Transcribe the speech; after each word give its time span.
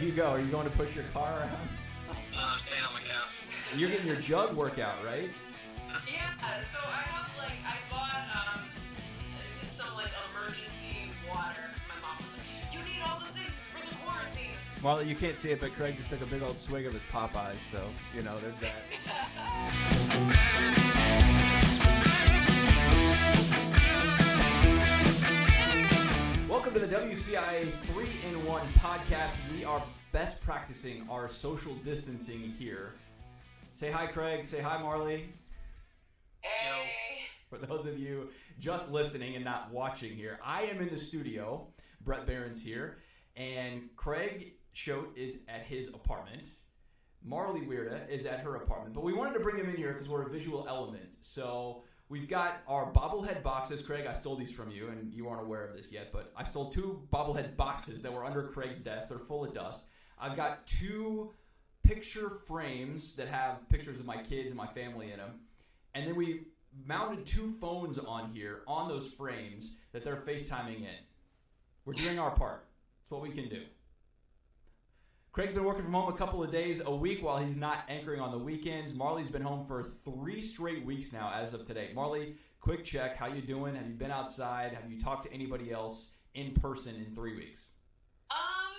You 0.00 0.12
go. 0.12 0.30
Are 0.30 0.40
you 0.40 0.50
going 0.50 0.64
to 0.64 0.70
push 0.76 0.94
your 0.94 1.04
car 1.12 1.40
around? 1.40 1.68
Uh, 2.34 2.56
staying 2.58 2.82
on 2.82 2.94
my 2.94 3.00
couch. 3.00 3.28
You're 3.76 3.90
getting 3.90 4.06
your 4.06 4.16
jug 4.16 4.56
workout, 4.56 4.94
right? 5.04 5.28
Yeah, 6.06 6.62
so 6.62 6.78
I 6.82 7.02
have 7.02 7.30
like 7.36 7.52
I 7.66 7.76
bought 7.90 8.54
um 8.54 8.60
some 9.68 9.94
like 9.96 10.08
emergency 10.30 11.10
water 11.28 11.68
'cause 11.74 11.86
my 11.88 11.96
mom 12.00 12.16
was 12.22 12.32
like, 12.36 12.46
you 12.72 12.78
need 12.84 13.02
all 13.06 13.18
the 13.18 13.26
things 13.38 13.70
for 13.72 13.80
the 13.86 13.94
quarantine. 13.96 14.56
Well, 14.82 15.02
you 15.02 15.14
can't 15.14 15.36
see 15.36 15.50
it, 15.50 15.60
but 15.60 15.72
Craig 15.74 15.96
just 15.98 16.08
took 16.08 16.22
a 16.22 16.26
big 16.26 16.40
old 16.42 16.56
swig 16.56 16.86
of 16.86 16.94
his 16.94 17.02
Popeyes, 17.12 17.58
so 17.58 17.90
you 18.14 18.22
know 18.22 18.38
there's 18.40 18.58
that. 18.60 18.76
Welcome 26.60 26.78
to 26.78 26.86
the 26.86 26.94
WCIA 26.94 27.70
3 27.70 28.06
in 28.28 28.44
1 28.44 28.60
podcast. 28.74 29.32
We 29.50 29.64
are 29.64 29.82
best 30.12 30.42
practicing 30.42 31.08
our 31.08 31.26
social 31.26 31.72
distancing 31.76 32.54
here. 32.58 32.92
Say 33.72 33.90
hi, 33.90 34.06
Craig. 34.06 34.44
Say 34.44 34.60
hi, 34.60 34.76
Marley. 34.76 35.32
Hey. 36.42 37.22
For 37.48 37.56
those 37.56 37.86
of 37.86 37.98
you 37.98 38.28
just 38.58 38.92
listening 38.92 39.36
and 39.36 39.44
not 39.44 39.70
watching 39.72 40.14
here, 40.14 40.38
I 40.44 40.64
am 40.64 40.82
in 40.82 40.90
the 40.90 40.98
studio. 40.98 41.66
Bret 42.02 42.26
Beherns 42.26 42.62
here, 42.62 42.98
and 43.36 43.88
Craig 43.96 44.52
Choate 44.74 45.16
is 45.16 45.40
at 45.48 45.62
his 45.62 45.88
apartment. 45.88 46.46
Marley 47.24 47.62
Weirda 47.62 48.06
is 48.10 48.26
at 48.26 48.40
her 48.40 48.56
apartment, 48.56 48.94
but 48.94 49.02
we 49.02 49.14
wanted 49.14 49.32
to 49.32 49.40
bring 49.40 49.56
him 49.56 49.70
in 49.70 49.76
here 49.76 49.94
because 49.94 50.10
we're 50.10 50.26
a 50.26 50.30
visual 50.30 50.66
element. 50.68 51.16
So 51.22 51.84
we've 52.10 52.28
got 52.28 52.60
our 52.68 52.92
bobblehead 52.92 53.42
boxes. 53.42 53.80
Craig, 53.80 54.04
I 54.06 54.12
stole 54.12 54.36
these 54.36 54.52
from 54.52 54.70
you, 54.70 54.88
and 54.88 55.14
you 55.14 55.28
aren't 55.28 55.40
aware 55.40 55.64
of 55.64 55.74
this 55.74 55.90
yet, 55.90 56.12
but 56.12 56.32
I 56.36 56.44
stole 56.44 56.68
two 56.68 57.00
bobblehead 57.10 57.56
boxes 57.56 58.02
that 58.02 58.12
were 58.12 58.24
under 58.24 58.42
Craig's 58.42 58.80
desk. 58.80 59.08
They're 59.08 59.18
full 59.18 59.44
of 59.44 59.54
dust. 59.54 59.82
I've 60.18 60.36
got 60.36 60.66
two 60.66 61.32
picture 61.82 62.28
frames 62.28 63.16
that 63.16 63.28
have 63.28 63.66
pictures 63.70 63.98
of 63.98 64.04
my 64.04 64.18
kids 64.18 64.48
and 64.48 64.56
my 64.56 64.66
family 64.66 65.12
in 65.12 65.18
them. 65.18 65.40
And 65.94 66.06
then 66.06 66.16
we 66.16 66.42
mounted 66.84 67.24
two 67.24 67.54
phones 67.60 67.96
on 67.96 68.30
here 68.32 68.62
on 68.66 68.88
those 68.88 69.08
frames 69.08 69.76
that 69.92 70.04
they're 70.04 70.16
FaceTiming 70.16 70.80
in. 70.80 71.04
We're 71.84 71.94
doing 71.94 72.18
our 72.18 72.30
part. 72.32 72.66
It's 73.02 73.10
what 73.10 73.22
we 73.22 73.30
can 73.30 73.48
do. 73.48 73.62
Craig's 75.32 75.52
been 75.52 75.64
working 75.64 75.84
from 75.84 75.92
home 75.92 76.12
a 76.12 76.16
couple 76.16 76.42
of 76.42 76.50
days 76.50 76.82
a 76.84 76.90
week 76.90 77.22
while 77.22 77.38
he's 77.38 77.54
not 77.54 77.84
anchoring 77.88 78.20
on 78.20 78.32
the 78.32 78.38
weekends. 78.38 78.94
Marley's 78.94 79.30
been 79.30 79.42
home 79.42 79.64
for 79.64 79.84
three 79.84 80.42
straight 80.42 80.84
weeks 80.84 81.12
now 81.12 81.30
as 81.32 81.54
of 81.54 81.64
today. 81.64 81.90
Marley, 81.94 82.34
quick 82.60 82.84
check. 82.84 83.16
How 83.16 83.28
you 83.28 83.40
doing? 83.40 83.76
Have 83.76 83.86
you 83.86 83.94
been 83.94 84.10
outside? 84.10 84.74
Have 84.74 84.90
you 84.90 84.98
talked 84.98 85.22
to 85.26 85.32
anybody 85.32 85.70
else 85.70 86.14
in 86.34 86.50
person 86.54 86.96
in 86.96 87.14
three 87.14 87.36
weeks? 87.36 87.70
Um, 88.32 88.74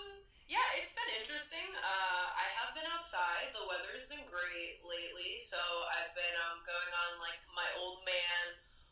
yeah, 0.51 0.59
it's 0.75 0.91
been 0.91 1.07
interesting. 1.23 1.71
Uh, 1.71 2.25
I 2.35 2.47
have 2.59 2.75
been 2.75 2.89
outside. 2.91 3.55
The 3.55 3.63
weather's 3.71 4.11
been 4.11 4.27
great 4.27 4.83
lately, 4.83 5.39
so 5.39 5.55
I've 6.03 6.11
been 6.19 6.35
um, 6.51 6.59
going 6.67 6.91
on 7.07 7.11
like 7.23 7.39
my 7.55 7.69
old 7.79 8.03
man 8.03 8.43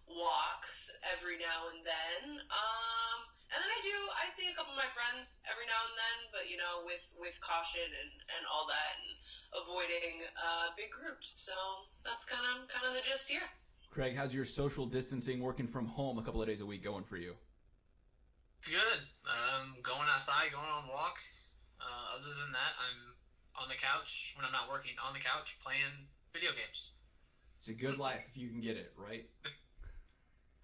walks 0.07 0.95
every 1.11 1.35
now 1.43 1.75
and 1.75 1.83
then. 1.83 2.39
Um, 2.39 3.28
and 3.49 3.57
then 3.57 3.71
I 3.73 3.81
do 3.81 3.95
I 4.13 4.29
see 4.29 4.45
a 4.45 4.55
couple 4.55 4.77
of 4.77 4.79
my 4.79 4.89
friends 4.93 5.41
every 5.49 5.65
now 5.65 5.81
and 5.89 5.95
then, 5.97 6.17
but 6.29 6.43
you 6.45 6.57
know, 6.57 6.85
with 6.85 7.01
with 7.17 7.33
caution 7.41 7.85
and 7.85 8.11
and 8.37 8.43
all 8.45 8.69
that, 8.69 8.93
and 9.01 9.09
avoiding 9.65 10.21
uh, 10.37 10.69
big 10.77 10.93
groups. 10.93 11.33
So 11.33 11.53
that's 12.05 12.29
kind 12.29 12.45
of 12.45 12.69
kind 12.69 12.85
of 12.85 12.93
the 12.93 13.01
gist 13.01 13.25
here. 13.25 13.45
Craig, 13.89 14.13
how's 14.13 14.37
your 14.37 14.45
social 14.45 14.85
distancing 14.85 15.41
working 15.41 15.65
from 15.65 15.89
home 15.89 16.21
a 16.21 16.23
couple 16.23 16.41
of 16.41 16.47
days 16.47 16.61
a 16.61 16.65
week 16.65 16.85
going 16.85 17.03
for 17.03 17.17
you? 17.17 17.33
Good. 18.61 19.01
Um, 19.25 19.81
going 19.81 20.05
outside, 20.05 20.53
going 20.53 20.69
on 20.69 20.85
walks. 20.85 21.57
Uh, 21.81 22.21
other 22.21 22.29
than 22.37 22.53
that, 22.53 22.77
I'm 22.77 23.17
on 23.57 23.67
the 23.67 23.79
couch 23.81 24.37
when 24.37 24.45
I'm 24.45 24.53
not 24.53 24.69
working. 24.69 24.93
On 25.01 25.13
the 25.13 25.23
couch 25.23 25.57
playing 25.65 26.05
video 26.33 26.51
games. 26.53 26.93
It's 27.57 27.67
a 27.67 27.73
good 27.73 27.97
life 27.97 28.23
if 28.29 28.37
you 28.37 28.49
can 28.49 28.61
get 28.61 28.77
it, 28.77 28.93
right? 28.95 29.25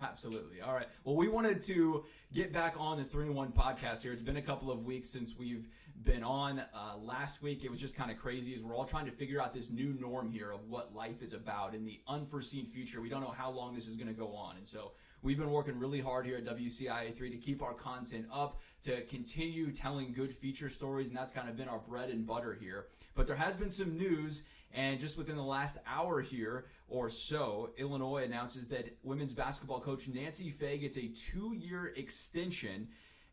Absolutely. 0.02 0.62
All 0.62 0.74
right. 0.74 0.88
Well, 1.04 1.16
we 1.16 1.28
wanted 1.30 1.62
to 1.64 2.04
get 2.34 2.52
back 2.52 2.76
on 2.78 2.98
the 2.98 3.06
3 3.06 3.28
in 3.28 3.34
1 3.34 3.52
podcast 3.54 4.02
here. 4.02 4.12
It's 4.12 4.22
been 4.22 4.38
a 4.38 4.42
couple 4.42 4.70
of 4.70 4.84
weeks 4.84 5.10
since 5.10 5.36
we've 5.38 5.70
been 6.04 6.22
on. 6.22 6.60
Uh, 6.60 6.98
last 7.02 7.42
week, 7.42 7.64
it 7.64 7.72
was 7.72 7.80
just 7.80 7.96
kind 7.96 8.12
of 8.12 8.18
crazy 8.18 8.54
as 8.54 8.62
we're 8.62 8.76
all 8.76 8.84
trying 8.84 9.06
to 9.06 9.12
figure 9.12 9.42
out 9.42 9.54
this 9.54 9.70
new 9.70 9.96
norm 10.00 10.30
here 10.30 10.52
of 10.52 10.70
what 10.70 10.94
life 10.94 11.22
is 11.22 11.34
about 11.34 11.74
in 11.74 11.86
the 11.86 12.02
unforeseen 12.10 12.66
future. 12.66 13.00
We 13.00 13.08
don't 13.08 13.22
know 13.22 13.34
how 13.36 13.50
long 13.50 13.74
this 13.74 13.88
is 13.88 13.96
going 13.96 14.10
to 14.10 14.14
go 14.14 14.34
on. 14.34 14.58
And 14.58 14.68
so 14.68 14.92
we've 15.24 15.38
been 15.38 15.50
working 15.50 15.80
really 15.80 16.02
hard 16.02 16.26
here 16.26 16.38
at 16.38 16.46
WCIA 16.46 17.16
3 17.16 17.30
to 17.30 17.38
keep 17.38 17.64
our 17.64 17.74
content 17.74 18.26
up, 18.34 18.60
to 18.84 19.02
continue 19.04 19.72
telling 19.72 20.12
good 20.12 20.36
feature 20.36 20.70
stories. 20.70 21.08
And 21.08 21.16
that's 21.16 21.32
kind 21.32 21.48
of 21.48 21.56
been 21.56 21.70
our 21.70 21.80
bread 21.80 22.10
and 22.10 22.28
butter 22.28 22.54
here. 22.54 22.88
But 23.16 23.28
there 23.28 23.36
has 23.38 23.56
been 23.56 23.72
some 23.72 23.98
news. 23.98 24.44
And 24.76 25.00
just 25.00 25.18
within 25.18 25.38
the 25.38 25.44
last 25.44 25.78
hour 25.88 26.22
here 26.22 26.66
or 26.90 27.10
so, 27.10 27.72
Illinois 27.78 28.26
announces 28.26 28.68
that 28.68 28.98
women's 29.04 29.34
basketball 29.34 29.80
coach 29.80 30.10
Nancy 30.10 30.52
Fahey 30.52 30.80
gets 30.80 30.98
a 30.98 31.08
two 31.08 31.54
year 31.54 31.94
extension. 31.96 32.90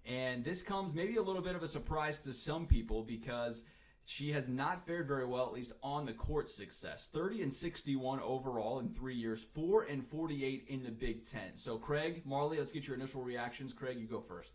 And 0.07 0.45
this 0.45 0.63
comes 0.63 0.95
maybe 0.95 1.17
a 1.17 1.23
little 1.23 1.43
bit 1.43 1.57
of 1.57 1.63
a 1.65 1.69
surprise 1.69 2.21
to 2.23 2.33
some 2.33 2.67
people 2.67 3.03
because 3.03 3.63
she 4.05 4.31
has 4.33 4.49
not 4.49 4.87
fared 4.87 5.09
very 5.09 5.27
well, 5.27 5.47
at 5.47 5.53
least 5.53 5.73
on 5.83 6.07
the 6.07 6.13
court 6.13 6.49
success. 6.49 7.09
30 7.13 7.43
and 7.43 7.53
61 7.53 8.21
overall 8.21 8.79
in 8.79 8.89
three 8.89 9.15
years, 9.15 9.43
4 9.43 9.85
and 9.85 10.07
48 10.07 10.67
in 10.69 10.83
the 10.85 10.91
Big 10.91 11.29
Ten. 11.29 11.57
So, 11.57 11.77
Craig, 11.77 12.23
Marley, 12.25 12.59
let's 12.59 12.73
get 12.73 12.87
your 12.87 12.97
initial 12.97 13.23
reactions. 13.23 13.73
Craig, 13.73 13.99
you 13.99 14.07
go 14.07 14.21
first. 14.21 14.53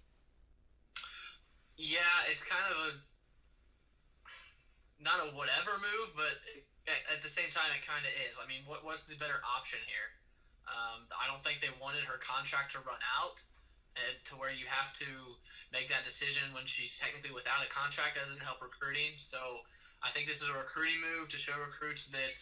Yeah, 1.78 2.00
it's 2.32 2.44
kind 2.44 2.64
of 2.72 2.78
a 2.78 2.98
not 5.00 5.20
a 5.20 5.36
whatever 5.36 5.72
move, 5.78 6.10
but 6.16 6.34
at, 6.88 7.20
the 7.20 7.32
same 7.32 7.52
time, 7.52 7.70
it 7.76 7.84
kind 7.84 8.08
of 8.08 8.14
is. 8.28 8.40
I 8.40 8.48
mean, 8.48 8.64
what, 8.64 8.88
what's 8.88 9.04
the 9.04 9.20
better 9.20 9.44
option 9.44 9.80
here? 9.84 10.16
Um, 10.68 11.08
I 11.12 11.28
don't 11.28 11.44
think 11.44 11.60
they 11.60 11.72
wanted 11.80 12.08
her 12.08 12.20
contract 12.20 12.76
to 12.76 12.84
run 12.84 13.00
out, 13.20 13.44
and 13.96 14.16
to 14.32 14.40
where 14.40 14.52
you 14.52 14.68
have 14.68 14.96
to 15.04 15.10
make 15.72 15.92
that 15.92 16.08
decision 16.08 16.54
when 16.56 16.68
she's 16.70 16.96
technically 16.96 17.34
without 17.34 17.66
a 17.66 17.70
contract 17.72 18.16
doesn't 18.20 18.44
help 18.44 18.62
recruiting. 18.64 19.18
So 19.18 19.68
I 20.00 20.14
think 20.14 20.30
this 20.30 20.40
is 20.40 20.48
a 20.48 20.56
recruiting 20.56 21.02
move 21.02 21.32
to 21.34 21.40
show 21.40 21.58
recruits 21.58 22.08
that 22.14 22.36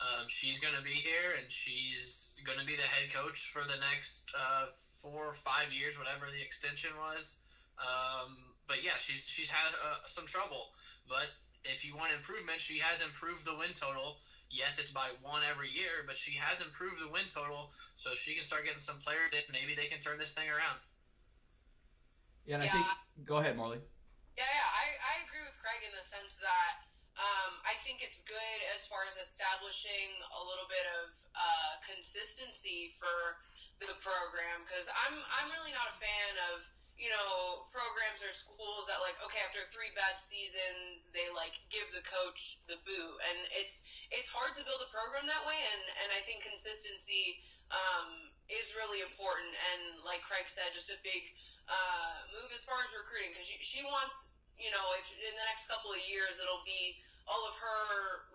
um, 0.00 0.26
she's 0.26 0.58
going 0.58 0.74
to 0.74 0.82
be 0.82 0.96
here 0.96 1.36
and 1.36 1.46
she's 1.52 2.40
going 2.42 2.58
to 2.58 2.66
be 2.66 2.74
the 2.74 2.88
head 2.88 3.12
coach 3.12 3.52
for 3.52 3.62
the 3.62 3.78
next 3.78 4.26
uh, 4.32 4.72
four 4.98 5.28
or 5.28 5.36
five 5.36 5.70
years, 5.70 6.00
whatever 6.00 6.32
the 6.32 6.40
extension 6.40 6.90
was. 6.96 7.36
Um, 7.76 8.56
but 8.66 8.80
yeah, 8.80 8.96
she's 8.96 9.26
she's 9.28 9.50
had 9.50 9.76
uh, 9.76 10.06
some 10.06 10.26
trouble, 10.26 10.72
but 11.04 11.28
if 11.64 11.84
you 11.84 11.96
want 11.96 12.12
improvement, 12.12 12.60
she 12.60 12.78
has 12.78 13.02
improved 13.02 13.44
the 13.44 13.54
win 13.56 13.72
total. 13.72 14.20
Yes, 14.50 14.78
it's 14.78 14.92
by 14.92 15.10
one 15.20 15.42
every 15.42 15.70
year, 15.70 16.04
but 16.06 16.16
she 16.16 16.36
has 16.36 16.60
improved 16.60 17.00
the 17.02 17.08
win 17.08 17.26
total, 17.32 17.72
so 17.94 18.14
she 18.14 18.34
can 18.34 18.44
start 18.44 18.64
getting 18.64 18.80
some 18.80 18.98
players 19.00 19.30
that 19.32 19.50
maybe 19.50 19.74
they 19.74 19.86
can 19.86 19.98
turn 19.98 20.18
this 20.18 20.32
thing 20.32 20.48
around. 20.48 20.78
Yeah, 22.46 22.54
and 22.60 22.62
I 22.62 22.66
Yeah. 22.66 22.72
think. 22.72 22.86
Go 23.24 23.38
ahead, 23.38 23.56
Marley. 23.56 23.80
Yeah, 24.36 24.44
yeah, 24.44 24.68
I, 24.74 24.86
I 25.14 25.14
agree 25.24 25.42
with 25.46 25.56
Craig 25.62 25.80
in 25.86 25.94
the 25.94 26.02
sense 26.02 26.36
that 26.42 26.74
um, 27.14 27.62
I 27.62 27.78
think 27.86 28.02
it's 28.02 28.22
good 28.26 28.58
as 28.74 28.86
far 28.90 29.06
as 29.06 29.14
establishing 29.14 30.10
a 30.34 30.42
little 30.42 30.66
bit 30.66 30.82
of 30.98 31.14
uh, 31.38 31.72
consistency 31.86 32.90
for 32.98 33.38
the 33.78 33.94
program 34.02 34.66
because 34.66 34.90
I'm 35.06 35.14
I'm 35.38 35.48
really 35.54 35.70
not 35.70 35.86
a 35.86 35.96
fan 35.98 36.32
of 36.50 36.66
you 36.94 37.10
know 37.10 37.66
programs 37.74 38.22
or 38.22 38.30
schools 38.30 38.86
that 38.86 39.02
like 39.02 39.18
okay 39.18 39.42
after 39.42 39.60
three 39.74 39.90
bad 39.98 40.14
seasons 40.14 41.10
they 41.10 41.26
like 41.34 41.58
give 41.66 41.86
the 41.90 42.04
coach 42.06 42.62
the 42.70 42.78
boot 42.86 43.16
and 43.30 43.38
it's 43.58 43.86
it's 44.14 44.30
hard 44.30 44.54
to 44.54 44.62
build 44.62 44.78
a 44.78 44.90
program 44.94 45.26
that 45.26 45.42
way 45.42 45.58
and 45.58 45.82
and 46.04 46.08
I 46.14 46.22
think 46.22 46.46
consistency 46.46 47.42
um, 47.72 48.30
is 48.52 48.76
really 48.76 49.00
important. 49.00 49.50
And 49.72 50.04
like 50.04 50.20
Craig 50.24 50.46
said 50.46 50.70
just 50.74 50.92
a 50.92 50.98
big 51.00 51.32
uh, 51.68 52.28
move 52.34 52.50
as 52.52 52.64
far 52.66 52.76
as 52.84 52.92
recruiting 52.92 53.32
because 53.32 53.48
she, 53.48 53.56
she 53.60 53.80
wants 53.88 54.36
you 54.54 54.70
know 54.70 54.86
if 55.00 55.10
in 55.18 55.34
the 55.34 55.46
next 55.50 55.66
couple 55.66 55.90
of 55.90 55.98
years 56.06 56.38
it'll 56.38 56.62
be 56.62 56.94
all 57.26 57.42
of 57.48 57.56
her 57.58 57.82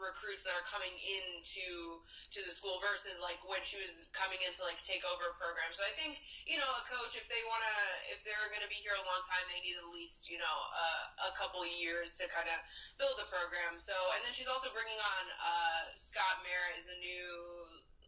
recruits 0.01 0.44
that 0.44 0.51
are 0.57 0.67
coming 0.67 0.91
into 0.91 1.88
to 2.29 2.39
the 2.45 2.53
school 2.53 2.77
versus 2.81 3.17
like 3.21 3.41
when 3.45 3.61
she 3.65 3.81
was 3.81 4.09
coming 4.13 4.37
in 4.45 4.51
to 4.53 4.61
like 4.65 4.77
take 4.85 5.01
over 5.09 5.33
a 5.33 5.35
program 5.41 5.69
so 5.73 5.81
i 5.85 5.93
think 5.97 6.21
you 6.45 6.57
know 6.61 6.71
a 6.77 6.83
coach 6.85 7.17
if 7.17 7.25
they 7.25 7.41
want 7.49 7.61
to 7.65 7.77
if 8.13 8.21
they're 8.21 8.49
going 8.53 8.63
to 8.63 8.69
be 8.69 8.77
here 8.79 8.93
a 8.93 9.05
long 9.05 9.21
time 9.25 9.41
they 9.49 9.61
need 9.65 9.77
at 9.77 9.89
least 9.89 10.29
you 10.29 10.37
know 10.37 10.57
uh, 10.73 11.29
a 11.29 11.33
couple 11.33 11.61
years 11.65 12.13
to 12.17 12.29
kind 12.29 12.47
of 12.47 12.57
build 13.01 13.17
the 13.17 13.27
program 13.33 13.77
so 13.77 13.93
and 14.13 14.21
then 14.21 14.31
she's 14.33 14.49
also 14.49 14.69
bringing 14.71 14.97
on 15.01 15.23
uh, 15.41 15.83
scott 15.97 16.41
merritt 16.45 16.77
as 16.77 16.85
a 16.89 16.97
new 17.01 17.29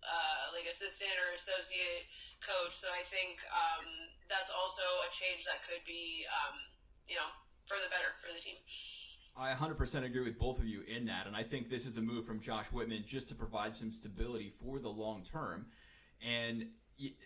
uh, 0.01 0.44
like 0.57 0.65
assistant 0.65 1.13
or 1.21 1.33
associate 1.38 2.09
coach. 2.41 2.73
So 2.73 2.89
I 2.89 3.06
think 3.09 3.41
um, 3.53 3.85
that's 4.29 4.50
also 4.50 4.81
a 5.06 5.09
change 5.13 5.45
that 5.45 5.62
could 5.65 5.81
be, 5.85 6.25
um, 6.29 6.57
you 7.06 7.15
know, 7.18 7.29
for 7.69 7.77
the 7.77 7.89
better 7.94 8.09
for 8.18 8.33
the 8.33 8.41
team. 8.41 8.57
I 9.38 9.54
100% 9.54 10.04
agree 10.04 10.24
with 10.24 10.38
both 10.38 10.60
of 10.60 10.68
you 10.68 10.81
in 10.81 11.06
that, 11.06 11.25
and 11.25 11.36
I 11.36 11.44
think 11.44 11.69
this 11.69 11.86
is 11.86 11.98
a 11.98 12.01
move 12.01 12.25
from 12.25 12.39
Josh 12.39 12.66
Whitman 12.68 13.04
just 13.07 13.30
to 13.30 13.36
provide 13.36 13.74
some 13.74 13.92
stability 13.92 14.54
for 14.63 14.80
the 14.80 14.89
long 14.89 15.24
term. 15.24 15.66
And 16.22 16.68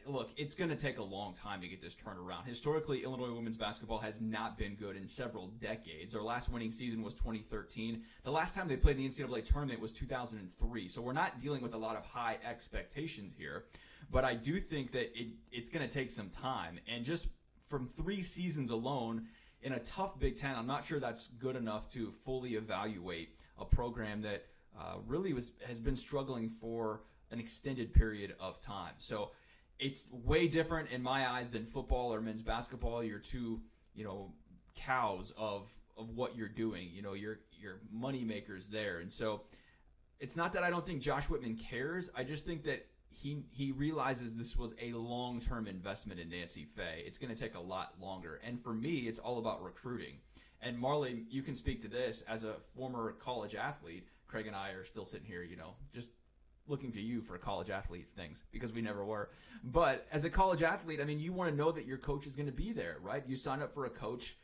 look, 0.05 0.31
it's 0.37 0.55
going 0.55 0.69
to 0.69 0.75
take 0.75 0.99
a 0.99 1.03
long 1.03 1.33
time 1.33 1.61
to 1.61 1.67
get 1.67 1.81
this 1.81 1.95
turned 1.95 2.19
around. 2.19 2.45
Historically, 2.45 3.03
Illinois 3.03 3.33
women's 3.33 3.57
basketball 3.57 3.97
has 3.97 4.21
not 4.21 4.57
been 4.57 4.75
good 4.75 4.95
in 4.95 5.07
several 5.07 5.47
decades. 5.59 6.13
Their 6.13 6.21
last 6.21 6.49
winning 6.49 6.71
season 6.71 7.01
was 7.01 7.13
2013. 7.15 8.03
The 8.23 8.31
last 8.31 8.55
time 8.55 8.67
they 8.67 8.77
played 8.77 8.97
the 8.97 9.07
NCAA 9.07 9.45
tournament 9.45 9.81
was 9.81 9.91
2003. 9.91 10.87
So 10.87 11.01
we're 11.01 11.13
not 11.13 11.39
dealing 11.39 11.61
with 11.61 11.73
a 11.73 11.77
lot 11.77 11.95
of 11.95 12.05
high 12.05 12.37
expectations 12.47 13.33
here. 13.37 13.65
But 14.11 14.23
I 14.23 14.35
do 14.35 14.59
think 14.59 14.91
that 14.91 15.19
it, 15.19 15.29
it's 15.51 15.69
going 15.69 15.85
to 15.85 15.93
take 15.93 16.11
some 16.11 16.29
time. 16.29 16.79
And 16.87 17.03
just 17.03 17.27
from 17.67 17.87
three 17.87 18.21
seasons 18.21 18.69
alone, 18.69 19.27
in 19.65 19.73
a 19.73 19.79
tough 19.79 20.17
Big 20.19 20.37
Ten, 20.37 20.55
I'm 20.55 20.67
not 20.67 20.85
sure 20.85 20.99
that's 20.99 21.27
good 21.39 21.55
enough 21.55 21.91
to 21.93 22.11
fully 22.11 22.53
evaluate 22.53 23.29
a 23.57 23.65
program 23.65 24.21
that 24.21 24.45
uh, 24.79 24.97
really 25.07 25.33
was 25.33 25.53
has 25.67 25.79
been 25.79 25.95
struggling 25.95 26.49
for 26.49 27.01
an 27.31 27.39
extended 27.39 27.91
period 27.91 28.35
of 28.39 28.61
time. 28.61 28.93
So 28.99 29.31
it's 29.79 30.07
way 30.11 30.47
different 30.47 30.91
in 30.91 31.01
my 31.01 31.27
eyes 31.27 31.49
than 31.49 31.65
football 31.65 32.13
or 32.13 32.21
men's 32.21 32.43
basketball. 32.43 33.03
You're 33.03 33.17
two, 33.17 33.59
you 33.95 34.03
know, 34.03 34.33
cows 34.75 35.33
of 35.35 35.71
of 35.97 36.11
what 36.11 36.35
you're 36.35 36.47
doing. 36.47 36.91
You 36.93 37.01
know, 37.01 37.13
you're 37.13 37.39
you're 37.59 37.79
money 37.91 38.23
makers 38.23 38.69
there, 38.69 38.99
and 38.99 39.11
so 39.11 39.41
it's 40.19 40.35
not 40.35 40.53
that 40.53 40.63
I 40.63 40.69
don't 40.69 40.85
think 40.85 41.01
Josh 41.01 41.27
Whitman 41.27 41.57
cares. 41.57 42.11
I 42.15 42.23
just 42.23 42.45
think 42.45 42.63
that 42.65 42.85
he 43.15 43.43
he 43.51 43.71
realizes 43.71 44.35
this 44.35 44.57
was 44.57 44.73
a 44.81 44.93
long 44.93 45.39
term 45.39 45.67
investment 45.67 46.19
in 46.19 46.29
Nancy 46.29 46.65
Fahey. 46.75 47.03
It's 47.05 47.17
going 47.17 47.33
to 47.33 47.39
take 47.39 47.55
a 47.55 47.59
lot 47.59 47.93
longer, 48.01 48.39
and 48.45 48.61
for 48.61 48.73
me, 48.73 49.07
it's 49.07 49.19
all 49.19 49.39
about 49.39 49.63
recruiting. 49.63 50.15
And 50.61 50.77
Marley, 50.77 51.25
you 51.29 51.41
can 51.43 51.53
speak 51.53 51.81
to 51.83 51.87
this 51.87 52.23
as 52.27 52.43
a 52.43 52.53
former 52.75 53.13
college 53.13 53.55
athlete. 53.55 54.07
Craig 54.27 54.47
and 54.47 54.55
I 54.55 54.71
are 54.71 54.83
still 54.83 55.05
sitting 55.05 55.27
here, 55.27 55.43
you 55.43 55.55
know, 55.55 55.75
just 55.93 56.11
looking 56.67 56.91
to 56.91 57.01
you 57.01 57.21
for 57.21 57.37
college 57.37 57.69
athlete 57.69 58.07
things 58.15 58.43
because 58.51 58.73
we 58.73 58.81
never 58.81 59.05
were. 59.05 59.29
But 59.63 60.07
as 60.11 60.25
a 60.25 60.29
college 60.29 60.63
athlete, 60.63 60.99
I 60.99 61.03
mean, 61.03 61.19
you 61.19 61.31
want 61.31 61.51
to 61.51 61.55
know 61.55 61.71
that 61.71 61.85
your 61.85 61.97
coach 61.97 62.25
is 62.25 62.35
going 62.35 62.47
to 62.47 62.51
be 62.51 62.71
there, 62.71 62.97
right? 63.01 63.23
You 63.27 63.35
sign 63.35 63.61
up 63.61 63.73
for 63.73 63.85
a 63.85 63.89
coach 63.89 64.37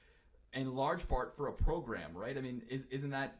in 0.53 0.75
large 0.75 1.07
part 1.07 1.35
for 1.35 1.47
a 1.47 1.53
program, 1.53 2.11
right? 2.13 2.37
I 2.37 2.41
mean, 2.41 2.61
is, 2.69 2.85
isn't 2.91 3.09
that 3.11 3.39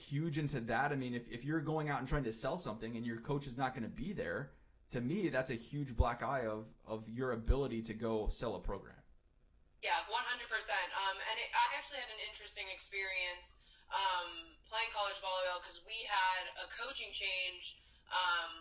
huge 0.00 0.38
into 0.38 0.60
that? 0.60 0.92
I 0.92 0.96
mean, 0.96 1.14
if, 1.14 1.22
if 1.30 1.44
you're 1.44 1.60
going 1.60 1.88
out 1.88 2.00
and 2.00 2.08
trying 2.08 2.24
to 2.24 2.32
sell 2.32 2.56
something 2.56 2.96
and 2.96 3.04
your 3.04 3.20
coach 3.20 3.46
is 3.46 3.56
not 3.56 3.74
going 3.74 3.84
to 3.84 3.94
be 3.94 4.12
there, 4.12 4.50
to 4.90 5.00
me, 5.00 5.28
that's 5.28 5.50
a 5.50 5.58
huge 5.58 5.94
black 5.94 6.22
eye 6.22 6.46
of, 6.46 6.66
of 6.86 7.08
your 7.08 7.32
ability 7.32 7.82
to 7.82 7.94
go 7.94 8.26
sell 8.28 8.56
a 8.56 8.60
program. 8.60 8.96
Yeah, 9.82 9.96
100%. 10.10 10.12
Um, 10.12 11.16
and 11.16 11.36
it, 11.40 11.48
I 11.56 11.64
actually 11.78 12.02
had 12.02 12.10
an 12.10 12.22
interesting 12.28 12.66
experience 12.72 13.56
um, 13.90 14.54
playing 14.68 14.90
college 14.94 15.18
volleyball 15.18 15.58
because 15.62 15.82
we 15.86 15.96
had 16.06 16.44
a 16.62 16.66
coaching 16.70 17.10
change 17.10 17.80
um, 18.10 18.52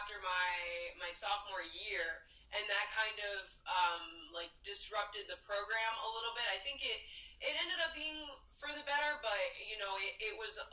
after 0.00 0.16
my 0.24 0.52
my 1.00 1.12
sophomore 1.12 1.64
year, 1.72 2.24
and 2.56 2.64
that 2.68 2.88
kind 2.92 3.18
of 3.20 3.40
um, 3.68 4.04
like 4.32 4.52
disrupted 4.64 5.28
the 5.28 5.36
program 5.44 5.92
a 6.04 6.08
little 6.16 6.32
bit. 6.36 6.46
I 6.52 6.60
think 6.64 6.80
it 6.84 7.00
it 7.44 7.54
ended 7.60 7.80
up 7.84 7.92
being 7.92 8.16
for 8.58 8.70
the 8.70 8.82
better, 8.86 9.18
but 9.20 9.44
you 9.58 9.74
know 9.82 9.90
it, 9.98 10.32
it 10.32 10.34
was 10.38 10.56
a, 10.56 10.66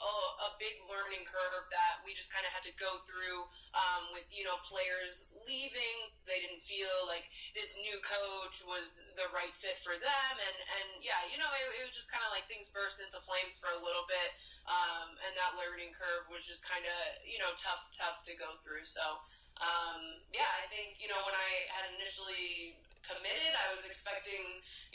a 0.46 0.50
big 0.62 0.78
learning 0.86 1.26
curve 1.26 1.66
that 1.74 2.02
we 2.06 2.14
just 2.14 2.30
kind 2.30 2.46
of 2.46 2.52
had 2.54 2.62
to 2.66 2.74
go 2.78 3.02
through 3.10 3.42
um, 3.74 4.14
with 4.14 4.26
you 4.30 4.46
know 4.46 4.58
players 4.66 5.30
leaving. 5.46 5.98
They 6.30 6.38
didn't 6.40 6.62
feel 6.62 6.94
like 7.10 7.26
this 7.58 7.74
new 7.82 7.98
coach 8.06 8.62
was 8.70 9.02
the 9.18 9.28
right 9.34 9.52
fit 9.58 9.82
for 9.82 9.98
them, 9.98 10.34
and 10.38 10.58
and 10.80 10.88
yeah, 11.02 11.20
you 11.34 11.42
know 11.42 11.50
it, 11.50 11.66
it 11.82 11.84
was 11.90 11.96
just 11.98 12.14
kind 12.14 12.24
of 12.24 12.32
like 12.32 12.46
things 12.46 12.70
burst 12.70 13.02
into 13.02 13.18
flames 13.26 13.58
for 13.58 13.74
a 13.74 13.82
little 13.82 14.06
bit, 14.06 14.30
um, 14.70 15.18
and 15.26 15.34
that 15.36 15.58
learning 15.58 15.92
curve 15.94 16.30
was 16.30 16.46
just 16.46 16.62
kind 16.64 16.86
of 16.86 16.98
you 17.26 17.42
know 17.42 17.50
tough 17.58 17.90
tough 17.94 18.22
to 18.30 18.34
go 18.38 18.58
through. 18.62 18.86
So. 18.86 19.04
Um, 19.62 20.18
yeah, 20.34 20.48
I 20.58 20.66
think 20.74 20.98
you 20.98 21.06
know 21.06 21.22
when 21.22 21.38
I 21.38 21.50
had 21.70 21.86
initially 21.94 22.82
committed. 23.12 23.52
I 23.68 23.76
was 23.76 23.84
expecting, 23.84 24.40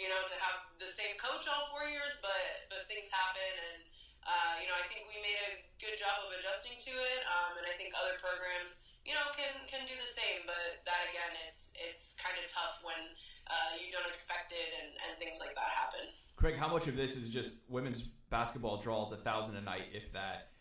you 0.00 0.08
know, 0.08 0.20
to 0.24 0.36
have 0.40 0.72
the 0.80 0.88
same 0.88 1.16
coach 1.20 1.44
all 1.48 1.68
four 1.72 1.84
years, 1.88 2.18
but 2.24 2.72
but 2.72 2.88
things 2.88 3.12
happen, 3.12 3.52
and 3.72 3.80
uh, 4.24 4.54
you 4.58 4.66
know, 4.66 4.76
I 4.76 4.84
think 4.88 5.06
we 5.06 5.20
made 5.20 5.40
a 5.46 5.52
good 5.78 5.96
job 6.00 6.16
of 6.24 6.34
adjusting 6.40 6.80
to 6.80 6.94
it, 6.96 7.20
um, 7.28 7.60
and 7.60 7.64
I 7.68 7.74
think 7.76 7.94
other 7.94 8.18
programs, 8.18 8.88
you 9.04 9.14
know, 9.14 9.26
can 9.36 9.52
can 9.68 9.84
do 9.84 9.94
the 9.94 10.08
same. 10.08 10.48
But 10.48 10.82
that 10.88 11.00
again, 11.12 11.32
it's 11.46 11.76
it's 11.76 12.16
kind 12.18 12.34
of 12.40 12.48
tough 12.48 12.82
when 12.82 13.14
uh, 13.52 13.78
you 13.78 13.92
don't 13.92 14.08
expect 14.08 14.50
it, 14.56 14.70
and, 14.80 14.90
and 15.06 15.10
things 15.20 15.38
like 15.38 15.54
that 15.54 15.70
happen. 15.70 16.08
Craig, 16.36 16.56
how 16.56 16.68
much 16.68 16.86
of 16.86 16.96
this 16.96 17.16
is 17.16 17.30
just 17.30 17.56
women's 17.68 18.08
basketball 18.28 18.76
draws 18.76 19.12
a 19.12 19.16
thousand 19.16 19.56
a 19.56 19.64
night, 19.64 19.88
if 19.94 20.12
that? 20.12 20.55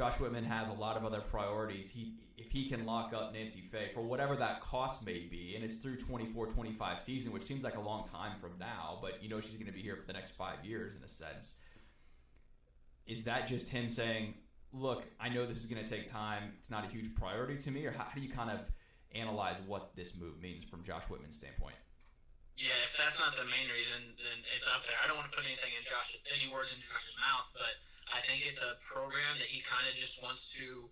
Josh 0.00 0.18
Whitman 0.18 0.44
has 0.44 0.66
a 0.70 0.72
lot 0.72 0.96
of 0.96 1.04
other 1.04 1.20
priorities. 1.20 1.90
He 1.90 2.14
if 2.38 2.50
he 2.50 2.70
can 2.70 2.86
lock 2.86 3.12
up 3.12 3.34
Nancy 3.34 3.60
Fahey 3.60 3.90
for 3.92 4.00
whatever 4.00 4.34
that 4.34 4.62
cost 4.62 5.04
may 5.04 5.28
be, 5.30 5.52
and 5.54 5.62
it's 5.62 5.74
through 5.76 5.98
24-25 5.98 6.98
season, 7.02 7.32
which 7.32 7.44
seems 7.44 7.64
like 7.64 7.76
a 7.76 7.80
long 7.80 8.08
time 8.08 8.32
from 8.40 8.52
now, 8.58 8.98
but 9.02 9.22
you 9.22 9.28
know 9.28 9.40
she's 9.40 9.56
going 9.56 9.66
to 9.66 9.74
be 9.74 9.82
here 9.82 9.96
for 9.96 10.06
the 10.06 10.14
next 10.14 10.30
five 10.30 10.64
years 10.64 10.96
in 10.96 11.02
a 11.04 11.08
sense. 11.08 11.56
Is 13.06 13.24
that 13.24 13.46
just 13.46 13.68
him 13.68 13.90
saying, 13.90 14.32
"Look, 14.72 15.04
I 15.20 15.28
know 15.28 15.44
this 15.44 15.58
is 15.58 15.66
going 15.66 15.84
to 15.84 15.90
take 15.90 16.10
time. 16.10 16.54
It's 16.58 16.70
not 16.70 16.82
a 16.82 16.88
huge 16.88 17.14
priority 17.14 17.58
to 17.58 17.70
me," 17.70 17.84
or 17.84 17.92
how, 17.92 18.04
how 18.04 18.14
do 18.14 18.22
you 18.22 18.32
kind 18.32 18.50
of 18.50 18.60
analyze 19.14 19.56
what 19.66 19.94
this 19.96 20.16
move 20.16 20.40
means 20.40 20.64
from 20.64 20.82
Josh 20.82 21.04
Whitman's 21.10 21.36
standpoint? 21.36 21.76
Yeah, 22.56 22.72
if 22.88 22.96
that's 22.96 23.20
not 23.20 23.36
the 23.36 23.44
main 23.44 23.68
reason, 23.68 24.16
then 24.16 24.40
it's 24.48 24.64
up 24.64 24.80
there. 24.88 24.96
I 25.04 25.08
don't 25.08 25.20
want 25.20 25.28
to 25.28 25.36
put 25.36 25.44
anything 25.44 25.76
in 25.76 25.84
Josh, 25.84 26.16
any 26.32 26.48
words 26.48 26.72
in 26.72 26.80
Josh's 26.80 27.20
mouth, 27.20 27.52
but 27.52 27.76
I 28.10 28.20
think 28.26 28.42
it's 28.42 28.58
a 28.58 28.74
program 28.82 29.38
that 29.38 29.46
he 29.46 29.62
kind 29.62 29.86
of 29.86 29.94
just 29.94 30.18
wants 30.18 30.50
to 30.58 30.90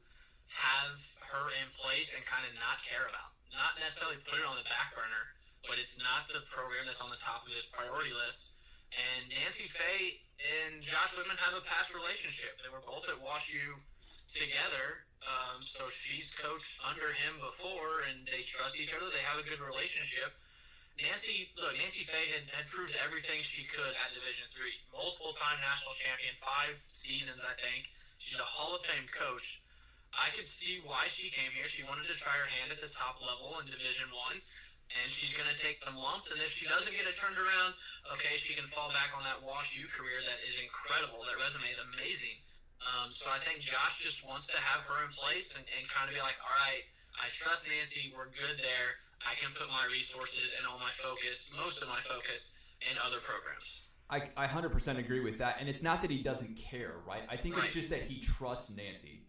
have 0.49 0.97
her 1.35 1.50
in 1.59 1.69
place 1.76 2.15
and 2.15 2.23
kind 2.25 2.47
of 2.47 2.55
not 2.56 2.81
care 2.87 3.05
about. 3.11 3.35
Not 3.53 3.76
necessarily 3.76 4.23
put 4.23 4.38
it 4.38 4.47
on 4.47 4.56
the 4.56 4.67
back 4.70 4.94
burner, 4.94 5.35
but 5.67 5.76
it's 5.82 5.99
not 5.99 6.31
the 6.31 6.47
program 6.49 6.87
that's 6.87 7.03
on 7.03 7.11
the 7.11 7.20
top 7.20 7.44
of 7.44 7.50
his 7.53 7.67
priority 7.69 8.15
list. 8.15 8.55
And 8.94 9.29
Nancy 9.29 9.69
Fahey 9.69 10.25
and 10.41 10.81
Josh 10.81 11.12
Whitman 11.12 11.37
have 11.43 11.53
a 11.59 11.65
past 11.67 11.93
relationship. 11.93 12.56
They 12.62 12.73
were 12.73 12.81
both 12.81 13.05
at 13.11 13.21
WashU 13.21 13.76
together. 14.32 15.05
Um, 15.26 15.61
so 15.61 15.91
she's 15.93 16.32
coached 16.32 16.79
under 16.81 17.12
him 17.12 17.43
before, 17.43 18.06
and 18.09 18.25
they 18.25 18.47
trust 18.47 18.79
each 18.81 18.94
other. 18.94 19.12
They 19.12 19.25
have 19.26 19.43
a 19.43 19.44
good 19.44 19.61
relationship. 19.61 20.32
Nancy, 20.99 21.47
look, 21.55 21.79
Nancy 21.79 22.03
Fahey 22.03 22.35
had, 22.35 22.50
had 22.50 22.67
proved 22.67 22.91
everything 22.99 23.39
she 23.39 23.62
could 23.71 23.95
at 23.95 24.11
Division 24.11 24.50
Three. 24.50 24.75
Multiple 24.91 25.31
time 25.31 25.62
national 25.62 25.95
champion, 25.95 26.35
five 26.43 26.75
seasons, 26.91 27.39
I 27.47 27.55
think. 27.55 27.95
She's 28.19 28.43
a 28.43 28.47
Hall 28.47 28.75
of 28.75 28.83
Fame 28.83 29.06
coach. 29.15 29.62
I 30.11 30.35
could 30.35 30.49
see 30.49 30.83
why 30.83 31.06
she 31.06 31.31
came 31.31 31.55
here. 31.55 31.71
She 31.71 31.87
wanted 31.87 32.11
to 32.11 32.19
try 32.19 32.35
her 32.35 32.50
hand 32.50 32.75
at 32.75 32.83
the 32.83 32.90
top 32.90 33.23
level 33.23 33.62
in 33.62 33.71
Division 33.71 34.11
One, 34.11 34.43
and 34.90 35.07
she's 35.07 35.31
going 35.38 35.47
to 35.47 35.55
take 35.55 35.78
some 35.87 35.95
lumps. 35.95 36.35
And 36.35 36.43
if 36.43 36.50
she 36.50 36.67
doesn't 36.67 36.90
get 36.90 37.07
it 37.07 37.14
turned 37.14 37.38
around, 37.38 37.78
okay, 38.19 38.35
she 38.43 38.59
can 38.59 38.67
fall 38.67 38.90
back 38.90 39.14
on 39.14 39.23
that 39.23 39.38
Wash 39.38 39.78
U 39.78 39.87
career 39.87 40.19
that 40.26 40.43
is 40.43 40.59
incredible. 40.59 41.23
That 41.23 41.38
resume 41.38 41.71
is 41.71 41.78
amazing. 41.95 42.43
Um, 42.83 43.14
so 43.14 43.31
I 43.31 43.38
think 43.38 43.62
Josh 43.62 44.02
just 44.02 44.26
wants 44.26 44.50
to 44.50 44.59
have 44.59 44.83
her 44.90 45.07
in 45.07 45.14
place 45.14 45.55
and, 45.55 45.62
and 45.78 45.87
kind 45.87 46.11
of 46.11 46.19
be 46.19 46.23
like, 46.25 46.43
all 46.43 46.57
right, 46.67 46.83
I 47.14 47.31
trust 47.31 47.71
Nancy. 47.71 48.11
We're 48.11 48.35
good 48.35 48.59
there 48.59 48.99
I 49.26 49.34
can 49.42 49.52
put 49.54 49.68
my 49.68 49.87
resources 49.90 50.54
and 50.56 50.66
all 50.66 50.78
my 50.78 50.90
focus, 50.90 51.50
most 51.56 51.82
of 51.82 51.88
my 51.88 52.00
focus, 52.00 52.52
in 52.80 52.96
other 53.04 53.18
programs. 53.18 53.82
I, 54.10 54.30
I 54.37 54.46
100% 54.46 54.98
agree 54.98 55.20
with 55.20 55.38
that. 55.38 55.56
And 55.60 55.68
it's 55.68 55.82
not 55.82 56.02
that 56.02 56.10
he 56.10 56.22
doesn't 56.22 56.56
care, 56.56 56.94
right? 57.06 57.22
I 57.28 57.37
think 57.37 57.56
right. 57.56 57.64
it's 57.64 57.75
just 57.75 57.90
that 57.90 58.02
he 58.02 58.20
trusts 58.20 58.70
Nancy. 58.70 59.26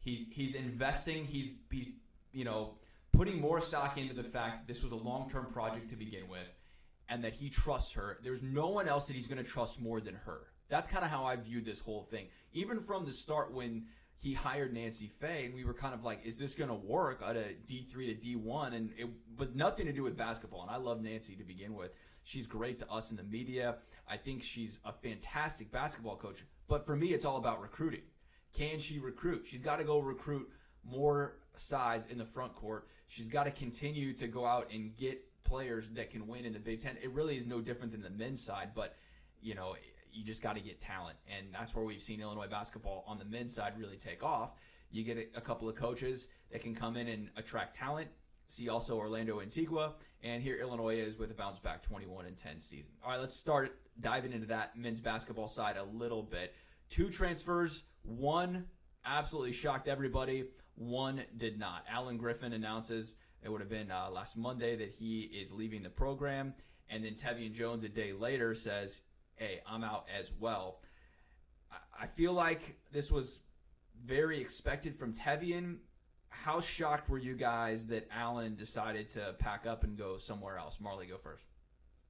He's 0.00 0.26
he's 0.30 0.54
investing, 0.54 1.26
he's 1.26 1.50
he's 1.70 1.88
you 2.32 2.44
know, 2.44 2.74
putting 3.12 3.40
more 3.40 3.60
stock 3.60 3.98
into 3.98 4.14
the 4.14 4.22
fact 4.22 4.60
that 4.60 4.72
this 4.72 4.82
was 4.82 4.92
a 4.92 4.96
long-term 4.96 5.46
project 5.52 5.90
to 5.90 5.96
begin 5.96 6.28
with 6.28 6.48
and 7.08 7.24
that 7.24 7.32
he 7.32 7.50
trusts 7.50 7.92
her. 7.92 8.18
There's 8.22 8.42
no 8.42 8.68
one 8.68 8.88
else 8.88 9.06
that 9.08 9.14
he's 9.14 9.26
going 9.26 9.42
to 9.42 9.48
trust 9.48 9.80
more 9.80 10.00
than 10.00 10.14
her. 10.14 10.46
That's 10.68 10.88
kind 10.88 11.04
of 11.04 11.10
how 11.10 11.24
I 11.24 11.34
viewed 11.36 11.64
this 11.64 11.80
whole 11.80 12.04
thing. 12.04 12.28
Even 12.52 12.80
from 12.80 13.04
the 13.04 13.12
start 13.12 13.52
when 13.52 13.86
he 14.20 14.34
hired 14.34 14.74
Nancy 14.74 15.06
Fahey, 15.06 15.46
and 15.46 15.54
we 15.54 15.64
were 15.64 15.72
kind 15.72 15.94
of 15.94 16.04
like, 16.04 16.20
is 16.24 16.36
this 16.36 16.54
going 16.54 16.68
to 16.68 16.76
work 16.76 17.22
at 17.26 17.36
a 17.36 17.54
D3 17.66 18.20
to 18.20 18.38
D1? 18.38 18.74
And 18.74 18.90
it 18.98 19.08
was 19.38 19.54
nothing 19.54 19.86
to 19.86 19.92
do 19.92 20.02
with 20.02 20.14
basketball. 20.14 20.60
And 20.60 20.70
I 20.70 20.76
love 20.76 21.00
Nancy 21.00 21.34
to 21.36 21.42
begin 21.42 21.74
with. 21.74 21.92
She's 22.22 22.46
great 22.46 22.78
to 22.80 22.90
us 22.90 23.10
in 23.10 23.16
the 23.16 23.22
media. 23.22 23.76
I 24.06 24.18
think 24.18 24.42
she's 24.42 24.78
a 24.84 24.92
fantastic 24.92 25.72
basketball 25.72 26.16
coach. 26.16 26.44
But 26.68 26.84
for 26.84 26.94
me, 26.96 27.08
it's 27.08 27.24
all 27.24 27.38
about 27.38 27.62
recruiting. 27.62 28.02
Can 28.52 28.78
she 28.78 28.98
recruit? 28.98 29.46
She's 29.46 29.62
got 29.62 29.78
to 29.78 29.84
go 29.84 30.00
recruit 30.00 30.50
more 30.84 31.38
size 31.56 32.04
in 32.10 32.18
the 32.18 32.26
front 32.26 32.54
court. 32.54 32.88
She's 33.08 33.28
got 33.28 33.44
to 33.44 33.50
continue 33.50 34.12
to 34.12 34.26
go 34.26 34.44
out 34.44 34.70
and 34.70 34.94
get 34.98 35.24
players 35.44 35.88
that 35.90 36.10
can 36.10 36.26
win 36.26 36.44
in 36.44 36.52
the 36.52 36.58
Big 36.58 36.82
Ten. 36.82 36.98
It 37.02 37.10
really 37.12 37.38
is 37.38 37.46
no 37.46 37.62
different 37.62 37.90
than 37.90 38.02
the 38.02 38.10
men's 38.10 38.42
side, 38.44 38.72
but 38.74 38.96
you 39.40 39.54
know, 39.54 39.76
you 40.12 40.24
just 40.24 40.42
got 40.42 40.54
to 40.54 40.60
get 40.60 40.80
talent, 40.80 41.16
and 41.28 41.46
that's 41.52 41.74
where 41.74 41.84
we've 41.84 42.02
seen 42.02 42.20
Illinois 42.20 42.48
basketball 42.48 43.04
on 43.06 43.18
the 43.18 43.24
men's 43.24 43.54
side 43.54 43.74
really 43.78 43.96
take 43.96 44.22
off. 44.22 44.50
You 44.90 45.04
get 45.04 45.16
a, 45.16 45.38
a 45.38 45.40
couple 45.40 45.68
of 45.68 45.76
coaches 45.76 46.28
that 46.50 46.60
can 46.62 46.74
come 46.74 46.96
in 46.96 47.08
and 47.08 47.28
attract 47.36 47.74
talent. 47.74 48.08
See 48.46 48.68
also 48.68 48.98
Orlando 48.98 49.40
Antigua, 49.40 49.94
and 50.24 50.42
here 50.42 50.56
Illinois 50.56 50.98
is 50.98 51.18
with 51.18 51.30
a 51.30 51.34
bounce 51.34 51.60
back 51.60 51.82
21 51.82 52.26
and 52.26 52.36
10 52.36 52.58
season. 52.58 52.90
All 53.04 53.10
right, 53.10 53.20
let's 53.20 53.34
start 53.34 53.78
diving 54.00 54.32
into 54.32 54.46
that 54.48 54.76
men's 54.76 55.00
basketball 55.00 55.46
side 55.46 55.76
a 55.76 55.84
little 55.96 56.22
bit. 56.22 56.54
Two 56.88 57.10
transfers, 57.10 57.84
one 58.02 58.66
absolutely 59.04 59.52
shocked 59.52 59.86
everybody, 59.86 60.46
one 60.74 61.22
did 61.36 61.58
not. 61.58 61.84
Alan 61.88 62.16
Griffin 62.16 62.52
announces 62.52 63.14
It 63.42 63.50
would 63.50 63.60
have 63.60 63.70
been 63.70 63.90
uh, 63.90 64.10
last 64.10 64.36
Monday 64.36 64.76
that 64.76 64.90
he 64.90 65.20
is 65.20 65.52
leaving 65.52 65.82
the 65.82 65.90
program, 65.90 66.52
and 66.88 67.04
then 67.04 67.14
Tevian 67.14 67.54
Jones 67.54 67.84
a 67.84 67.88
day 67.88 68.12
later 68.12 68.54
says, 68.54 69.02
"Hey, 69.40 69.62
I'm 69.66 69.82
out 69.82 70.04
as 70.12 70.30
well." 70.38 70.80
I, 71.98 72.06
feel 72.06 72.32
like 72.32 72.76
this 72.92 73.10
was 73.10 73.40
very 74.04 74.40
expected 74.40 74.98
from 74.98 75.14
Tevian. 75.14 75.78
How 76.28 76.60
shocked 76.60 77.08
were 77.08 77.18
you 77.18 77.34
guys 77.34 77.86
that 77.88 78.08
Alan 78.12 78.54
decided 78.54 79.08
to 79.16 79.34
pack 79.38 79.66
up 79.66 79.84
and 79.84 79.96
go 79.96 80.16
somewhere 80.16 80.58
else? 80.58 80.78
Marley, 80.80 81.06
go 81.06 81.16
first. 81.16 81.44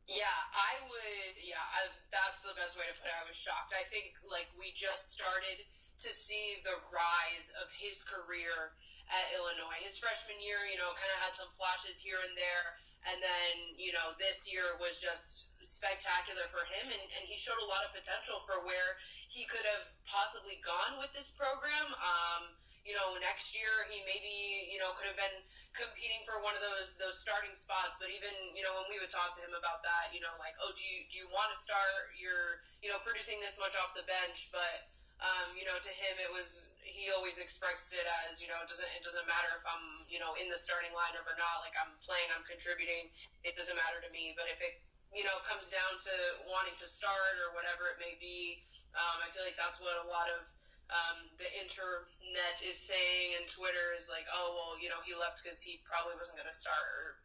Yeah, 0.06 0.26
I 0.26 0.74
would. 0.90 1.34
Yeah, 1.38 1.62
I, 1.62 1.86
that's 2.10 2.42
the 2.42 2.54
best 2.58 2.74
way 2.74 2.82
to 2.90 2.94
put 2.98 3.06
it. 3.06 3.14
I 3.14 3.26
was 3.26 3.38
shocked. 3.38 3.74
I 3.78 3.86
think 3.86 4.10
like 4.26 4.50
we 4.58 4.74
just 4.74 5.14
started 5.14 5.62
to 6.02 6.10
see 6.10 6.58
the 6.66 6.74
rise 6.90 7.54
of 7.62 7.70
his 7.70 8.02
career 8.02 8.74
at 9.06 9.24
Illinois. 9.38 9.78
His 9.82 9.98
freshman 9.98 10.38
year, 10.42 10.58
you 10.66 10.78
know, 10.82 10.90
kind 10.98 11.12
of 11.14 11.20
had 11.22 11.34
some 11.38 11.50
flashes 11.54 12.02
here 12.02 12.18
and 12.18 12.34
there, 12.34 12.66
and 13.06 13.18
then 13.22 13.54
you 13.78 13.94
know 13.94 14.18
this 14.18 14.50
year 14.50 14.66
was 14.82 14.98
just 14.98 15.49
spectacular 15.62 16.46
for 16.48 16.64
him, 16.68 16.88
and, 16.88 17.04
and 17.18 17.22
he 17.28 17.36
showed 17.36 17.58
a 17.60 17.68
lot 17.68 17.84
of 17.84 17.92
potential 17.92 18.40
for 18.44 18.64
where 18.64 18.96
he 19.28 19.44
could 19.46 19.64
have 19.64 19.86
possibly 20.08 20.58
gone 20.64 20.98
with 20.98 21.12
this 21.12 21.30
program. 21.36 21.86
Um, 21.94 22.56
you 22.84 22.96
know, 22.96 23.12
next 23.20 23.52
year 23.52 23.70
he 23.92 24.00
maybe, 24.08 24.66
you 24.72 24.80
know, 24.80 24.96
could 24.96 25.04
have 25.04 25.20
been 25.20 25.38
competing 25.76 26.24
for 26.24 26.40
one 26.40 26.56
of 26.56 26.64
those 26.64 26.96
those 26.96 27.20
starting 27.20 27.52
spots. 27.52 28.00
But 28.00 28.08
even, 28.08 28.32
you 28.56 28.64
know, 28.64 28.72
when 28.72 28.88
we 28.88 28.96
would 28.98 29.12
talk 29.12 29.36
to 29.36 29.42
him 29.44 29.52
about 29.52 29.84
that, 29.84 30.10
you 30.16 30.24
know, 30.24 30.32
like, 30.40 30.56
oh, 30.64 30.72
do 30.72 30.82
you 30.82 31.04
do 31.12 31.20
you 31.20 31.28
want 31.28 31.52
to 31.52 31.58
start? 31.58 32.16
You're, 32.16 32.64
you 32.80 32.88
know, 32.88 32.98
producing 33.04 33.36
this 33.44 33.60
much 33.60 33.76
off 33.76 33.92
the 33.92 34.04
bench, 34.08 34.48
but 34.48 34.88
um, 35.20 35.52
you 35.52 35.68
know, 35.68 35.76
to 35.76 35.92
him 35.92 36.16
it 36.24 36.32
was 36.32 36.72
he 36.80 37.12
always 37.12 37.36
expressed 37.36 37.92
it 37.92 38.08
as, 38.26 38.40
you 38.40 38.48
know, 38.48 38.56
it 38.64 38.68
doesn't 38.72 38.88
it 38.96 39.04
doesn't 39.04 39.28
matter 39.28 39.52
if 39.60 39.64
I'm, 39.68 40.08
you 40.08 40.16
know, 40.16 40.32
in 40.40 40.48
the 40.48 40.56
starting 40.56 40.92
lineup 40.96 41.28
or 41.28 41.36
not. 41.36 41.60
Like 41.60 41.76
I'm 41.76 41.92
playing, 42.00 42.32
I'm 42.32 42.44
contributing. 42.48 43.12
It 43.44 43.60
doesn't 43.60 43.76
matter 43.76 44.00
to 44.00 44.10
me. 44.10 44.32
But 44.32 44.48
if 44.48 44.58
it 44.64 44.80
you 45.10 45.26
know 45.26 45.36
comes 45.46 45.66
down 45.70 45.92
to 46.06 46.14
wanting 46.46 46.74
to 46.78 46.86
start 46.86 47.34
or 47.46 47.54
whatever 47.54 47.90
it 47.90 47.98
may 47.98 48.14
be, 48.18 48.62
um, 48.94 49.16
I 49.22 49.30
feel 49.34 49.42
like 49.42 49.58
that's 49.58 49.82
what 49.82 49.94
a 50.02 50.06
lot 50.06 50.30
of 50.30 50.42
um, 50.90 51.18
the 51.38 51.46
internet 51.54 52.56
is 52.66 52.74
saying 52.74 53.38
and 53.38 53.46
Twitter 53.46 53.94
is 53.94 54.10
like, 54.10 54.26
oh 54.34 54.58
well, 54.58 54.72
you 54.82 54.90
know, 54.90 54.98
he 55.06 55.14
left 55.14 55.42
because 55.42 55.62
he 55.62 55.78
probably 55.86 56.18
wasn't 56.18 56.38
going 56.38 56.50
to 56.50 56.54
start 56.54 57.18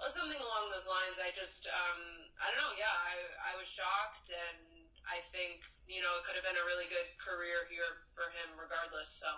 or 0.00 0.08
something 0.08 0.40
along 0.40 0.72
those 0.72 0.88
lines. 0.88 1.20
I 1.20 1.28
just, 1.36 1.68
um, 1.68 2.00
I 2.40 2.48
don't 2.48 2.60
know. 2.64 2.72
Yeah, 2.80 2.88
I, 2.88 3.52
I 3.52 3.60
was 3.60 3.68
shocked, 3.68 4.32
and 4.32 4.88
I 5.04 5.20
think 5.28 5.60
you 5.84 6.00
know 6.00 6.08
it 6.16 6.24
could 6.24 6.40
have 6.40 6.46
been 6.48 6.56
a 6.56 6.64
really 6.64 6.88
good 6.88 7.08
career 7.20 7.68
here 7.68 8.00
for 8.16 8.32
him, 8.32 8.56
regardless. 8.56 9.12
So. 9.12 9.28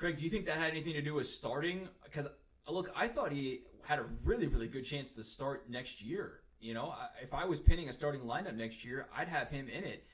Craig, 0.00 0.16
do 0.16 0.24
you 0.24 0.32
think 0.32 0.48
that 0.48 0.56
had 0.56 0.72
anything 0.72 0.96
to 0.96 1.04
do 1.04 1.12
with 1.12 1.28
starting? 1.28 1.88
Because 2.00 2.24
look, 2.72 2.90
I 2.96 3.08
thought 3.08 3.32
he 3.32 3.62
had 3.82 3.98
a 3.98 4.06
really, 4.24 4.46
really 4.46 4.68
good 4.68 4.84
chance 4.84 5.12
to 5.12 5.22
start 5.22 5.68
next 5.68 6.02
year. 6.02 6.40
You 6.60 6.74
know, 6.74 6.94
if 7.22 7.32
I 7.32 7.46
was 7.46 7.58
pinning 7.58 7.88
a 7.88 7.92
starting 7.92 8.20
lineup 8.22 8.54
next 8.54 8.84
year, 8.84 9.08
I'd 9.16 9.28
have 9.28 9.48
him 9.48 9.68
in 9.68 9.84
it 9.84 10.04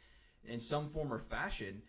in 0.44 0.60
some 0.60 0.88
form 0.88 1.12
or 1.12 1.18
fashion. 1.18 1.82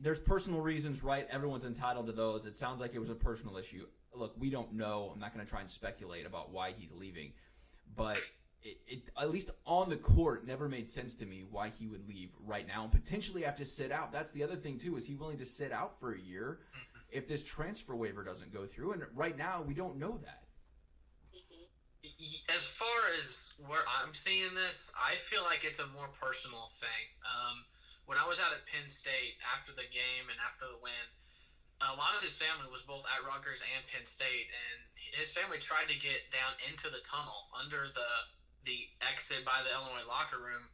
There's 0.00 0.20
personal 0.20 0.60
reasons, 0.60 1.02
right? 1.02 1.26
Everyone's 1.30 1.64
entitled 1.64 2.06
to 2.06 2.12
those. 2.12 2.46
It 2.46 2.56
sounds 2.56 2.80
like 2.80 2.94
it 2.94 2.98
was 2.98 3.10
a 3.10 3.14
personal 3.14 3.56
issue. 3.56 3.86
Look, 4.14 4.34
we 4.38 4.50
don't 4.50 4.72
know. 4.72 5.10
I'm 5.12 5.20
not 5.20 5.34
going 5.34 5.44
to 5.44 5.50
try 5.50 5.60
and 5.60 5.70
speculate 5.70 6.26
about 6.26 6.50
why 6.50 6.72
he's 6.76 6.90
leaving, 6.92 7.32
but 7.94 8.18
it, 8.62 8.78
it, 8.88 9.02
at 9.20 9.30
least 9.30 9.50
on 9.64 9.88
the 9.90 9.96
court 9.96 10.46
never 10.46 10.68
made 10.68 10.88
sense 10.88 11.14
to 11.16 11.26
me 11.26 11.44
why 11.48 11.68
he 11.68 11.86
would 11.86 12.08
leave 12.08 12.30
right 12.44 12.66
now 12.66 12.82
and 12.82 12.92
potentially 12.92 13.42
have 13.42 13.56
to 13.56 13.64
sit 13.64 13.92
out. 13.92 14.12
That's 14.12 14.32
the 14.32 14.42
other 14.42 14.56
thing 14.56 14.78
too. 14.78 14.96
Is 14.96 15.06
he 15.06 15.14
willing 15.14 15.38
to 15.38 15.44
sit 15.44 15.72
out 15.72 16.00
for 16.00 16.14
a 16.14 16.18
year 16.18 16.60
mm-hmm. 16.62 16.95
If 17.10 17.28
this 17.28 17.44
transfer 17.44 17.94
waiver 17.94 18.22
doesn't 18.22 18.52
go 18.52 18.66
through? 18.66 18.92
And 18.92 19.02
right 19.14 19.36
now 19.36 19.62
we 19.66 19.74
don't 19.74 19.98
know 19.98 20.18
that. 20.24 20.42
As 22.54 22.66
far 22.66 23.10
as 23.18 23.52
where 23.66 23.82
I'm 23.82 24.14
seeing 24.14 24.54
this, 24.54 24.90
I 24.94 25.18
feel 25.18 25.42
like 25.42 25.66
it's 25.66 25.82
a 25.82 25.90
more 25.90 26.08
personal 26.14 26.70
thing. 26.78 27.04
Um, 27.26 27.66
when 28.06 28.16
I 28.16 28.24
was 28.30 28.38
out 28.38 28.54
at 28.54 28.62
Penn 28.70 28.86
State 28.86 29.42
after 29.42 29.74
the 29.74 29.90
game 29.90 30.30
and 30.30 30.38
after 30.38 30.70
the 30.70 30.78
win, 30.78 31.06
a 31.82 31.98
lot 31.98 32.16
of 32.16 32.22
his 32.24 32.38
family 32.38 32.70
was 32.72 32.86
both 32.86 33.04
at 33.10 33.20
Rutgers 33.26 33.60
and 33.60 33.84
Penn 33.90 34.06
State, 34.08 34.48
and 34.48 34.80
his 34.96 35.34
family 35.34 35.60
tried 35.60 35.92
to 35.92 35.98
get 35.98 36.32
down 36.32 36.56
into 36.64 36.88
the 36.88 37.04
tunnel 37.04 37.52
under 37.52 37.90
the 37.92 38.10
the 38.64 38.90
exit 38.98 39.46
by 39.46 39.62
the 39.62 39.70
Illinois 39.70 40.08
locker 40.08 40.42
room, 40.42 40.66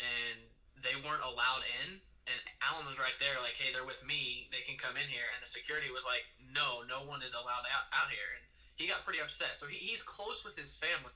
and 0.00 0.48
they 0.80 0.96
weren't 0.96 1.20
allowed 1.20 1.60
in. 1.84 2.00
And 2.24 2.40
Alan 2.64 2.88
was 2.88 2.96
right 2.96 3.16
there, 3.20 3.36
like, 3.44 3.60
"Hey, 3.60 3.68
they're 3.72 3.84
with 3.84 4.00
me. 4.04 4.48
They 4.48 4.64
can 4.64 4.80
come 4.80 4.96
in 4.96 5.08
here." 5.12 5.28
And 5.36 5.44
the 5.44 5.50
security 5.50 5.92
was 5.92 6.08
like, 6.08 6.24
"No, 6.40 6.80
no 6.88 7.04
one 7.04 7.20
is 7.20 7.36
allowed 7.36 7.68
out 7.68 7.92
out 7.92 8.08
here." 8.08 8.40
And 8.40 8.44
he 8.76 8.88
got 8.88 9.04
pretty 9.04 9.20
upset. 9.20 9.54
So 9.60 9.66
he, 9.66 9.76
he's 9.76 10.02
close 10.02 10.44
with 10.44 10.56
his 10.56 10.74
family, 10.74 11.12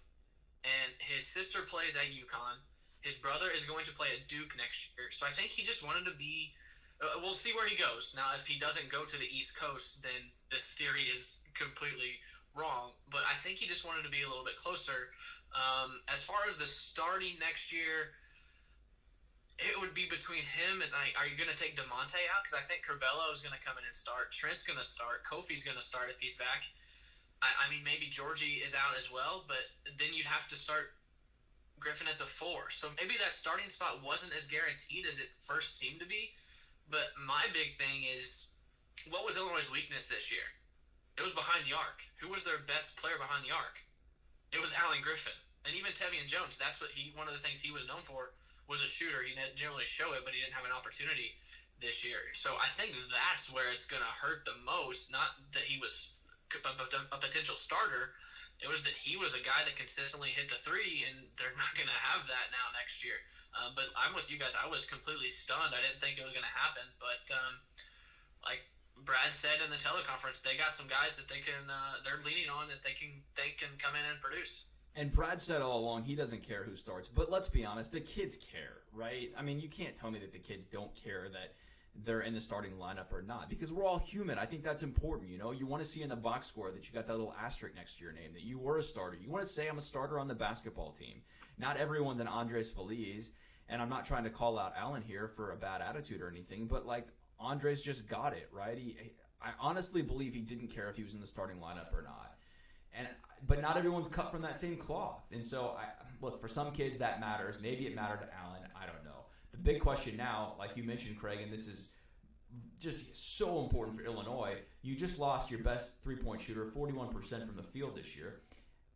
and 0.64 0.92
his 1.00 1.26
sister 1.26 1.64
plays 1.64 1.96
at 1.96 2.12
UConn. 2.12 2.60
His 3.00 3.16
brother 3.16 3.48
is 3.48 3.64
going 3.64 3.86
to 3.86 3.94
play 3.94 4.12
at 4.12 4.28
Duke 4.28 4.52
next 4.58 4.92
year. 4.96 5.08
So 5.10 5.24
I 5.24 5.30
think 5.30 5.50
he 5.50 5.62
just 5.64 5.82
wanted 5.82 6.04
to 6.04 6.16
be. 6.16 6.52
Uh, 7.00 7.22
we'll 7.22 7.32
see 7.32 7.54
where 7.54 7.68
he 7.68 7.78
goes. 7.78 8.12
Now, 8.16 8.34
if 8.34 8.44
he 8.46 8.58
doesn't 8.58 8.90
go 8.90 9.04
to 9.06 9.16
the 9.16 9.30
East 9.30 9.54
Coast, 9.54 10.02
then 10.02 10.34
this 10.50 10.74
theory 10.74 11.06
is 11.06 11.38
completely 11.54 12.18
wrong. 12.58 12.98
But 13.10 13.22
I 13.22 13.38
think 13.38 13.58
he 13.58 13.66
just 13.70 13.86
wanted 13.86 14.02
to 14.02 14.10
be 14.10 14.22
a 14.22 14.28
little 14.28 14.44
bit 14.44 14.56
closer. 14.58 15.14
Um, 15.54 16.02
as 16.10 16.22
far 16.22 16.44
as 16.50 16.58
the 16.58 16.66
starting 16.66 17.38
next 17.38 17.72
year, 17.72 18.17
it 19.58 19.74
would 19.74 19.90
be 19.90 20.06
between 20.06 20.46
him 20.46 20.78
and 20.78 20.90
like, 20.94 21.18
are 21.18 21.26
you 21.26 21.34
going 21.34 21.50
to 21.50 21.58
take 21.58 21.74
Da'Monte 21.74 22.22
out? 22.30 22.46
Because 22.46 22.54
I 22.54 22.62
think 22.62 22.86
Curbelo 22.86 23.34
is 23.34 23.42
going 23.42 23.54
to 23.54 23.62
come 23.62 23.74
in 23.74 23.82
and 23.82 23.94
start. 23.94 24.30
Trent's 24.30 24.62
going 24.62 24.78
to 24.78 24.86
start. 24.86 25.26
Kofi's 25.26 25.66
going 25.66 25.76
to 25.76 25.82
start 25.82 26.14
if 26.14 26.22
he's 26.22 26.38
back. 26.38 26.62
I, 27.42 27.50
I 27.50 27.64
mean, 27.66 27.82
maybe 27.82 28.06
Giorgi 28.06 28.62
is 28.62 28.78
out 28.78 28.94
as 28.94 29.10
well, 29.10 29.42
but 29.50 29.66
then 29.98 30.14
you'd 30.14 30.30
have 30.30 30.46
to 30.54 30.58
start 30.58 30.94
Griffin 31.82 32.06
at 32.06 32.22
the 32.22 32.30
four. 32.30 32.70
So 32.70 32.94
maybe 32.94 33.18
that 33.18 33.34
starting 33.34 33.66
spot 33.66 33.98
wasn't 33.98 34.34
as 34.38 34.46
guaranteed 34.46 35.10
as 35.10 35.18
it 35.18 35.34
first 35.42 35.74
seemed 35.74 35.98
to 35.98 36.08
be. 36.08 36.38
But 36.86 37.18
my 37.18 37.50
big 37.50 37.74
thing 37.82 38.06
is, 38.06 38.54
what 39.10 39.26
was 39.26 39.34
Illinois' 39.34 39.74
weakness 39.74 40.06
this 40.06 40.30
year? 40.30 40.46
It 41.18 41.26
was 41.26 41.34
behind 41.34 41.66
the 41.66 41.74
arc. 41.74 42.06
Who 42.22 42.30
was 42.30 42.46
their 42.46 42.62
best 42.62 42.94
player 42.94 43.18
behind 43.18 43.42
the 43.42 43.54
arc? 43.54 43.82
It 44.54 44.62
was 44.62 44.70
Alan 44.72 45.02
Griffin, 45.02 45.34
and 45.66 45.74
even 45.74 45.92
Tevian 45.92 46.30
Jones. 46.30 46.56
That's 46.56 46.80
what 46.80 46.94
he. 46.94 47.12
One 47.12 47.28
of 47.28 47.34
the 47.34 47.42
things 47.42 47.60
he 47.60 47.74
was 47.74 47.84
known 47.84 48.00
for 48.06 48.32
was 48.68 48.84
a 48.84 48.90
shooter. 48.90 49.24
He 49.24 49.32
didn't 49.32 49.56
generally 49.56 49.88
show 49.88 50.12
it, 50.12 50.22
but 50.22 50.36
he 50.36 50.44
didn't 50.44 50.54
have 50.54 50.68
an 50.68 50.76
opportunity 50.76 51.40
this 51.80 52.04
year. 52.04 52.30
So 52.36 52.60
I 52.60 52.68
think 52.76 52.92
that's 53.08 53.48
where 53.48 53.72
it's 53.72 53.88
going 53.88 54.04
to 54.04 54.14
hurt 54.20 54.44
the 54.44 54.54
most. 54.62 55.10
Not 55.10 55.40
that 55.56 55.64
he 55.64 55.80
was 55.80 56.20
a, 56.52 57.16
potential 57.16 57.56
starter. 57.56 58.14
It 58.60 58.68
was 58.68 58.82
that 58.84 58.98
he 58.98 59.14
was 59.14 59.38
a 59.38 59.42
guy 59.42 59.62
that 59.64 59.78
consistently 59.78 60.34
hit 60.34 60.50
the 60.50 60.60
three, 60.60 61.06
and 61.08 61.30
they're 61.40 61.56
not 61.62 61.72
going 61.74 61.90
to 61.90 62.00
have 62.12 62.28
that 62.28 62.52
now 62.52 62.68
next 62.76 63.00
year. 63.00 63.18
Um, 63.56 63.72
but 63.72 63.88
I'm 63.96 64.12
with 64.12 64.28
you 64.28 64.36
guys. 64.36 64.52
I 64.54 64.68
was 64.68 64.84
completely 64.84 65.32
stunned. 65.32 65.72
I 65.72 65.80
didn't 65.80 66.04
think 66.04 66.20
it 66.20 66.26
was 66.26 66.36
going 66.36 66.46
to 66.46 66.58
happen. 66.58 66.84
But 67.00 67.24
um, 67.32 67.64
like 68.44 68.68
Brad 69.08 69.32
said 69.32 69.64
in 69.64 69.72
the 69.72 69.80
teleconference, 69.80 70.44
they 70.44 70.58
got 70.60 70.76
some 70.76 70.90
guys 70.90 71.16
that 71.16 71.30
they 71.32 71.40
can. 71.40 71.66
Uh, 71.66 72.04
they're 72.04 72.20
leaning 72.20 72.52
on 72.52 72.68
that 72.68 72.84
they 72.84 72.92
can. 72.92 73.24
They 73.38 73.56
can 73.56 73.80
come 73.80 73.96
in 73.96 74.04
and 74.04 74.20
produce. 74.20 74.68
And 74.98 75.12
Brad 75.12 75.40
said 75.40 75.62
all 75.62 75.78
along 75.78 76.02
he 76.02 76.16
doesn't 76.16 76.42
care 76.42 76.64
who 76.64 76.74
starts. 76.74 77.08
But 77.08 77.30
let's 77.30 77.48
be 77.48 77.64
honest, 77.64 77.92
the 77.92 78.00
kids 78.00 78.36
care, 78.36 78.78
right? 78.92 79.30
I 79.38 79.42
mean, 79.42 79.60
you 79.60 79.68
can't 79.68 79.96
tell 79.96 80.10
me 80.10 80.18
that 80.18 80.32
the 80.32 80.40
kids 80.40 80.64
don't 80.64 80.92
care 80.92 81.28
that 81.28 81.54
they're 82.04 82.22
in 82.22 82.34
the 82.34 82.40
starting 82.40 82.72
lineup 82.72 83.12
or 83.12 83.22
not 83.22 83.48
because 83.48 83.70
we're 83.72 83.86
all 83.86 83.98
human. 83.98 84.38
I 84.38 84.44
think 84.44 84.64
that's 84.64 84.82
important. 84.82 85.30
You 85.30 85.38
know, 85.38 85.52
you 85.52 85.66
want 85.66 85.84
to 85.84 85.88
see 85.88 86.02
in 86.02 86.08
the 86.08 86.16
box 86.16 86.48
score 86.48 86.72
that 86.72 86.88
you 86.88 86.92
got 86.92 87.06
that 87.06 87.16
little 87.16 87.34
asterisk 87.40 87.76
next 87.76 87.98
to 87.98 88.04
your 88.04 88.12
name 88.12 88.32
that 88.32 88.42
you 88.42 88.58
were 88.58 88.78
a 88.78 88.82
starter. 88.82 89.16
You 89.16 89.30
want 89.30 89.46
to 89.46 89.52
say 89.52 89.68
I'm 89.68 89.78
a 89.78 89.82
starter 89.82 90.18
on 90.18 90.26
the 90.26 90.34
basketball 90.34 90.90
team. 90.90 91.22
Not 91.58 91.76
everyone's 91.76 92.18
an 92.18 92.26
Andres 92.26 92.70
Feliz, 92.70 93.30
and 93.68 93.80
I'm 93.80 93.88
not 93.88 94.04
trying 94.04 94.24
to 94.24 94.30
call 94.30 94.58
out 94.58 94.74
Alan 94.76 95.02
here 95.02 95.28
for 95.28 95.52
a 95.52 95.56
bad 95.56 95.80
attitude 95.80 96.20
or 96.20 96.28
anything, 96.28 96.66
but 96.66 96.86
like 96.86 97.06
Andres 97.38 97.82
just 97.82 98.08
got 98.08 98.32
it 98.32 98.48
right. 98.52 98.76
He, 98.76 98.96
I 99.40 99.50
honestly 99.60 100.02
believe 100.02 100.34
he 100.34 100.40
didn't 100.40 100.68
care 100.68 100.88
if 100.90 100.96
he 100.96 101.04
was 101.04 101.14
in 101.14 101.20
the 101.20 101.26
starting 101.26 101.58
lineup 101.58 101.94
or 101.94 102.02
not. 102.02 102.34
And 102.92 103.06
but 103.46 103.60
not 103.60 103.76
everyone's 103.76 104.08
cut 104.08 104.30
from 104.30 104.42
that 104.42 104.58
same 104.58 104.76
cloth. 104.76 105.22
And 105.32 105.46
so 105.46 105.76
I 105.78 105.84
look 106.20 106.40
for 106.40 106.48
some 106.48 106.72
kids 106.72 106.98
that 106.98 107.20
matters. 107.20 107.58
Maybe 107.62 107.86
it 107.86 107.94
mattered 107.94 108.20
to 108.20 108.28
Alan. 108.42 108.62
I 108.74 108.86
don't 108.86 109.04
know. 109.04 109.26
The 109.52 109.58
big 109.58 109.80
question 109.80 110.16
now, 110.16 110.54
like 110.58 110.70
you 110.76 110.82
mentioned, 110.82 111.18
Craig, 111.18 111.40
and 111.40 111.52
this 111.52 111.66
is 111.66 111.90
just 112.78 113.36
so 113.36 113.62
important 113.62 113.96
for 113.96 114.04
Illinois. 114.04 114.56
You 114.82 114.94
just 114.94 115.18
lost 115.18 115.50
your 115.50 115.60
best 115.60 116.02
three 116.02 116.16
point 116.16 116.40
shooter, 116.40 116.64
41% 116.64 117.12
from 117.46 117.56
the 117.56 117.62
field 117.62 117.96
this 117.96 118.16
year. 118.16 118.40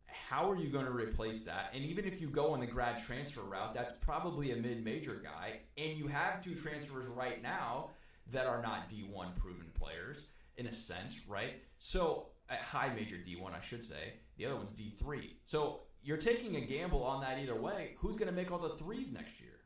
How 0.05 0.49
are 0.49 0.55
you 0.55 0.69
going 0.69 0.85
to 0.85 0.91
replace 0.91 1.43
that? 1.43 1.71
And 1.73 1.83
even 1.83 2.05
if 2.05 2.21
you 2.21 2.27
go 2.27 2.53
on 2.53 2.59
the 2.59 2.67
grad 2.67 3.03
transfer 3.03 3.41
route, 3.41 3.73
that's 3.73 3.93
probably 4.01 4.51
a 4.51 4.55
mid 4.55 4.83
major 4.83 5.21
guy. 5.23 5.59
And 5.77 5.97
you 5.97 6.07
have 6.07 6.41
two 6.41 6.55
transfers 6.55 7.07
right 7.07 7.41
now 7.41 7.89
that 8.31 8.45
are 8.45 8.61
not 8.61 8.89
D1 8.89 9.35
proven 9.35 9.65
players 9.73 10.27
in 10.57 10.67
a 10.67 10.73
sense, 10.73 11.21
right? 11.27 11.61
So, 11.79 12.27
a 12.49 12.55
high 12.55 12.93
major 12.93 13.15
D1, 13.15 13.53
I 13.53 13.61
should 13.61 13.83
say. 13.83 14.13
The 14.37 14.45
other 14.45 14.55
one's 14.55 14.73
D3. 14.73 15.35
So 15.45 15.81
you're 16.01 16.17
taking 16.17 16.55
a 16.55 16.61
gamble 16.61 17.03
on 17.03 17.21
that 17.21 17.39
either 17.39 17.55
way. 17.55 17.95
Who's 17.99 18.17
going 18.17 18.29
to 18.29 18.35
make 18.35 18.51
all 18.51 18.59
the 18.59 18.75
threes 18.75 19.13
next 19.13 19.39
year? 19.39 19.59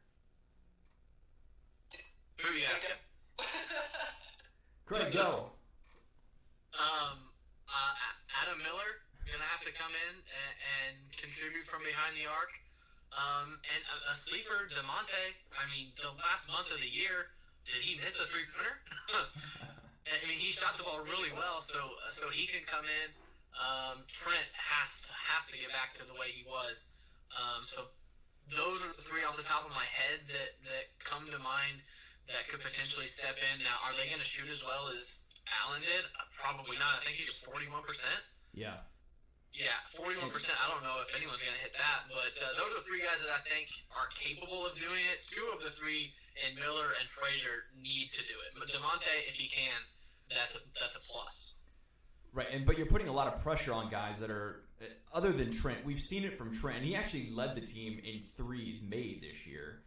Booyah. 2.38 3.46
Craig, 4.86 5.12
go. 5.12 5.52
Um, 6.78 7.18
uh, 7.68 7.94
Adam 8.44 8.60
Miller 8.62 9.04
going 9.26 9.44
to 9.44 9.52
have 9.52 9.66
to 9.68 9.74
come 9.76 9.92
in 9.92 10.14
and, 10.16 10.54
and, 10.80 10.96
contribute 11.18 11.68
from 11.68 11.84
behind 11.84 12.16
the 12.16 12.24
arc. 12.24 12.56
Um, 13.12 13.60
and 13.68 13.82
a, 13.92 14.14
a 14.14 14.16
sleeper, 14.16 14.70
Da'Monte. 14.72 15.36
I 15.58 15.68
mean, 15.68 15.92
the 16.00 16.16
last 16.16 16.48
month 16.48 16.72
of 16.72 16.80
the 16.80 16.88
year, 16.88 17.36
did 17.68 17.84
he 17.84 18.00
miss 18.00 18.16
a 18.16 18.24
three 18.24 18.48
pointer? 18.48 18.80
I 20.08 20.24
mean, 20.24 20.40
he 20.40 20.56
shot 20.56 20.80
the 20.80 20.88
ball 20.88 21.04
really 21.04 21.36
well, 21.36 21.60
so 21.60 22.00
so 22.08 22.32
he 22.32 22.48
can 22.48 22.64
come 22.64 22.88
in 22.88 23.12
um, 23.58 24.06
Trent 24.06 24.50
has 24.54 25.02
to, 25.06 25.12
has 25.14 25.44
to 25.50 25.58
get 25.58 25.74
back 25.74 25.94
to 25.98 26.06
the 26.06 26.14
way 26.18 26.30
he 26.30 26.46
was. 26.46 26.90
Um, 27.34 27.66
so 27.66 27.90
those 28.54 28.80
are 28.86 28.94
the 28.94 29.04
three 29.04 29.26
off 29.28 29.36
the 29.36 29.46
top 29.46 29.68
of 29.68 29.74
my 29.74 29.86
head 29.86 30.24
that, 30.32 30.62
that 30.64 30.86
come 31.04 31.28
to 31.34 31.40
mind 31.42 31.84
that 32.32 32.48
could 32.48 32.64
potentially 32.64 33.08
step 33.08 33.36
in. 33.40 33.64
Now, 33.64 33.80
are 33.84 33.96
they 33.96 34.08
going 34.08 34.22
to 34.24 34.28
shoot 34.28 34.48
as 34.52 34.64
well 34.64 34.92
as 34.92 35.28
Alan 35.48 35.84
did? 35.84 36.04
Uh, 36.16 36.28
probably 36.36 36.76
not. 36.80 37.02
I 37.02 37.08
think 37.08 37.20
he 37.20 37.28
was 37.28 37.40
41%. 37.40 37.82
Yeah. 38.52 38.84
Yeah, 39.56 39.74
41%. 39.98 40.30
I 40.54 40.70
don't 40.70 40.86
know 40.86 41.02
if 41.02 41.10
anyone's 41.18 41.42
going 41.42 41.56
to 41.56 41.64
hit 41.64 41.74
that, 41.74 42.06
but 42.14 42.36
uh, 42.38 42.54
those 42.62 42.78
are 42.78 42.84
three 42.86 43.02
guys 43.02 43.24
that 43.26 43.34
I 43.34 43.42
think 43.42 43.72
are 43.90 44.12
capable 44.14 44.68
of 44.70 44.78
doing 44.78 45.02
it. 45.10 45.26
Two 45.26 45.50
of 45.50 45.66
the 45.66 45.74
three, 45.74 46.14
and 46.46 46.54
Miller 46.62 46.94
and 47.02 47.10
Frazier, 47.10 47.66
need 47.74 48.14
to 48.14 48.22
do 48.30 48.38
it. 48.46 48.54
But 48.54 48.70
Da'Monte, 48.70 49.10
if 49.26 49.34
he 49.34 49.50
can, 49.50 49.82
that's 50.30 50.54
a, 50.54 50.62
that's 50.78 50.94
a 50.94 51.02
plus. 51.10 51.57
Right, 52.38 52.48
and 52.54 52.68
but 52.68 52.78
you're 52.78 52.86
putting 52.86 53.08
a 53.08 53.12
lot 53.12 53.26
of 53.34 53.42
pressure 53.42 53.74
on 53.74 53.90
guys 53.90 54.20
that 54.20 54.30
are 54.30 54.62
uh, 54.80 54.86
other 55.12 55.32
than 55.32 55.50
Trent. 55.50 55.84
We've 55.84 56.00
seen 56.00 56.24
it 56.24 56.38
from 56.38 56.54
Trent. 56.54 56.84
He 56.84 56.96
actually 56.96 57.32
led 57.32 57.56
the 57.56 57.62
team 57.62 58.00
in 58.06 58.22
threes 58.22 58.80
made 58.88 59.24
this 59.24 59.48
year. 59.48 59.82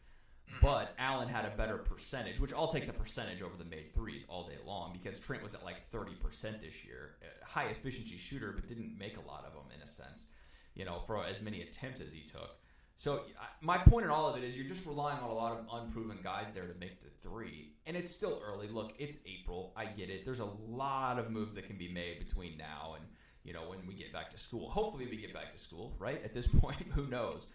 Mm-hmm. 0.51 0.67
But 0.67 0.93
Alan 0.99 1.29
had 1.29 1.45
a 1.45 1.57
better 1.57 1.79
percentage, 1.79 2.41
which 2.41 2.53
I'll 2.53 2.67
take 2.67 2.89
the 2.89 2.93
percentage 2.93 3.41
over 3.41 3.57
the 3.57 3.65
made 3.65 3.95
threes 3.95 4.25
all 4.29 4.49
day 4.49 4.59
long 4.67 4.99
because 5.01 5.21
Trent 5.21 5.45
was 5.45 5.55
at 5.55 5.65
like 5.65 5.89
30% 5.93 6.61
this 6.61 6.85
year. 6.85 7.15
High 7.47 7.67
efficiency 7.67 8.17
shooter, 8.17 8.51
but 8.53 8.67
didn't 8.67 8.99
make 8.99 9.17
a 9.17 9.29
lot 9.29 9.45
of 9.47 9.53
them 9.53 9.71
in 9.73 9.81
a 9.81 9.87
sense, 9.87 10.27
you 10.75 10.85
know, 10.85 11.03
for 11.07 11.25
as 11.25 11.41
many 11.41 11.63
attempts 11.63 12.01
as 12.01 12.13
he 12.13 12.23
took. 12.23 12.57
So 13.01 13.23
my 13.63 13.79
point 13.79 14.05
in 14.05 14.11
all 14.11 14.29
of 14.29 14.37
it 14.37 14.45
is 14.45 14.59
you're 14.59 14.69
just 14.69 14.85
relying 14.85 15.21
on 15.21 15.31
a 15.31 15.33
lot 15.33 15.53
of 15.53 15.65
unproven 15.73 16.19
guys 16.23 16.53
there 16.53 16.67
to 16.67 16.79
make 16.79 17.03
the 17.03 17.09
three, 17.23 17.73
and 17.87 17.97
it's 17.97 18.13
still 18.13 18.43
early. 18.47 18.69
Look, 18.69 18.93
it's 18.99 19.17
April. 19.25 19.73
I 19.75 19.87
get 19.87 20.11
it. 20.11 20.27
There's 20.27 20.41
a 20.41 20.51
lot 20.69 21.19
of 21.19 21.31
moves 21.31 21.55
that 21.55 21.67
can 21.67 21.79
be 21.79 21.89
made 21.91 22.19
between 22.19 22.59
now 22.59 22.97
and 22.97 23.07
you 23.43 23.55
know 23.55 23.63
when 23.71 23.87
we 23.87 23.95
get 23.95 24.13
back 24.13 24.29
to 24.33 24.37
school. 24.37 24.69
Hopefully, 24.69 25.07
we 25.11 25.17
get 25.17 25.33
back 25.33 25.51
to 25.51 25.59
school. 25.59 25.97
Right 25.99 26.23
at 26.23 26.35
this 26.35 26.47
point, 26.61 26.93
who 26.93 27.07
knows? 27.07 27.47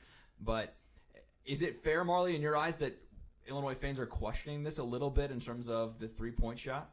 But 0.42 0.74
is 1.46 1.62
it 1.62 1.84
fair, 1.84 2.04
Marley, 2.04 2.36
in 2.36 2.42
your 2.42 2.58
eyes, 2.58 2.78
that 2.78 2.98
Illinois 3.48 3.76
fans 3.76 4.00
are 4.00 4.08
questioning 4.08 4.64
this 4.64 4.80
a 4.80 4.84
little 4.84 5.12
bit 5.12 5.30
in 5.30 5.40
terms 5.40 5.70
of 5.70 6.00
the 6.00 6.08
three 6.08 6.32
point 6.32 6.58
shot? 6.58 6.90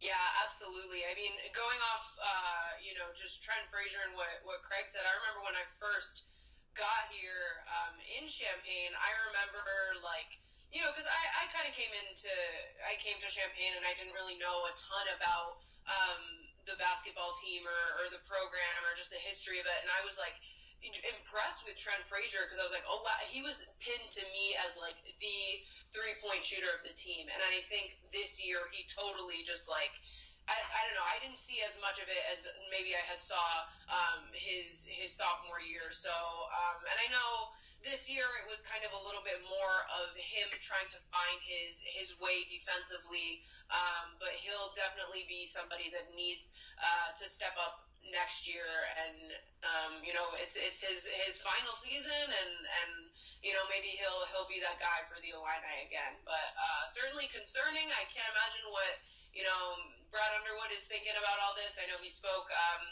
Yeah, 0.00 0.16
absolutely. 0.42 1.04
I 1.04 1.12
mean, 1.20 1.36
going 1.52 1.80
off, 1.92 2.16
uh, 2.16 2.80
you 2.80 2.96
know, 2.96 3.12
just 3.12 3.44
Trent 3.44 3.68
Frazier 3.68 4.00
and 4.08 4.16
what, 4.16 4.32
what 4.48 4.64
Craig 4.64 4.88
said, 4.88 5.04
I 5.04 5.12
remember 5.20 5.44
when 5.44 5.52
I 5.52 5.68
first 5.76 6.24
got 6.78 7.10
here 7.10 7.66
um, 7.66 7.98
in 8.16 8.30
Champaign, 8.30 8.94
I 8.94 9.10
remember 9.28 9.66
like 10.06 10.38
you 10.70 10.78
know 10.78 10.94
because 10.94 11.10
I, 11.10 11.22
I 11.42 11.50
kind 11.50 11.66
of 11.66 11.74
came 11.74 11.90
into 12.06 12.30
I 12.86 12.94
came 13.02 13.18
to 13.18 13.28
Champaign 13.28 13.74
and 13.74 13.82
I 13.82 13.92
didn't 13.98 14.14
really 14.14 14.38
know 14.38 14.56
a 14.70 14.72
ton 14.78 15.06
about 15.18 15.58
um, 15.90 16.22
the 16.70 16.78
basketball 16.78 17.34
team 17.42 17.66
or, 17.66 17.82
or 17.98 18.06
the 18.14 18.22
program 18.30 18.78
or 18.86 18.94
just 18.94 19.10
the 19.10 19.18
history 19.18 19.58
of 19.58 19.66
it, 19.66 19.78
and 19.82 19.90
I 19.90 20.00
was 20.06 20.14
like 20.14 20.38
impressed 20.86 21.66
with 21.66 21.74
Trent 21.74 22.06
Frazier 22.06 22.46
because 22.46 22.62
I 22.62 22.64
was 22.64 22.70
like, 22.70 22.86
oh 22.86 23.02
wow, 23.02 23.18
he 23.26 23.42
was 23.42 23.66
pinned 23.82 24.10
to 24.14 24.22
me 24.30 24.54
as 24.62 24.78
like 24.78 24.94
the 25.18 25.40
three 25.90 26.14
point 26.22 26.46
shooter 26.46 26.70
of 26.70 26.86
the 26.86 26.94
team, 26.94 27.26
and 27.26 27.40
I 27.42 27.58
think 27.66 27.98
this 28.14 28.38
year 28.38 28.62
he 28.70 28.86
totally 28.86 29.42
just 29.42 29.66
like 29.66 29.98
I, 30.48 30.56
I 30.56 30.80
don't 30.88 30.96
know. 30.96 31.04
I 31.04 31.20
didn't 31.20 31.36
see 31.36 31.60
as 31.60 31.76
much 31.84 32.00
of 32.00 32.08
it 32.08 32.22
as 32.32 32.48
maybe 32.72 32.96
I 32.96 33.04
had 33.04 33.20
saw 33.20 33.36
um, 33.92 34.32
his 34.32 34.88
his 34.88 35.12
sophomore 35.12 35.60
year. 35.60 35.92
So, 35.92 36.10
um, 36.10 36.80
and 36.88 36.96
I 36.96 37.08
know 37.12 37.52
this 37.84 38.08
year 38.08 38.24
it 38.40 38.48
was 38.48 38.64
kind 38.64 38.82
of 38.82 38.96
a 38.96 39.00
little 39.04 39.22
bit 39.22 39.38
more 39.44 39.76
of 40.02 40.16
him 40.16 40.48
trying 40.56 40.88
to 40.88 41.00
find 41.12 41.38
his 41.44 41.84
his 41.84 42.16
way 42.16 42.48
defensively. 42.48 43.44
Um, 43.68 44.16
but 44.16 44.32
he'll 44.40 44.72
definitely 44.72 45.28
be 45.28 45.44
somebody 45.44 45.92
that 45.92 46.08
needs 46.16 46.56
uh, 46.80 47.12
to 47.12 47.24
step 47.28 47.52
up 47.60 47.88
next 48.14 48.46
year 48.48 48.64
and 49.04 49.34
um, 49.66 49.92
you 50.06 50.14
know 50.14 50.24
it's 50.38 50.54
it's 50.54 50.78
his 50.78 51.10
his 51.26 51.36
final 51.42 51.74
season 51.74 52.14
and 52.14 52.54
and 52.62 52.92
you 53.42 53.50
know 53.50 53.64
maybe 53.68 53.90
he'll 53.90 54.22
he'll 54.30 54.48
be 54.48 54.62
that 54.62 54.78
guy 54.78 55.02
for 55.10 55.18
the 55.18 55.34
Illini 55.34 55.76
again 55.82 56.14
but 56.22 56.46
uh, 56.54 56.82
certainly 56.88 57.26
concerning 57.34 57.90
I 57.90 58.06
can't 58.08 58.30
imagine 58.32 58.64
what 58.70 58.92
you 59.34 59.42
know 59.42 59.62
Brad 60.10 60.32
Underwood 60.40 60.72
is 60.72 60.88
thinking 60.88 61.14
about 61.20 61.36
all 61.44 61.52
this. 61.58 61.76
I 61.76 61.84
know 61.88 62.00
he 62.00 62.08
spoke 62.08 62.48
um, 62.48 62.84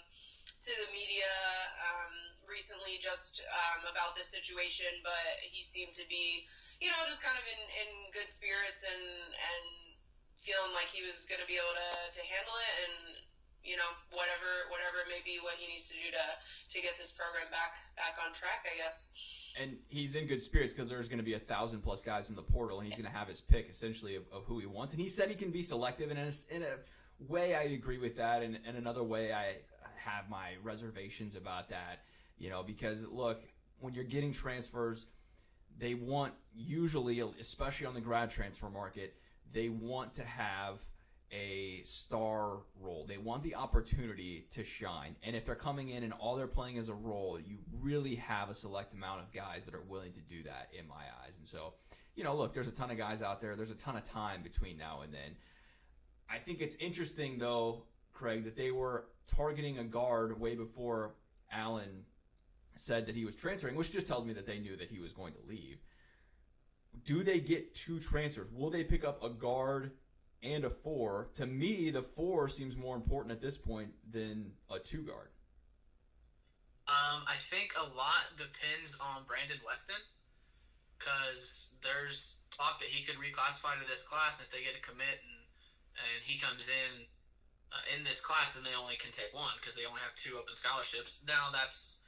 to 0.67 0.73
the 0.83 0.91
media 0.91 1.31
um, 1.87 2.15
recently 2.43 2.99
just 2.99 3.39
um, 3.47 3.87
about 3.87 4.19
this 4.19 4.27
situation 4.27 4.91
but 5.07 5.27
he 5.47 5.63
seemed 5.63 5.95
to 5.95 6.03
be 6.11 6.43
you 6.83 6.91
know 6.91 7.01
just 7.07 7.23
kind 7.23 7.39
of 7.39 7.47
in, 7.47 7.63
in 7.79 7.89
good 8.11 8.27
spirits 8.27 8.83
and 8.83 9.05
and 9.31 9.67
feeling 10.43 10.75
like 10.75 10.91
he 10.91 11.07
was 11.07 11.23
going 11.31 11.39
to 11.39 11.47
be 11.47 11.55
able 11.55 11.71
to, 11.71 11.91
to 12.19 12.23
handle 12.27 12.55
it 12.55 12.75
and 12.83 12.97
you 13.63 13.79
know 13.79 13.91
whatever 14.11 14.67
whatever 14.71 15.03
it 15.03 15.09
may 15.11 15.23
be 15.23 15.39
what 15.43 15.55
he 15.59 15.71
needs 15.71 15.87
to 15.87 15.95
do 15.99 16.11
to 16.11 16.25
to 16.71 16.79
get 16.83 16.99
this 16.99 17.15
program 17.15 17.47
back 17.55 17.79
back 17.95 18.19
on 18.19 18.35
track 18.35 18.67
i 18.67 18.75
guess. 18.79 19.11
And 19.59 19.79
he's 19.89 20.15
in 20.15 20.27
good 20.27 20.43
spirits 20.43 20.75
because 20.75 20.91
there's 20.91 21.09
going 21.09 21.19
to 21.19 21.25
be 21.25 21.35
a 21.35 21.39
thousand 21.39 21.81
plus 21.81 22.03
guys 22.03 22.29
in 22.29 22.37
the 22.37 22.43
portal 22.43 22.79
and 22.79 22.87
he's 22.87 22.99
going 22.99 23.11
to 23.11 23.17
have 23.17 23.27
his 23.27 23.41
pick 23.41 23.71
essentially 23.71 24.17
of, 24.17 24.25
of 24.31 24.45
who 24.45 24.59
he 24.59 24.67
wants. 24.67 24.93
And 24.93 25.01
he 25.01 25.09
said 25.09 25.31
he 25.31 25.35
can 25.35 25.51
be 25.51 25.63
selective 25.63 26.11
and 26.11 26.19
in 26.19 26.27
a, 26.27 26.55
in 26.55 26.63
a 26.63 26.77
way 27.29 27.55
i 27.55 27.63
agree 27.63 27.99
with 27.99 28.17
that 28.17 28.43
and 28.43 28.59
in 28.67 28.77
another 28.77 29.03
way 29.03 29.33
i 29.33 29.55
have 29.97 30.29
my 30.29 30.51
reservations 30.63 31.37
about 31.37 31.69
that 31.69 32.03
you 32.39 32.51
know 32.51 32.63
because 32.63 33.07
look 33.07 33.43
when 33.81 33.95
you're 33.95 34.05
getting 34.05 34.33
transfers 34.33 35.07
they 35.79 35.95
want 35.95 36.33
usually 36.55 37.21
especially 37.41 37.87
on 37.87 37.95
the 37.95 38.01
grad 38.01 38.31
transfer 38.31 38.69
market 38.69 39.15
they 39.53 39.69
want 39.69 40.15
to 40.15 40.25
have 40.25 40.85
a 41.33 41.83
star 41.85 42.59
role. 42.81 43.05
They 43.09 43.19
want 43.19 43.43
the 43.43 43.55
opportunity 43.57 44.47
to 44.53 44.65
shine. 44.65 45.17
And 45.23 45.35
if 45.35 45.45
they're 45.45 45.55
coming 45.55 45.91
in 45.91 46.05
and 46.05 46.13
all 46.13 46.37
they're 46.37 46.47
playing 46.47 46.77
is 46.77 46.89
a 46.89 46.95
role, 46.95 47.39
you 47.41 47.59
really 47.81 48.15
have 48.17 48.49
a 48.49 48.55
select 48.55 48.95
amount 48.95 49.21
of 49.21 49.33
guys 49.33 49.65
that 49.65 49.75
are 49.75 49.83
willing 49.83 50.13
to 50.13 50.21
do 50.21 50.43
that 50.45 50.69
in 50.79 50.87
my 50.87 50.95
eyes. 51.25 51.37
And 51.39 51.47
so, 51.47 51.75
you 52.15 52.25
know, 52.25 52.37
look, 52.37 52.55
there's 52.55 52.69
a 52.69 52.73
ton 52.73 52.91
of 52.91 52.97
guys 52.97 53.23
out 53.23 53.41
there. 53.41 53.57
There's 53.57 53.71
a 53.71 53.77
ton 53.77 53.97
of 53.97 54.05
time 54.05 54.43
between 54.43 54.79
now 54.79 55.01
and 55.03 55.13
then. 55.13 55.37
I 56.31 56.39
think 56.39 56.61
it's 56.61 56.77
interesting 56.77 57.39
though, 57.39 57.85
Craig, 58.13 58.45
that 58.45 58.57
they 58.57 58.71
were 58.71 59.07
targeting 59.27 59.79
a 59.79 59.85
guard 59.85 60.39
way 60.41 60.55
before 60.55 61.15
Alan 61.53 62.05
said 62.75 63.07
that 63.07 63.15
he 63.15 63.25
was 63.25 63.37
transferring, 63.37 63.75
which 63.75 63.93
just 63.93 64.07
tells 64.07 64.27
me 64.27 64.33
that 64.35 64.47
they 64.47 64.59
knew 64.59 64.77
that 64.77 64.91
he 64.91 64.99
was 64.99 65.13
going 65.13 65.33
to 65.33 65.41
leave. 65.49 65.79
Do 67.05 67.23
they 67.23 67.41
get 67.41 67.75
two 67.75 68.01
transfers? 68.01 68.49
Will 68.53 68.71
they 68.71 68.85
pick 68.85 69.05
up 69.05 69.23
a 69.23 69.31
guard 69.31 69.93
and 70.43 70.65
a 70.65 70.71
four. 70.71 71.29
To 71.37 71.47
me, 71.47 71.91
the 71.91 72.03
four 72.03 72.49
seems 72.49 72.77
more 72.77 72.97
important 72.97 73.33
at 73.33 73.41
this 73.41 73.57
point 73.57 73.91
than 74.11 74.53
a 74.71 74.79
two 74.79 75.03
guard. 75.03 75.29
Um, 76.87 77.27
I 77.27 77.35
think 77.39 77.75
a 77.75 77.83
lot 77.83 78.31
depends 78.39 78.97
on 79.01 79.27
Brandon 79.27 79.59
Weston 79.67 79.99
because 80.99 81.73
there's 81.83 82.37
talk 82.57 82.79
that 82.79 82.89
he 82.89 83.05
could 83.05 83.17
reclassify 83.17 83.75
to 83.75 83.87
this 83.89 84.03
class, 84.03 84.39
and 84.39 84.47
if 84.47 84.53
they 84.53 84.63
get 84.63 84.79
a 84.79 84.85
commit 84.87 85.19
and 85.19 85.36
and 85.97 86.21
he 86.23 86.39
comes 86.39 86.69
in 86.69 87.09
uh, 87.73 87.83
in 87.93 88.05
this 88.07 88.21
class, 88.23 88.55
then 88.55 88.63
they 88.63 88.77
only 88.79 88.97
can 88.97 89.11
take 89.11 89.35
one 89.35 89.57
because 89.59 89.75
they 89.75 89.89
only 89.89 90.01
have 90.01 90.15
two 90.15 90.39
open 90.39 90.55
scholarships. 90.55 91.25
Now 91.27 91.51
that's 91.51 91.99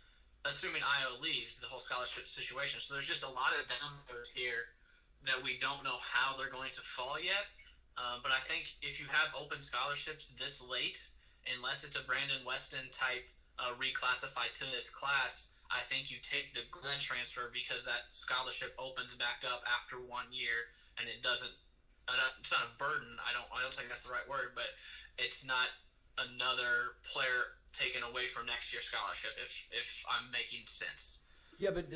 assuming 0.47 0.87
Ayo 0.87 1.19
leaves 1.19 1.59
the 1.59 1.67
whole 1.67 1.83
scholarship 1.83 2.31
situation. 2.31 2.79
So 2.81 2.95
there's 2.95 3.11
just 3.11 3.27
a 3.27 3.33
lot 3.33 3.53
of 3.57 3.67
dominoes 3.67 4.31
here 4.31 4.79
that 5.27 5.43
we 5.43 5.59
don't 5.59 5.83
know 5.83 5.99
how 5.99 6.39
they're 6.39 6.53
going 6.53 6.71
to 6.79 6.85
fall 6.85 7.19
yet. 7.19 7.51
Uh, 7.99 8.23
but 8.23 8.31
I 8.31 8.39
think 8.47 8.79
if 8.79 9.03
you 9.03 9.11
have 9.11 9.35
open 9.35 9.59
scholarships 9.59 10.31
this 10.39 10.63
late, 10.63 11.03
unless 11.51 11.83
it's 11.83 11.99
a 11.99 12.07
Brandon 12.07 12.47
Weston 12.47 12.87
type 12.95 13.27
uh, 13.59 13.75
reclassified 13.75 14.55
to 14.63 14.67
this 14.71 14.87
class, 14.87 15.51
I 15.69 15.83
think 15.83 16.09
you 16.09 16.23
take 16.23 16.55
the 16.55 16.65
grad 16.71 17.03
transfer 17.03 17.51
because 17.53 17.85
that 17.85 18.09
scholarship 18.15 18.73
opens 18.79 19.19
back 19.19 19.45
up 19.45 19.67
after 19.67 20.01
one 20.01 20.31
year, 20.31 20.73
and 20.97 21.11
it 21.11 21.21
doesn't. 21.21 21.53
Uh, 22.09 22.41
it's 22.41 22.51
not 22.51 22.65
a 22.65 22.73
burden. 22.81 23.21
I 23.21 23.37
don't. 23.37 23.47
I 23.53 23.63
don't 23.63 23.75
think 23.75 23.89
that's 23.89 24.05
the 24.05 24.13
right 24.13 24.27
word, 24.29 24.57
but 24.57 24.73
it's 25.21 25.45
not 25.45 25.69
another 26.17 26.99
player 27.05 27.61
taken 27.77 28.03
away 28.03 28.27
from 28.27 28.47
next 28.47 28.73
year's 28.73 28.89
scholarship. 28.89 29.37
If 29.37 29.53
if 29.71 30.05
I'm 30.09 30.33
making 30.33 30.65
sense. 30.67 31.21
Yeah, 31.59 31.71
but 31.71 31.87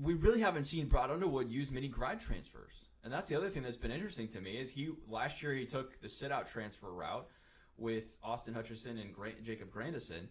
we 0.00 0.14
really 0.14 0.40
haven't 0.40 0.64
seen 0.64 0.88
Brad 0.88 1.10
Underwood 1.10 1.50
use 1.50 1.70
many 1.70 1.88
grad 1.88 2.20
transfers. 2.20 2.84
And 3.04 3.12
that's 3.12 3.28
the 3.28 3.36
other 3.36 3.48
thing 3.48 3.62
that's 3.62 3.76
been 3.76 3.92
interesting 3.92 4.28
to 4.28 4.40
me 4.40 4.58
is 4.58 4.70
he 4.70 4.90
last 5.08 5.42
year 5.42 5.52
he 5.52 5.64
took 5.64 6.00
the 6.00 6.08
sit 6.08 6.32
out 6.32 6.50
transfer 6.50 6.92
route 6.92 7.28
with 7.76 8.04
Austin 8.22 8.54
Hutcherson 8.54 9.00
and 9.00 9.14
Grant, 9.14 9.42
Jacob 9.44 9.70
Grandison. 9.70 10.28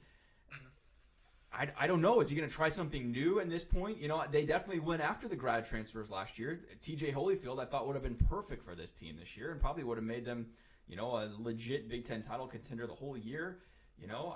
I, 1.51 1.69
I 1.79 1.87
don't 1.87 2.01
know. 2.01 2.19
Is 2.19 2.29
he 2.29 2.35
going 2.35 2.47
to 2.47 2.53
try 2.53 2.69
something 2.69 3.11
new 3.11 3.39
at 3.39 3.49
this 3.49 3.63
point? 3.63 3.99
You 3.99 4.07
know, 4.07 4.23
they 4.29 4.45
definitely 4.45 4.79
went 4.79 5.01
after 5.01 5.27
the 5.27 5.35
grad 5.35 5.65
transfers 5.65 6.11
last 6.11 6.37
year. 6.37 6.59
TJ 6.83 7.13
Holyfield, 7.13 7.59
I 7.59 7.65
thought, 7.65 7.87
would 7.87 7.95
have 7.95 8.03
been 8.03 8.15
perfect 8.29 8.63
for 8.63 8.75
this 8.75 8.91
team 8.91 9.15
this 9.19 9.37
year 9.37 9.51
and 9.51 9.59
probably 9.59 9.83
would 9.83 9.97
have 9.97 10.05
made 10.05 10.25
them, 10.25 10.47
you 10.87 10.95
know, 10.95 11.11
a 11.11 11.31
legit 11.39 11.89
Big 11.89 12.05
Ten 12.05 12.21
title 12.21 12.47
contender 12.47 12.85
the 12.85 12.93
whole 12.93 13.17
year. 13.17 13.59
You 13.99 14.07
know, 14.07 14.35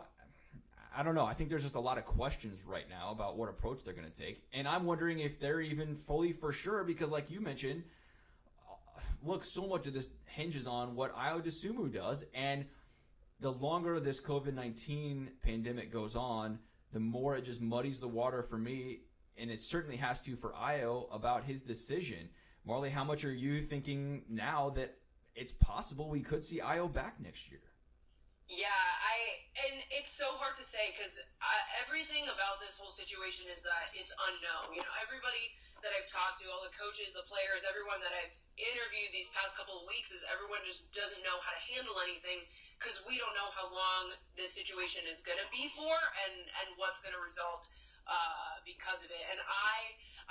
I 0.96 1.04
don't 1.04 1.16
know. 1.16 1.26
I 1.26 1.34
think 1.34 1.50
there's 1.50 1.64
just 1.64 1.76
a 1.76 1.80
lot 1.80 1.98
of 1.98 2.06
questions 2.06 2.66
right 2.66 2.90
now 2.90 3.12
about 3.12 3.38
what 3.38 3.50
approach 3.50 3.84
they're 3.84 3.94
going 3.94 4.10
to 4.10 4.18
take, 4.18 4.44
and 4.54 4.68
I'm 4.68 4.86
wondering 4.86 5.20
if 5.20 5.40
they're 5.40 5.62
even 5.62 5.96
fully 5.96 6.34
for 6.34 6.52
sure 6.52 6.84
because, 6.84 7.12
like 7.12 7.30
you 7.30 7.40
mentioned, 7.40 7.84
uh, 8.70 9.00
look, 9.24 9.46
so 9.46 9.68
much 9.68 9.88
of 9.88 9.94
this 9.94 10.10
hinges 10.26 10.68
on 10.68 10.96
what 10.96 11.16
Ayo 11.16 11.42
Dosunmu 11.42 11.94
does, 11.94 12.26
and 12.34 12.66
the 13.40 13.52
longer 13.52 14.00
this 14.00 14.20
COVID 14.20 14.54
nineteen 14.54 15.30
pandemic 15.44 15.94
goes 15.94 16.16
on, 16.16 16.60
the 16.92 17.00
more 17.00 17.36
it 17.36 17.46
just 17.46 17.62
muddies 17.62 18.00
the 18.00 18.08
water 18.08 18.44
for 18.44 18.58
me, 18.58 19.02
and 19.38 19.50
it 19.50 19.62
certainly 19.62 19.98
has 19.98 20.22
to 20.22 20.36
for 20.36 20.52
Ayo 20.52 21.14
about 21.14 21.44
his 21.44 21.62
decision. 21.62 22.30
Marley, 22.66 22.90
how 22.90 23.04
much 23.04 23.26
are 23.26 23.34
you 23.34 23.62
thinking 23.62 24.24
now 24.30 24.70
that 24.72 24.96
it's 25.36 25.52
possible 25.54 26.10
we 26.10 26.22
could 26.22 26.44
see 26.44 26.60
Ayo 26.60 26.92
back 26.92 27.20
next 27.20 27.50
year? 27.50 27.62
Yeah, 28.48 28.68
I 29.12 29.18
and 29.68 29.76
it's 29.92 30.12
so 30.12 30.28
hard 30.40 30.56
to 30.56 30.64
say 30.64 30.96
because 30.96 31.20
everything 31.84 32.24
about 32.32 32.64
this 32.64 32.80
whole 32.80 32.96
situation 32.96 33.52
is 33.52 33.60
that 33.68 33.92
it's 33.92 34.16
unknown. 34.32 34.72
You 34.72 34.80
know, 34.80 34.96
everybody 35.04 35.44
that 35.84 35.92
I've 35.92 36.08
talked 36.08 36.40
to, 36.40 36.48
all 36.48 36.64
the 36.64 36.72
coaches, 36.72 37.12
the 37.12 37.28
players, 37.28 37.68
everyone 37.68 38.00
that 38.00 38.16
I've 38.16 38.36
interviewed 38.56 39.12
these 39.12 39.28
past 39.36 39.60
couple 39.60 39.76
of 39.76 39.84
weeks 39.92 40.16
is 40.16 40.24
everyone 40.32 40.64
just 40.64 40.88
doesn't 40.96 41.20
know 41.28 41.38
how 41.44 41.52
to 41.52 41.62
handle 41.76 41.98
anything 42.08 42.40
because 42.80 43.04
we 43.04 43.20
don't 43.20 43.36
know 43.36 43.52
how 43.52 43.68
long 43.68 44.16
this 44.40 44.56
situation 44.56 45.04
is 45.12 45.20
going 45.26 45.40
to 45.40 45.50
be 45.52 45.68
for 45.76 45.96
and 46.28 46.36
and 46.64 46.68
what's 46.80 47.04
going 47.04 47.16
to 47.16 47.24
result 47.24 47.68
uh, 48.08 48.64
because 48.64 49.04
of 49.04 49.12
it. 49.12 49.24
And 49.28 49.40
I 49.44 49.76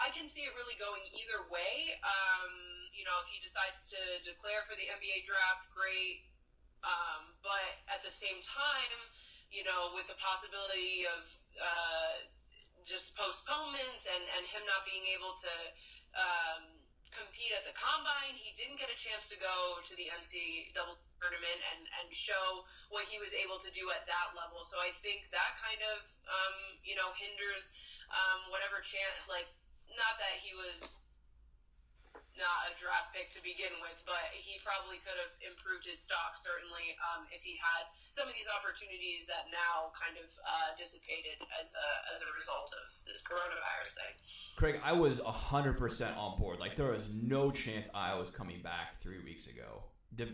I 0.00 0.08
can 0.16 0.24
see 0.24 0.48
it 0.48 0.56
really 0.56 0.80
going 0.80 1.04
either 1.12 1.44
way. 1.52 2.00
Um, 2.00 2.52
you 2.96 3.04
know, 3.04 3.16
if 3.20 3.28
he 3.28 3.36
decides 3.44 3.92
to 3.92 4.00
declare 4.24 4.64
for 4.64 4.74
the 4.80 4.88
NBA 4.88 5.28
draft, 5.28 5.68
great. 5.76 6.29
Um, 6.80 7.36
but 7.44 7.68
at 7.92 8.00
the 8.00 8.12
same 8.12 8.40
time, 8.40 9.00
you 9.52 9.66
know, 9.66 9.92
with 9.92 10.06
the 10.06 10.16
possibility 10.16 11.04
of 11.10 11.20
uh, 11.58 12.14
just 12.86 13.12
postponements 13.18 14.08
and, 14.08 14.24
and 14.38 14.42
him 14.48 14.62
not 14.64 14.86
being 14.88 15.04
able 15.12 15.34
to 15.36 15.54
um, 16.16 16.62
compete 17.10 17.52
at 17.52 17.66
the 17.66 17.74
combine, 17.74 18.38
he 18.38 18.54
didn't 18.54 18.78
get 18.78 18.88
a 18.88 18.96
chance 18.96 19.28
to 19.28 19.36
go 19.42 19.82
to 19.82 19.92
the 19.98 20.08
NC 20.14 20.70
double 20.72 20.96
tournament 21.18 21.60
and, 21.74 21.82
and 22.00 22.06
show 22.14 22.64
what 22.88 23.04
he 23.10 23.18
was 23.18 23.34
able 23.34 23.58
to 23.58 23.70
do 23.74 23.90
at 23.90 24.06
that 24.06 24.28
level. 24.38 24.62
So 24.62 24.78
I 24.78 24.94
think 25.02 25.28
that 25.34 25.58
kind 25.58 25.82
of, 25.84 25.98
um, 26.30 26.56
you 26.86 26.94
know, 26.94 27.10
hinders 27.18 27.74
um, 28.10 28.50
whatever 28.54 28.78
chance, 28.80 29.18
like, 29.26 29.50
not 29.98 30.16
that 30.22 30.38
he 30.38 30.54
was 30.54 30.94
not 32.38 32.70
a 32.70 32.72
draft 32.78 33.10
pick 33.10 33.30
to 33.34 33.40
begin 33.42 33.72
with, 33.82 33.98
but 34.06 34.22
he 34.32 34.62
probably 34.62 35.02
could 35.02 35.18
have 35.18 35.34
improved 35.42 35.82
his 35.82 35.98
stock 35.98 36.38
certainly 36.38 36.94
um, 37.10 37.26
if 37.34 37.42
he 37.42 37.58
had 37.58 37.90
some 37.98 38.28
of 38.30 38.34
these 38.34 38.48
opportunities 38.50 39.26
that 39.26 39.50
now 39.50 39.90
kind 39.96 40.14
of 40.20 40.28
uh, 40.46 40.70
dissipated 40.78 41.40
as 41.58 41.74
a, 41.74 41.88
as 42.14 42.22
a 42.22 42.30
result 42.36 42.70
of 42.78 42.86
this 43.06 43.22
coronavirus 43.26 43.90
thing. 43.98 44.14
Craig, 44.56 44.76
I 44.82 44.92
was 44.92 45.18
100% 45.18 46.16
on 46.16 46.38
board. 46.38 46.58
Like, 46.60 46.76
there 46.76 46.92
was 46.92 47.10
no 47.10 47.50
chance 47.50 47.88
I 47.94 48.14
was 48.14 48.30
coming 48.30 48.62
back 48.62 49.00
three 49.00 49.22
weeks 49.22 49.46
ago. 49.46 49.84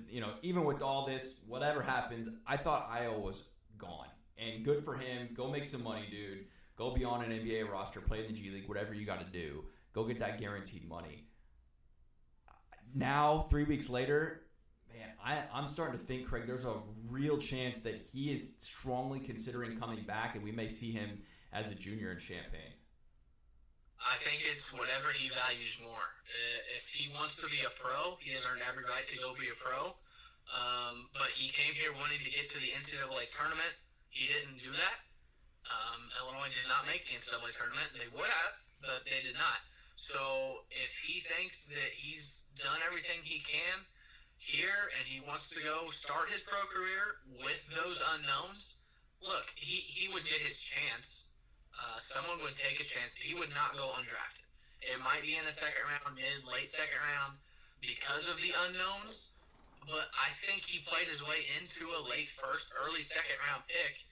You 0.09 0.21
know, 0.21 0.33
even 0.43 0.65
with 0.65 0.83
all 0.83 1.07
this, 1.07 1.41
whatever 1.47 1.83
happens, 1.83 2.29
I 2.47 2.57
thought 2.57 2.91
Ayo 2.91 3.21
was 3.21 3.45
gone. 3.79 4.09
And 4.39 4.65
good 4.65 4.85
for 4.85 4.97
him. 4.97 5.29
Go 5.35 5.49
make 5.49 5.67
some 5.67 5.83
money, 5.83 6.09
dude. 6.11 6.47
Go 6.77 6.93
be 6.93 7.05
on 7.05 7.23
an 7.25 7.31
NBA 7.31 7.71
roster, 7.71 8.01
play 8.01 8.21
in 8.21 8.27
the 8.27 8.33
G 8.33 8.51
League, 8.51 8.69
whatever 8.69 8.93
you 8.93 9.07
got 9.07 9.21
to 9.21 9.33
do. 9.33 9.65
Go 9.93 10.05
get 10.05 10.19
that 10.19 10.39
guaranteed 10.39 10.87
money 10.87 11.25
now, 12.97 13.47
three 13.51 13.65
weeks 13.65 13.91
later, 13.91 14.41
man, 14.89 15.13
I, 15.23 15.45
I'm 15.53 15.69
starting 15.69 16.01
to 16.01 16.05
think, 16.05 16.27
Craig, 16.27 16.45
there's 16.47 16.65
a 16.65 16.81
real 17.13 17.37
chance 17.37 17.79
that 17.81 18.01
he 18.01 18.33
is 18.33 18.57
strongly 18.59 19.21
considering 19.21 19.79
coming 19.79 20.03
back, 20.09 20.35
and 20.35 20.43
we 20.43 20.51
may 20.51 20.67
see 20.67 20.93
him 20.93 21.21
as 21.53 21.71
a 21.71 21.75
junior 21.75 22.11
in 22.11 22.19
Champaign. 22.19 22.73
I 24.01 24.17
think 24.25 24.41
it's 24.49 24.73
whatever 24.73 25.13
he 25.13 25.29
values 25.29 25.77
more. 25.85 26.09
Uh, 26.25 26.77
if 26.81 26.89
he 26.89 27.13
wants 27.13 27.37
to 27.37 27.49
be 27.53 27.61
a 27.69 27.73
pro, 27.77 28.17
he 28.17 28.33
has 28.33 28.49
earned 28.49 28.65
every 28.65 28.89
right 28.89 29.05
to 29.13 29.17
go 29.21 29.37
be 29.37 29.53
a 29.53 29.59
pro. 29.61 29.93
Um, 30.49 31.13
but 31.13 31.37
he 31.37 31.53
came 31.53 31.77
here 31.77 31.93
wanting 31.93 32.25
to 32.25 32.33
get 32.33 32.49
to 32.49 32.59
the 32.63 32.73
NCAA 32.73 33.29
tournament. 33.29 33.77
He 34.09 34.25
didn't 34.25 34.65
do 34.65 34.73
that. 34.73 35.05
Um, 35.69 36.09
Illinois 36.17 36.49
did 36.49 36.65
not 36.65 36.89
make 36.89 37.05
the 37.05 37.19
NCAA 37.19 37.53
tournament. 37.53 37.93
They 37.93 38.09
would 38.09 38.31
have, 38.31 38.55
but 38.81 39.05
they 39.05 39.21
did 39.21 39.37
not. 39.37 39.61
So 39.99 40.63
if 40.71 40.95
he 41.03 41.21
thinks 41.21 41.67
that 41.67 41.91
he's 41.93 42.46
done 42.59 42.81
everything 42.85 43.21
he 43.23 43.41
can 43.41 43.85
here 44.39 44.93
and 44.99 45.05
he 45.09 45.21
wants 45.25 45.49
to 45.51 45.59
go 45.61 45.89
start 45.91 46.29
his 46.29 46.45
pro 46.45 46.61
career 46.69 47.21
with 47.41 47.61
those 47.73 48.01
unknowns, 48.17 48.77
look, 49.25 49.49
he, 49.57 49.81
he 49.85 50.13
would 50.13 50.25
get 50.25 50.41
his 50.41 50.61
chance. 50.61 51.25
Uh, 51.77 52.01
someone 52.01 52.41
would 52.41 52.57
take 52.57 52.81
a 52.81 52.87
chance. 52.89 53.13
He 53.17 53.37
would 53.37 53.53
not 53.53 53.77
go 53.77 53.93
undrafted. 53.97 54.47
It 54.81 55.01
might 55.01 55.25
be 55.25 55.37
in 55.37 55.45
the 55.45 55.53
second 55.53 55.83
round, 55.89 56.17
mid, 56.17 56.45
late 56.45 56.69
second 56.69 57.01
round 57.01 57.41
because 57.81 58.29
of 58.29 58.41
the 58.41 58.53
unknowns, 58.55 59.33
but 59.85 60.09
I 60.17 60.33
think 60.33 60.65
he 60.65 60.81
played 60.85 61.09
his 61.09 61.21
way 61.21 61.49
into 61.59 61.93
a 61.93 62.01
late 62.01 62.33
first, 62.33 62.73
early 62.73 63.05
second 63.05 63.37
round 63.45 63.65
pick. 63.69 64.05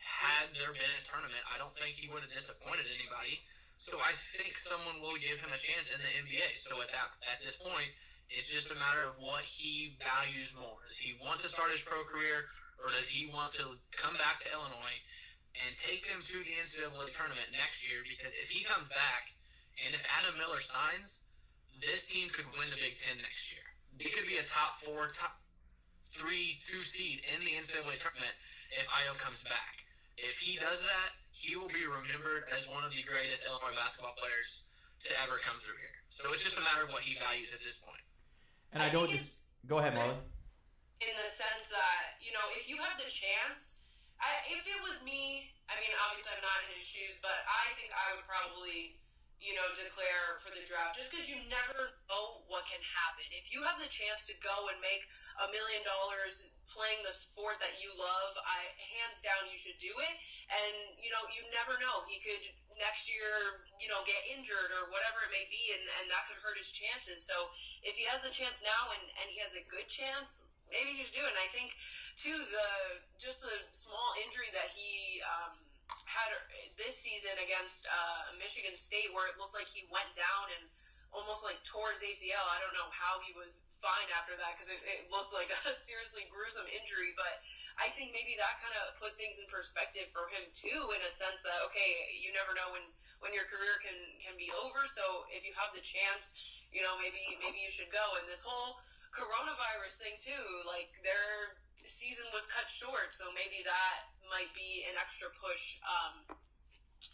Had 0.00 0.54
there 0.56 0.72
been 0.72 0.94
a 0.96 1.04
tournament, 1.04 1.42
I 1.50 1.58
don't 1.58 1.74
think 1.74 1.98
he 1.98 2.08
would 2.08 2.24
have 2.24 2.32
disappointed 2.32 2.88
anybody. 2.88 3.42
So 3.76 4.00
I 4.00 4.12
think 4.12 4.56
someone 4.56 4.98
will 5.04 5.20
give 5.20 5.38
him 5.38 5.52
a 5.52 5.60
chance 5.60 5.92
in 5.92 6.00
the 6.00 6.12
NBA. 6.24 6.58
So 6.64 6.80
at 6.80 6.90
that 6.90 7.12
at 7.28 7.38
this 7.44 7.60
point, 7.60 7.92
it's 8.32 8.50
just 8.50 8.74
a 8.74 8.78
matter 8.78 9.06
of 9.06 9.14
what 9.22 9.46
he 9.46 9.94
values 10.02 10.50
more. 10.56 10.82
Does 10.88 10.98
he 10.98 11.14
want 11.22 11.38
to 11.44 11.48
start 11.48 11.70
his 11.70 11.84
pro 11.84 12.02
career, 12.02 12.50
or 12.82 12.90
does 12.90 13.06
he 13.06 13.30
want 13.30 13.54
to 13.60 13.78
come 13.94 14.18
back 14.18 14.42
to 14.42 14.50
Illinois 14.50 14.98
and 15.54 15.70
take 15.78 16.04
them 16.10 16.18
to 16.18 16.36
the 16.42 16.52
NCAA 16.58 17.14
tournament 17.14 17.54
next 17.54 17.86
year? 17.86 18.02
Because 18.02 18.34
if 18.34 18.50
he 18.50 18.66
comes 18.66 18.90
back, 18.90 19.30
and 19.78 19.94
if 19.94 20.02
Adam 20.18 20.34
Miller 20.40 20.58
signs, 20.64 21.20
this 21.78 22.08
team 22.08 22.32
could 22.32 22.48
win 22.56 22.72
the 22.72 22.80
Big 22.80 22.96
Ten 22.96 23.20
next 23.20 23.52
year. 23.52 23.64
It 24.00 24.12
could 24.16 24.26
be 24.26 24.40
a 24.40 24.46
top 24.48 24.80
four, 24.80 25.12
top 25.12 25.38
three, 26.12 26.58
two 26.64 26.80
seed 26.80 27.20
in 27.28 27.44
the 27.44 27.54
NCAA 27.56 28.00
tournament 28.00 28.34
if 28.72 28.88
Ayo 28.88 29.14
comes 29.20 29.44
back. 29.44 29.84
If 30.16 30.40
he 30.40 30.56
does 30.56 30.80
that, 30.80 31.12
he 31.36 31.52
will 31.52 31.68
be 31.68 31.84
remembered 31.84 32.48
as 32.48 32.64
one 32.64 32.80
of 32.80 32.88
the 32.96 33.04
greatest 33.04 33.44
Illinois 33.44 33.76
basketball 33.76 34.16
players 34.16 34.64
to 35.04 35.12
ever 35.20 35.36
come 35.44 35.60
through 35.60 35.76
here. 35.76 36.00
So 36.08 36.32
it's 36.32 36.40
just 36.40 36.56
a 36.56 36.64
matter 36.64 36.88
of 36.88 36.90
what 36.96 37.04
he 37.04 37.12
values 37.20 37.52
at 37.52 37.60
this 37.60 37.76
point. 37.76 38.00
And 38.72 38.80
I, 38.80 38.88
don't 38.88 39.12
just 39.12 39.44
go 39.68 39.76
ahead, 39.76 39.92
Marlon. 39.92 40.16
In 41.04 41.12
the 41.12 41.28
sense 41.28 41.68
that 41.68 42.16
you 42.24 42.32
know, 42.32 42.46
if 42.56 42.64
you 42.72 42.80
have 42.80 42.96
the 42.96 43.12
chance, 43.12 43.84
I, 44.16 44.32
if 44.48 44.64
it 44.64 44.80
was 44.80 45.04
me, 45.04 45.52
I 45.68 45.76
mean, 45.76 45.92
obviously 46.08 46.32
I'm 46.32 46.40
not 46.40 46.56
in 46.64 46.80
his 46.80 46.88
shoes, 46.88 47.20
but 47.20 47.36
I 47.44 47.68
think 47.76 47.92
I 47.92 48.16
would 48.16 48.24
probably 48.24 48.96
you 49.40 49.52
know, 49.52 49.66
declare 49.76 50.40
for 50.40 50.50
the 50.50 50.64
draft 50.64 50.96
just 50.96 51.12
because 51.12 51.28
you 51.28 51.38
never 51.52 51.92
know 52.08 52.42
what 52.48 52.64
can 52.66 52.80
happen. 52.82 53.24
If 53.36 53.52
you 53.52 53.60
have 53.62 53.76
the 53.76 53.88
chance 53.88 54.24
to 54.32 54.34
go 54.40 54.56
and 54.72 54.78
make 54.80 55.04
a 55.44 55.46
million 55.52 55.82
dollars 55.84 56.48
playing 56.66 57.00
the 57.06 57.14
sport 57.14 57.60
that 57.62 57.76
you 57.78 57.92
love, 57.94 58.32
I 58.42 58.60
hands 58.98 59.22
down 59.22 59.46
you 59.46 59.58
should 59.58 59.78
do 59.78 59.92
it. 59.92 60.14
And 60.50 60.74
you 60.98 61.12
know, 61.12 61.22
you 61.30 61.44
never 61.52 61.76
know. 61.78 62.02
He 62.08 62.18
could 62.18 62.42
next 62.80 63.08
year, 63.08 63.64
you 63.80 63.88
know, 63.88 64.00
get 64.04 64.20
injured 64.32 64.70
or 64.80 64.92
whatever 64.92 65.24
it 65.24 65.32
may 65.32 65.48
be, 65.48 65.72
and, 65.72 65.84
and 66.00 66.04
that 66.12 66.28
could 66.28 66.40
hurt 66.44 66.56
his 66.56 66.68
chances. 66.68 67.24
So 67.24 67.36
if 67.84 67.96
he 67.96 68.04
has 68.08 68.20
the 68.20 68.32
chance 68.32 68.60
now 68.60 68.92
and, 68.96 69.04
and 69.20 69.26
he 69.32 69.40
has 69.40 69.56
a 69.56 69.64
good 69.68 69.88
chance, 69.88 70.44
maybe 70.68 70.96
he 70.96 71.04
should 71.04 71.16
do 71.16 71.24
it. 71.24 71.32
And 71.32 71.40
I 71.40 71.48
think 71.52 71.72
too 72.16 72.36
the 72.36 72.68
just 73.20 73.40
the 73.40 73.56
small 73.72 74.16
injury 74.24 74.50
that 74.52 74.68
he 74.72 75.20
um, 75.24 75.56
had 76.04 76.25
season 77.26 77.42
against 77.42 77.90
uh, 77.90 78.38
Michigan 78.38 78.78
State, 78.78 79.10
where 79.10 79.26
it 79.26 79.34
looked 79.34 79.58
like 79.58 79.66
he 79.66 79.82
went 79.90 80.14
down 80.14 80.46
and 80.54 80.70
almost 81.10 81.42
like 81.42 81.58
tore 81.66 81.90
his 81.90 82.06
ACL. 82.06 82.46
I 82.54 82.62
don't 82.62 82.70
know 82.78 82.86
how 82.94 83.18
he 83.26 83.34
was 83.34 83.66
fine 83.82 84.06
after 84.14 84.38
that 84.38 84.54
because 84.54 84.70
it, 84.70 84.78
it 84.86 85.10
looked 85.10 85.34
like 85.34 85.50
a 85.50 85.74
seriously 85.90 86.30
gruesome 86.30 86.70
injury. 86.70 87.18
But 87.18 87.42
I 87.82 87.90
think 87.98 88.14
maybe 88.14 88.38
that 88.38 88.62
kind 88.62 88.78
of 88.78 88.94
put 89.02 89.18
things 89.18 89.42
in 89.42 89.50
perspective 89.50 90.06
for 90.14 90.30
him 90.30 90.46
too, 90.54 90.86
in 90.94 91.02
a 91.02 91.10
sense 91.10 91.42
that 91.42 91.58
okay, 91.66 92.14
you 92.14 92.30
never 92.30 92.54
know 92.54 92.70
when 92.70 92.86
when 93.18 93.34
your 93.34 93.50
career 93.50 93.74
can 93.82 93.98
can 94.22 94.38
be 94.38 94.46
over. 94.62 94.86
So 94.86 95.26
if 95.34 95.42
you 95.42 95.50
have 95.58 95.74
the 95.74 95.82
chance, 95.82 96.30
you 96.70 96.86
know 96.86 96.94
maybe 97.02 97.18
maybe 97.42 97.58
you 97.58 97.74
should 97.74 97.90
go. 97.90 98.06
And 98.22 98.30
this 98.30 98.46
whole 98.46 98.78
coronavirus 99.10 99.98
thing 99.98 100.14
too, 100.22 100.46
like 100.62 100.94
their 101.02 101.58
season 101.82 102.26
was 102.30 102.46
cut 102.54 102.70
short, 102.70 103.10
so 103.10 103.26
maybe 103.34 103.66
that 103.66 104.14
might 104.30 104.50
be 104.54 104.86
an 104.90 104.98
extra 104.98 105.30
push 105.38 105.78
um, 105.86 106.36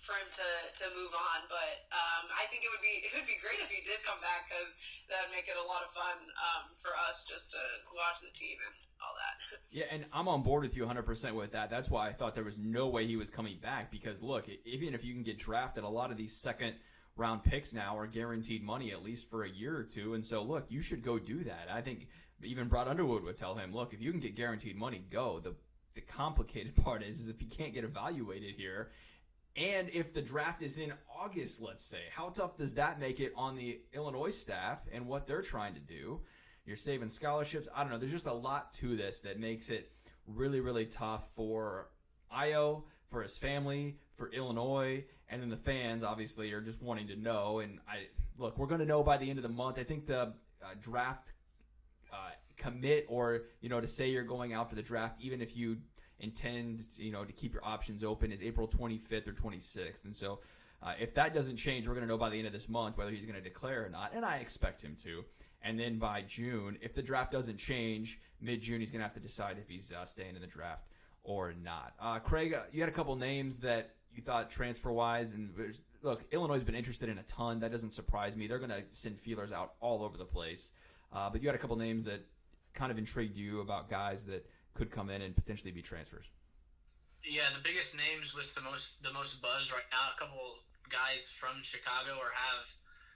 for 0.02 0.18
him 0.18 0.26
to, 0.34 0.48
to 0.82 0.86
move 0.98 1.14
on. 1.14 1.46
But 1.46 1.86
um, 1.94 2.26
I 2.34 2.44
think 2.50 2.66
it 2.66 2.70
would 2.74 2.82
be 2.82 3.02
it 3.06 3.14
would 3.14 3.30
be 3.30 3.38
great 3.38 3.62
if 3.62 3.70
he 3.70 3.80
did 3.86 4.02
come 4.02 4.18
back 4.18 4.50
because 4.50 4.76
that'd 5.06 5.30
make 5.30 5.46
it 5.46 5.56
a 5.56 5.66
lot 5.66 5.86
of 5.86 5.90
fun 5.94 6.18
um, 6.36 6.74
for 6.74 6.90
us 7.08 7.22
just 7.22 7.54
to 7.54 7.62
watch 7.94 8.20
the 8.20 8.34
team 8.34 8.58
and 8.58 8.74
all 8.98 9.14
that. 9.16 9.38
Yeah, 9.72 9.86
and 9.90 10.04
I'm 10.12 10.28
on 10.28 10.42
board 10.42 10.64
with 10.64 10.76
you 10.76 10.84
100% 10.84 11.32
with 11.32 11.52
that. 11.52 11.70
That's 11.70 11.88
why 11.88 12.06
I 12.06 12.12
thought 12.12 12.34
there 12.34 12.44
was 12.44 12.58
no 12.58 12.88
way 12.88 13.06
he 13.06 13.16
was 13.16 13.30
coming 13.30 13.56
back 13.62 13.90
because 13.90 14.20
look, 14.20 14.44
even 14.66 14.92
if 14.92 15.02
you 15.02 15.14
can 15.14 15.22
get 15.22 15.38
drafted, 15.38 15.84
a 15.84 15.88
lot 15.88 16.10
of 16.10 16.18
these 16.18 16.36
second 16.36 16.74
round 17.16 17.42
picks 17.42 17.72
now 17.72 17.96
are 17.96 18.06
guaranteed 18.06 18.62
money 18.62 18.92
at 18.92 19.02
least 19.02 19.30
for 19.30 19.44
a 19.44 19.48
year 19.48 19.76
or 19.76 19.82
two. 19.82 20.14
And 20.14 20.24
so, 20.24 20.42
look, 20.42 20.66
you 20.68 20.82
should 20.82 21.02
go 21.02 21.18
do 21.18 21.44
that. 21.44 21.68
I 21.72 21.80
think 21.80 22.08
even 22.42 22.68
Brad 22.68 22.88
Underwood 22.88 23.24
would 23.24 23.36
tell 23.36 23.54
him, 23.54 23.72
look, 23.74 23.94
if 23.94 24.00
you 24.00 24.10
can 24.10 24.20
get 24.20 24.34
guaranteed 24.34 24.76
money, 24.76 25.04
go. 25.10 25.40
The 25.40 25.54
the 25.94 26.00
complicated 26.00 26.74
part 26.84 27.02
is, 27.02 27.20
is 27.20 27.28
if 27.28 27.40
you 27.42 27.48
can't 27.48 27.74
get 27.74 27.84
evaluated 27.84 28.54
here, 28.56 28.90
and 29.56 29.90
if 29.92 30.14
the 30.14 30.22
draft 30.22 30.62
is 30.62 30.78
in 30.78 30.92
August, 31.20 31.60
let's 31.60 31.84
say, 31.84 32.00
how 32.14 32.30
tough 32.30 32.56
does 32.56 32.74
that 32.74 32.98
make 32.98 33.20
it 33.20 33.32
on 33.36 33.54
the 33.54 33.80
Illinois 33.92 34.30
staff 34.30 34.80
and 34.92 35.06
what 35.06 35.26
they're 35.26 35.42
trying 35.42 35.74
to 35.74 35.80
do? 35.80 36.20
You're 36.64 36.76
saving 36.76 37.08
scholarships. 37.08 37.68
I 37.74 37.82
don't 37.82 37.92
know. 37.92 37.98
There's 37.98 38.12
just 38.12 38.26
a 38.26 38.32
lot 38.32 38.72
to 38.74 38.96
this 38.96 39.20
that 39.20 39.38
makes 39.38 39.68
it 39.68 39.90
really, 40.26 40.60
really 40.60 40.86
tough 40.86 41.28
for 41.34 41.88
Ayo, 42.34 42.84
for 43.10 43.22
his 43.22 43.36
family, 43.36 43.98
for 44.16 44.30
Illinois, 44.32 45.04
and 45.28 45.42
then 45.42 45.50
the 45.50 45.56
fans. 45.56 46.04
Obviously, 46.04 46.52
are 46.52 46.60
just 46.60 46.80
wanting 46.80 47.08
to 47.08 47.16
know. 47.16 47.58
And 47.58 47.78
I 47.88 48.06
look, 48.38 48.56
we're 48.56 48.66
going 48.66 48.80
to 48.80 48.86
know 48.86 49.02
by 49.02 49.18
the 49.18 49.28
end 49.28 49.38
of 49.38 49.42
the 49.42 49.48
month. 49.48 49.78
I 49.78 49.82
think 49.82 50.06
the 50.06 50.20
uh, 50.62 50.74
draft 50.80 51.32
uh, 52.12 52.30
commit, 52.56 53.06
or 53.08 53.42
you 53.60 53.68
know, 53.68 53.80
to 53.80 53.86
say 53.86 54.08
you're 54.08 54.22
going 54.22 54.54
out 54.54 54.70
for 54.70 54.76
the 54.76 54.82
draft, 54.82 55.20
even 55.20 55.42
if 55.42 55.56
you 55.56 55.78
intend, 56.22 56.82
you 56.96 57.12
know, 57.12 57.24
to 57.24 57.32
keep 57.32 57.52
your 57.52 57.64
options 57.64 58.02
open, 58.02 58.32
is 58.32 58.42
April 58.42 58.66
25th 58.66 59.28
or 59.28 59.32
26th. 59.32 60.04
And 60.04 60.16
so, 60.16 60.38
uh, 60.82 60.94
if 60.98 61.14
that 61.14 61.35
doesn't 61.35 61.56
change, 61.56 61.87
we're 61.87 61.94
going 61.94 62.06
to 62.06 62.08
know 62.08 62.18
by 62.18 62.30
the 62.30 62.38
end 62.38 62.46
of 62.46 62.52
this 62.52 62.68
month 62.68 62.96
whether 62.96 63.11
he's 63.11 63.26
going 63.26 63.37
to 63.37 63.42
declare 63.42 63.85
or 63.85 63.88
not. 63.88 64.12
And 64.14 64.24
I 64.24 64.37
expect 64.37 64.82
him 64.82 64.96
to. 65.04 65.24
And 65.62 65.78
then 65.78 65.98
by 65.98 66.22
June, 66.22 66.78
if 66.80 66.94
the 66.94 67.02
draft 67.02 67.30
doesn't 67.30 67.58
change, 67.58 68.20
mid 68.40 68.62
June, 68.62 68.80
he's 68.80 68.90
going 68.90 69.00
to 69.00 69.04
have 69.04 69.14
to 69.14 69.20
decide 69.20 69.58
if 69.58 69.68
he's 69.68 69.92
uh, 69.92 70.04
staying 70.04 70.35
in 70.35 70.40
the 70.40 70.46
draft 70.46 70.88
or 71.22 71.54
not. 71.62 71.92
Uh, 72.00 72.18
Craig, 72.18 72.54
uh, 72.54 72.62
you 72.72 72.80
had 72.80 72.88
a 72.88 72.92
couple 72.92 73.14
names 73.14 73.58
that 73.61 73.94
you 74.14 74.22
thought 74.22 74.50
transfer 74.50 74.92
wise, 74.92 75.32
and 75.32 75.50
look, 76.02 76.24
Illinois 76.32 76.54
has 76.54 76.64
been 76.64 76.74
interested 76.74 77.08
in 77.08 77.18
a 77.18 77.22
ton. 77.22 77.61
That 77.61 77.70
doesn't 77.70 77.94
surprise 77.94 78.37
me. 78.37 78.46
They're 78.46 78.58
going 78.58 78.70
to 78.70 78.82
send 78.90 79.18
feelers 79.18 79.52
out 79.52 79.74
all 79.80 80.02
over 80.02 80.18
the 80.18 80.24
place. 80.24 80.72
Uh, 81.12 81.30
but 81.30 81.42
you 81.42 81.48
had 81.48 81.54
a 81.54 81.58
couple 81.58 81.76
names 81.76 82.04
that 82.04 82.26
kind 82.74 82.90
of 82.90 82.98
intrigued 82.98 83.37
you 83.37 83.61
about 83.61 83.88
guys 83.88 84.24
that 84.24 84.46
could 84.74 84.90
come 84.90 85.11
in 85.11 85.22
and 85.22 85.37
potentially 85.37 85.70
be 85.70 85.82
transfers. 85.82 86.26
Yeah, 87.22 87.46
the 87.54 87.62
biggest 87.62 87.94
names 87.94 88.35
with 88.35 88.50
the 88.54 88.62
most 88.62 89.02
the 89.02 89.12
most 89.14 89.38
buzz 89.38 89.70
right 89.70 89.87
now. 89.94 90.11
A 90.11 90.18
couple 90.18 90.58
guys 90.90 91.30
from 91.30 91.62
Chicago 91.62 92.18
or 92.18 92.35
have 92.35 92.66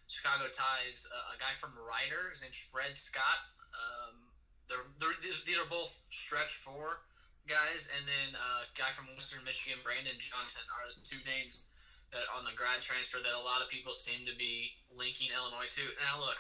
Chicago 0.07 0.47
ties. 0.55 1.07
Uh, 1.11 1.35
a 1.35 1.37
guy 1.42 1.59
from 1.59 1.75
Rider, 1.75 2.31
his 2.31 2.42
name's 2.47 2.61
Fred 2.71 2.95
Scott. 2.95 3.51
Um, 3.75 4.31
they're, 4.71 4.87
they're, 5.03 5.19
these, 5.23 5.42
these 5.42 5.59
are 5.59 5.66
both 5.66 5.90
stretch 6.11 6.55
four 6.59 7.07
guys, 7.47 7.90
and 7.95 8.07
then 8.07 8.35
uh, 8.35 8.66
a 8.66 8.71
guy 8.75 8.90
from 8.95 9.11
Western 9.14 9.42
Michigan, 9.47 9.79
Brandon 9.83 10.19
Johnson, 10.19 10.66
are 10.71 10.90
the 10.95 11.03
two 11.03 11.23
names 11.23 11.71
that 12.14 12.27
on 12.31 12.47
the 12.47 12.55
grad 12.55 12.83
transfer 12.83 13.19
that 13.19 13.35
a 13.35 13.42
lot 13.42 13.62
of 13.62 13.71
people 13.71 13.95
seem 13.95 14.27
to 14.27 14.35
be 14.38 14.79
linking 14.90 15.35
Illinois 15.35 15.71
to. 15.75 15.83
Now, 15.99 16.23
look, 16.23 16.38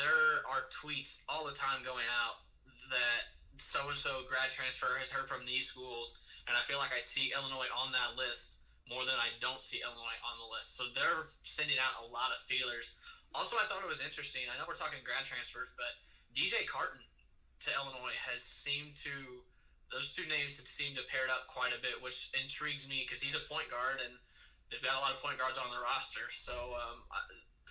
there 0.00 0.44
are 0.48 0.68
tweets 0.72 1.20
all 1.28 1.44
the 1.44 1.56
time 1.56 1.84
going 1.84 2.08
out 2.08 2.44
that 2.88 3.33
so 3.58 3.86
and 3.88 3.98
so 3.98 4.26
grad 4.26 4.50
transfer 4.50 4.98
has 4.98 5.10
heard 5.10 5.30
from 5.30 5.46
these 5.46 5.70
schools, 5.70 6.18
and 6.46 6.54
I 6.56 6.62
feel 6.66 6.78
like 6.78 6.94
I 6.94 7.02
see 7.02 7.34
Illinois 7.34 7.70
on 7.70 7.94
that 7.94 8.18
list 8.18 8.62
more 8.84 9.08
than 9.08 9.16
I 9.16 9.32
don't 9.40 9.64
see 9.64 9.80
Illinois 9.80 10.20
on 10.20 10.36
the 10.36 10.48
list. 10.48 10.76
So 10.76 10.92
they're 10.92 11.32
sending 11.40 11.80
out 11.80 12.04
a 12.04 12.06
lot 12.12 12.36
of 12.36 12.44
feelers. 12.44 13.00
Also, 13.32 13.56
I 13.56 13.64
thought 13.64 13.80
it 13.80 13.88
was 13.88 14.04
interesting. 14.04 14.44
I 14.46 14.60
know 14.60 14.68
we're 14.68 14.76
talking 14.76 15.00
grad 15.00 15.24
transfers, 15.24 15.72
but 15.74 15.96
DJ 16.36 16.68
Carton 16.68 17.00
to 17.64 17.68
Illinois 17.72 18.14
has 18.28 18.44
seemed 18.44 18.98
to 19.08 19.46
those 19.92 20.10
two 20.10 20.26
names 20.26 20.58
have 20.58 20.66
seemed 20.66 20.98
to 20.98 21.06
paired 21.06 21.30
up 21.30 21.46
quite 21.46 21.70
a 21.70 21.78
bit, 21.78 22.02
which 22.02 22.32
intrigues 22.34 22.88
me 22.90 23.06
because 23.06 23.22
he's 23.22 23.38
a 23.38 23.44
point 23.46 23.70
guard 23.70 24.02
and 24.02 24.18
they've 24.66 24.82
got 24.82 24.98
a 24.98 25.02
lot 25.02 25.14
of 25.14 25.22
point 25.22 25.38
guards 25.38 25.54
on 25.54 25.70
the 25.70 25.78
roster. 25.78 26.26
So 26.34 26.74
um, 26.74 27.06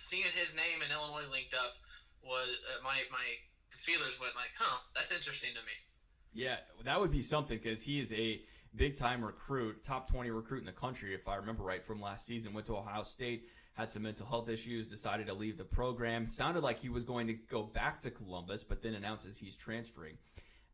seeing 0.00 0.30
his 0.32 0.56
name 0.56 0.80
and 0.80 0.88
Illinois 0.88 1.28
linked 1.28 1.52
up 1.52 1.76
was 2.24 2.48
uh, 2.72 2.80
my 2.80 3.04
my 3.12 3.26
feelers 3.74 4.18
went 4.20 4.34
like, 4.34 4.50
huh, 4.58 4.78
that's 4.94 5.12
interesting 5.12 5.50
to 5.50 5.60
me. 5.60 5.72
Yeah, 6.32 6.56
that 6.84 7.00
would 7.00 7.12
be 7.12 7.22
something 7.22 7.58
because 7.62 7.82
he 7.82 8.00
is 8.00 8.12
a 8.12 8.42
big 8.74 8.96
time 8.96 9.24
recruit, 9.24 9.84
top 9.84 10.10
20 10.10 10.30
recruit 10.30 10.60
in 10.60 10.66
the 10.66 10.72
country, 10.72 11.14
if 11.14 11.28
I 11.28 11.36
remember 11.36 11.62
right 11.62 11.84
from 11.84 12.00
last 12.00 12.26
season. 12.26 12.52
Went 12.52 12.66
to 12.66 12.76
Ohio 12.76 13.02
State, 13.02 13.48
had 13.74 13.88
some 13.88 14.02
mental 14.02 14.26
health 14.26 14.48
issues, 14.48 14.88
decided 14.88 15.26
to 15.28 15.34
leave 15.34 15.56
the 15.56 15.64
program. 15.64 16.26
Sounded 16.26 16.62
like 16.62 16.80
he 16.80 16.88
was 16.88 17.04
going 17.04 17.28
to 17.28 17.34
go 17.34 17.62
back 17.62 18.00
to 18.00 18.10
Columbus, 18.10 18.64
but 18.64 18.82
then 18.82 18.94
announces 18.94 19.38
he's 19.38 19.56
transferring. 19.56 20.16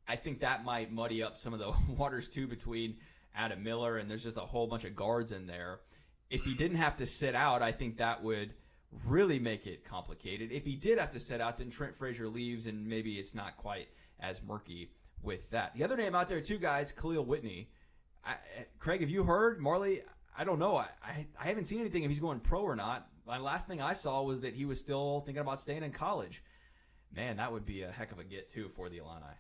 I 0.09 0.17
think 0.17 0.41
that 0.41 0.65
might 0.65 0.91
muddy 0.93 1.23
up 1.23 1.39
some 1.39 1.53
of 1.53 1.61
the 1.61 1.73
waters 1.95 2.29
too 2.29 2.47
between 2.47 2.97
Adam 3.35 3.63
Miller 3.63 3.99
and 3.99 4.11
there's 4.11 4.25
just 4.25 4.37
a 4.37 4.41
whole 4.41 4.67
bunch 4.67 4.85
of 4.85 4.97
guards 4.97 5.33
in 5.33 5.47
there. 5.47 5.81
If 6.31 6.45
he 6.45 6.55
didn't 6.55 6.79
have 6.79 6.97
to 6.99 7.07
sit 7.07 7.35
out, 7.35 7.63
I 7.63 7.73
think 7.73 7.99
that 7.99 8.23
would 8.23 8.55
really 9.07 9.39
make 9.39 9.67
it 9.67 9.85
complicated. 9.85 10.53
If 10.53 10.65
he 10.65 10.77
did 10.77 10.99
have 10.99 11.13
to 11.13 11.21
set 11.21 11.41
out, 11.41 11.59
then 11.59 11.71
Trent 11.71 11.97
Frazier 11.97 12.29
leaves 12.29 12.67
and 12.67 12.87
maybe 12.87 13.15
it's 13.15 13.35
not 13.35 13.57
quite 13.57 13.89
as 14.19 14.43
murky 14.43 14.93
with 15.23 15.51
that. 15.51 15.75
The 15.75 15.85
other 15.85 15.97
name 15.97 16.15
out 16.15 16.29
there 16.29 16.41
too, 16.41 16.59
guys, 16.59 16.93
Kahlil 16.93 17.27
Whitney 17.27 17.71
I, 18.25 18.35
Craig, 18.79 19.01
have 19.01 19.11
you 19.11 19.25
heard 19.25 19.61
Marley? 19.61 20.03
I 20.37 20.45
don't 20.45 20.59
know. 20.59 20.77
I, 20.77 20.89
I, 21.03 21.27
I 21.41 21.47
haven't 21.47 21.65
seen 21.65 21.81
anything 21.81 22.03
if 22.03 22.11
he's 22.11 22.21
going 22.21 22.41
pro 22.41 22.61
or 22.61 22.77
not. 22.77 23.09
My 23.27 23.39
last 23.39 23.69
thing 23.69 23.81
I 23.81 23.93
saw 23.93 24.23
was 24.23 24.41
that 24.41 24.55
he 24.55 24.65
was 24.65 24.81
still 24.81 25.21
thinking 25.21 25.41
about 25.41 25.61
staying 25.61 25.83
in 25.83 25.93
college. 25.93 26.43
Man, 27.15 27.37
that 27.39 27.53
would 27.53 27.67
be 27.67 27.83
a 27.83 27.91
heck 27.91 28.13
of 28.13 28.19
a 28.19 28.25
get 28.25 28.51
too 28.51 28.69
for 28.77 28.89
the 28.89 28.99
Illini. 28.99 29.35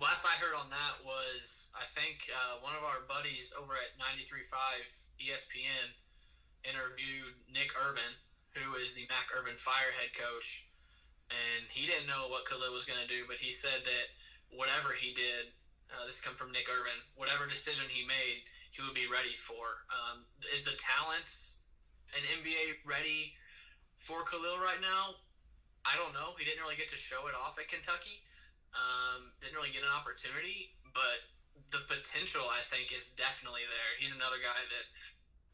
Last 0.00 0.24
I 0.26 0.36
heard 0.40 0.54
on 0.54 0.68
that 0.70 1.04
was 1.06 1.70
I 1.74 1.86
think 1.94 2.28
uh, 2.28 2.60
one 2.60 2.74
of 2.74 2.82
our 2.82 3.06
buddies 3.08 3.52
over 3.60 3.74
at 3.74 3.94
93.5 4.00 4.50
ESPN 5.20 5.94
interviewed 6.64 7.38
Nick 7.50 7.74
Irvin, 7.74 8.18
who 8.54 8.78
is 8.78 8.94
the 8.94 9.06
Mac 9.08 9.30
Irvin 9.34 9.58
Fire 9.58 9.94
head 9.94 10.14
coach, 10.14 10.66
and 11.32 11.68
he 11.72 11.88
didn't 11.88 12.10
know 12.10 12.28
what 12.28 12.44
Kahlil 12.44 12.72
was 12.74 12.84
going 12.84 13.00
to 13.00 13.08
do, 13.08 13.24
but 13.24 13.40
he 13.40 13.52
said 13.52 13.84
that 13.88 14.06
whatever 14.52 14.92
he 14.92 15.16
did, 15.16 15.56
uh, 15.88 16.04
this 16.04 16.20
come 16.20 16.36
from 16.36 16.52
Nick 16.52 16.68
Irvin, 16.68 16.96
whatever 17.16 17.48
decision 17.48 17.88
he 17.88 18.04
made, 18.04 18.44
he 18.72 18.80
would 18.80 18.96
be 18.96 19.08
ready 19.08 19.36
for. 19.36 19.84
Um, 19.92 20.24
is 20.52 20.64
the 20.64 20.76
talent 20.80 21.28
an 22.16 22.24
NBA 22.40 22.84
ready 22.84 23.36
for 24.00 24.24
Kahlil 24.24 24.60
right 24.60 24.80
now? 24.80 25.20
I 25.84 25.98
don't 25.98 26.14
know. 26.16 26.36
He 26.38 26.46
didn't 26.46 26.62
really 26.62 26.78
get 26.78 26.92
to 26.94 27.00
show 27.00 27.26
it 27.26 27.34
off 27.36 27.58
at 27.58 27.68
Kentucky. 27.68 28.22
Um, 28.72 29.36
didn't 29.44 29.56
really 29.56 29.74
get 29.74 29.84
an 29.84 29.92
opportunity, 29.92 30.72
but 30.96 31.28
the 31.72 31.84
potential 31.84 32.48
I 32.48 32.64
think 32.68 32.92
is 32.92 33.12
definitely 33.12 33.64
there. 33.68 33.90
He's 34.00 34.16
another 34.16 34.40
guy 34.40 34.56
that 34.56 34.86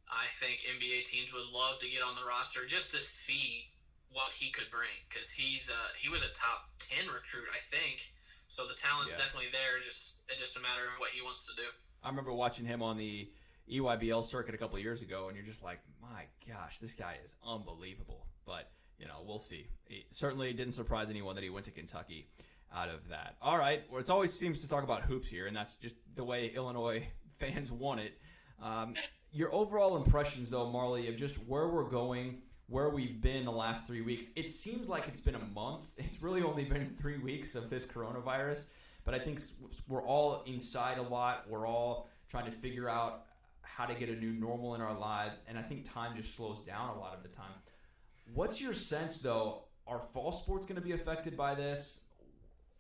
I 0.09 0.27
think 0.41 0.65
NBA 0.65 1.07
teams 1.07 1.33
would 1.33 1.49
love 1.53 1.81
to 1.81 1.89
get 1.89 2.03
on 2.03 2.17
the 2.17 2.25
roster 2.27 2.65
just 2.67 2.93
to 2.93 3.01
see 3.01 3.69
what 4.11 4.33
he 4.33 4.51
could 4.51 4.73
bring 4.73 4.93
because 5.09 5.31
he's 5.31 5.69
uh, 5.69 5.93
he 6.01 6.09
was 6.09 6.25
a 6.25 6.33
top 6.33 6.73
ten 6.81 7.07
recruit 7.07 7.49
I 7.53 7.61
think 7.61 8.01
so 8.49 8.67
the 8.67 8.75
talent's 8.75 9.13
yeah. 9.13 9.25
definitely 9.25 9.53
there. 9.53 9.81
Just 9.85 10.17
it's 10.29 10.41
just 10.41 10.57
a 10.57 10.61
matter 10.61 10.89
of 10.89 10.99
what 10.99 11.11
he 11.11 11.23
wants 11.23 11.47
to 11.47 11.55
do. 11.55 11.69
I 12.03 12.09
remember 12.09 12.33
watching 12.33 12.65
him 12.65 12.83
on 12.83 12.97
the 12.97 13.29
EYBL 13.71 14.25
circuit 14.25 14.55
a 14.55 14.59
couple 14.59 14.79
years 14.79 15.03
ago, 15.03 15.29
and 15.29 15.37
you're 15.37 15.47
just 15.47 15.63
like, 15.63 15.81
my 16.01 16.25
gosh, 16.49 16.79
this 16.79 16.95
guy 16.95 17.17
is 17.23 17.37
unbelievable. 17.47 18.27
But 18.47 18.71
you 18.99 19.07
know, 19.07 19.21
we'll 19.27 19.39
see. 19.39 19.69
It 19.87 20.07
certainly 20.11 20.53
didn't 20.55 20.73
surprise 20.73 21.11
anyone 21.11 21.35
that 21.37 21.45
he 21.45 21.51
went 21.51 21.67
to 21.67 21.71
Kentucky 21.71 22.27
out 22.75 22.89
of 22.89 23.09
that. 23.11 23.37
All 23.41 23.59
right, 23.59 23.83
well, 23.91 24.01
it 24.01 24.11
always 24.11 24.33
seems 24.33 24.63
to 24.63 24.69
talk 24.69 24.83
about 24.83 25.03
hoops 25.03 25.29
here, 25.29 25.47
and 25.47 25.55
that's 25.55 25.77
just 25.77 25.95
the 26.17 26.25
way 26.25 26.51
Illinois 26.55 27.07
fans 27.39 27.71
want 27.71 28.01
it. 28.01 28.19
Um, 28.63 28.95
your 29.33 29.55
overall 29.55 29.97
impressions, 29.97 30.51
though, 30.51 30.71
Marley, 30.71 31.09
of 31.09 31.17
just 31.17 31.37
where 31.47 31.69
we're 31.69 31.89
going 31.89 32.43
where 32.69 32.91
we've 32.91 33.21
been 33.21 33.45
the 33.47 33.53
last 33.53 33.87
three 33.87 34.03
weeks. 34.03 34.27
It 34.37 34.51
seems 34.51 34.89
like 34.89 35.09
it's 35.09 35.21
been 35.21 35.35
a 35.35 35.45
month. 35.55 35.87
It's 35.99 36.23
really 36.23 36.43
only 36.43 36.65
been 36.65 36.95
three 37.01 37.19
weeks 37.19 37.55
of 37.55 37.71
this 37.71 37.85
coronavirus, 37.85 38.67
but 39.05 39.15
I 39.15 39.19
think 39.19 39.41
we're 39.89 40.05
all 40.05 40.43
inside 40.47 40.99
a 40.99 41.03
lot. 41.03 41.45
We're 41.49 41.67
all 41.67 42.09
trying 42.29 42.45
to 42.47 42.53
figure 42.53 42.89
out 42.89 43.25
how 43.63 43.87
to 43.87 43.95
get 43.95 44.09
a 44.09 44.17
new 44.17 44.33
normal 44.33 44.75
in 44.75 44.81
our 44.81 44.97
lives, 44.99 45.41
and 45.49 45.59
I 45.59 45.63
think 45.63 45.91
time 45.91 46.17
just 46.17 46.35
slows 46.35 46.61
down 46.61 46.97
a 46.97 46.99
lot 46.99 47.15
of 47.17 47.23
the 47.23 47.29
time. 47.29 47.53
What's 48.35 48.61
your 48.61 48.75
sense, 48.75 49.19
though? 49.19 49.65
Are 49.87 50.01
fall 50.01 50.33
sports 50.33 50.67
going 50.67 50.77
to 50.77 50.87
be 50.87 50.93
affected 50.93 51.37
by 51.37 51.55
this? 51.55 52.01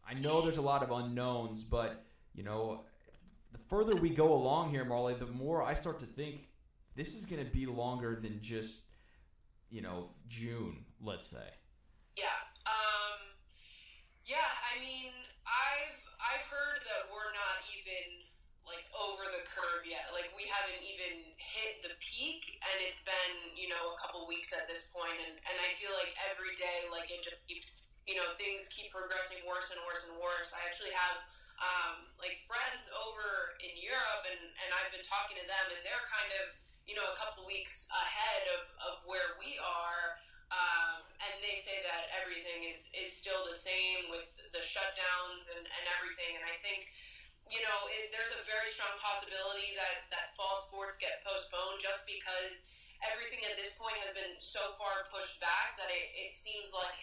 I 0.07 0.15
know 0.15 0.43
there's 0.43 0.59
a 0.59 0.63
lot 0.63 0.83
of 0.83 0.91
unknowns, 0.91 1.65
but 1.65 2.05
you 2.35 2.43
know, 2.43 2.85
further 3.69 3.97
we 3.97 4.11
go 4.11 4.33
along 4.33 4.71
here, 4.71 4.85
Marley, 4.85 5.15
the 5.15 5.27
more 5.27 5.63
I 5.63 5.75
start 5.75 6.01
to 6.01 6.07
think 6.07 6.49
this 6.97 7.15
is 7.15 7.27
going 7.27 7.45
to 7.45 7.51
be 7.51 7.67
longer 7.67 8.19
than 8.21 8.41
just 8.43 8.83
you 9.71 9.83
know, 9.85 10.09
June, 10.29 10.85
let's 11.01 11.29
say. 11.29 11.45
Yeah. 12.17 12.41
Um, 12.65 13.21
yeah, 14.25 14.49
I 14.73 14.81
mean, 14.81 15.13
I've 15.45 16.01
I've 16.19 16.47
heard 16.49 16.81
that 16.81 17.03
we're 17.13 17.33
not 17.37 17.59
even 17.77 18.25
like 18.65 18.85
over 18.97 19.25
the 19.33 19.45
curve 19.49 19.85
yet. 19.89 20.09
Like 20.13 20.29
we 20.37 20.45
haven't 20.49 20.85
even 20.85 21.33
hit 21.37 21.81
the 21.85 21.95
peak 22.01 22.61
and 22.61 22.77
it's 22.85 23.05
been, 23.05 23.35
you 23.57 23.69
know, 23.73 23.97
a 23.97 23.97
couple 24.01 24.25
weeks 24.29 24.53
at 24.53 24.69
this 24.69 24.93
point 24.93 25.17
and, 25.17 25.37
and 25.37 25.57
I 25.57 25.71
feel 25.81 25.93
like 25.97 26.13
every 26.29 26.53
day 26.61 26.85
like 26.93 27.09
it 27.09 27.25
just 27.25 27.41
keeps 27.49 27.89
you 28.09 28.17
know, 28.17 28.27
things 28.41 28.67
keep 28.73 28.89
progressing 28.91 29.45
worse 29.45 29.69
and 29.71 29.81
worse 29.85 30.09
and 30.09 30.17
worse. 30.17 30.51
I 30.57 30.65
actually 30.65 30.95
have 30.97 31.17
um, 31.61 32.09
like 32.19 32.35
friends 32.49 32.89
over 33.05 33.53
in 33.61 33.77
Europe 33.77 34.25
and, 34.25 34.41
and 34.65 34.69
I've 34.81 34.91
been 34.91 35.05
talking 35.05 35.37
to 35.37 35.47
them 35.47 35.67
and 35.71 35.81
they're 35.85 36.07
kind 36.09 36.33
of 36.41 36.57
you 36.89 36.97
know, 36.97 37.05
a 37.05 37.17
couple 37.21 37.45
weeks 37.45 37.85
ahead 37.93 38.49
of, 38.57 38.61
of 38.89 38.93
where 39.05 39.37
we 39.37 39.61
are. 39.61 40.17
um, 40.53 41.05
and 41.21 41.35
they 41.45 41.57
say 41.61 41.77
that 41.85 42.09
everything 42.17 42.65
is, 42.65 42.89
is 42.97 43.13
still 43.13 43.45
the 43.45 43.53
same 43.57 44.09
with 44.09 44.25
the 44.57 44.63
shutdowns 44.65 45.53
and, 45.53 45.61
and 45.61 45.85
everything. 45.93 46.33
And 46.41 46.45
I 46.49 46.57
think, 46.65 46.89
you 47.53 47.61
know, 47.61 47.79
it, 47.93 48.09
there's 48.13 48.33
a 48.33 48.41
very 48.49 48.69
strong 48.73 48.93
possibility 48.97 49.77
that, 49.77 50.09
that 50.13 50.33
fall 50.37 50.57
sports 50.57 50.97
get 50.97 51.21
postponed 51.21 51.81
just 51.85 52.09
because 52.09 52.65
everything 53.05 53.45
at 53.45 53.57
this 53.61 53.77
point 53.77 53.97
has 54.01 54.13
been 54.17 54.33
so 54.41 54.73
far 54.81 55.05
pushed 55.13 55.37
back 55.41 55.77
that 55.77 55.89
it, 55.93 56.07
it 56.17 56.33
seems 56.33 56.73
like, 56.73 56.97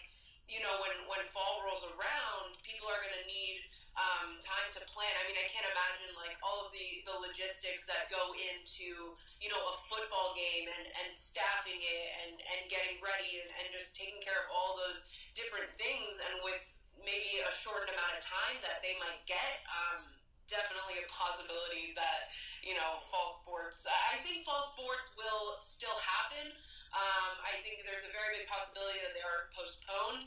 you 0.46 0.62
know, 0.62 0.74
when, 0.82 0.96
when 1.10 1.22
fall 1.30 1.62
rolls 1.66 1.84
around, 1.96 2.58
people 2.62 2.86
are 2.86 3.02
going 3.02 3.18
to 3.18 3.26
need– 3.26 3.62
um, 3.96 4.36
time 4.44 4.68
to 4.76 4.80
plan. 4.92 5.08
I 5.08 5.24
mean, 5.24 5.40
I 5.40 5.48
can't 5.48 5.64
imagine 5.72 6.12
like 6.20 6.36
all 6.44 6.68
of 6.68 6.70
the, 6.72 7.00
the 7.08 7.16
logistics 7.24 7.88
that 7.88 8.12
go 8.12 8.36
into, 8.36 9.16
you 9.40 9.48
know, 9.48 9.56
a 9.56 9.74
football 9.88 10.36
game 10.36 10.68
and, 10.68 10.84
and 11.00 11.08
staffing 11.08 11.80
it 11.80 12.06
and, 12.24 12.32
and 12.36 12.60
getting 12.68 13.00
ready 13.00 13.40
and, 13.40 13.48
and 13.56 13.66
just 13.72 13.96
taking 13.96 14.20
care 14.20 14.36
of 14.36 14.48
all 14.52 14.76
those 14.84 15.32
different 15.32 15.68
things. 15.80 16.20
And 16.28 16.44
with 16.44 16.60
maybe 17.00 17.40
a 17.40 17.52
short 17.56 17.88
amount 17.88 18.14
of 18.20 18.22
time 18.24 18.60
that 18.60 18.84
they 18.84 18.92
might 19.00 19.24
get, 19.24 19.64
um, 19.64 20.04
definitely 20.46 21.00
a 21.00 21.06
possibility 21.08 21.96
that, 21.96 22.28
you 22.60 22.76
know, 22.76 23.00
fall 23.08 23.32
sports, 23.40 23.88
I 23.88 24.20
think 24.22 24.44
fall 24.44 24.62
sports 24.76 25.16
will 25.16 25.56
still 25.64 25.96
happen. 26.04 26.52
Um, 26.94 27.32
I 27.42 27.58
think 27.66 27.82
there's 27.82 28.06
a 28.06 28.12
very 28.14 28.40
big 28.40 28.46
possibility 28.50 29.02
that 29.02 29.12
they 29.16 29.24
are 29.24 29.50
postponed 29.52 30.26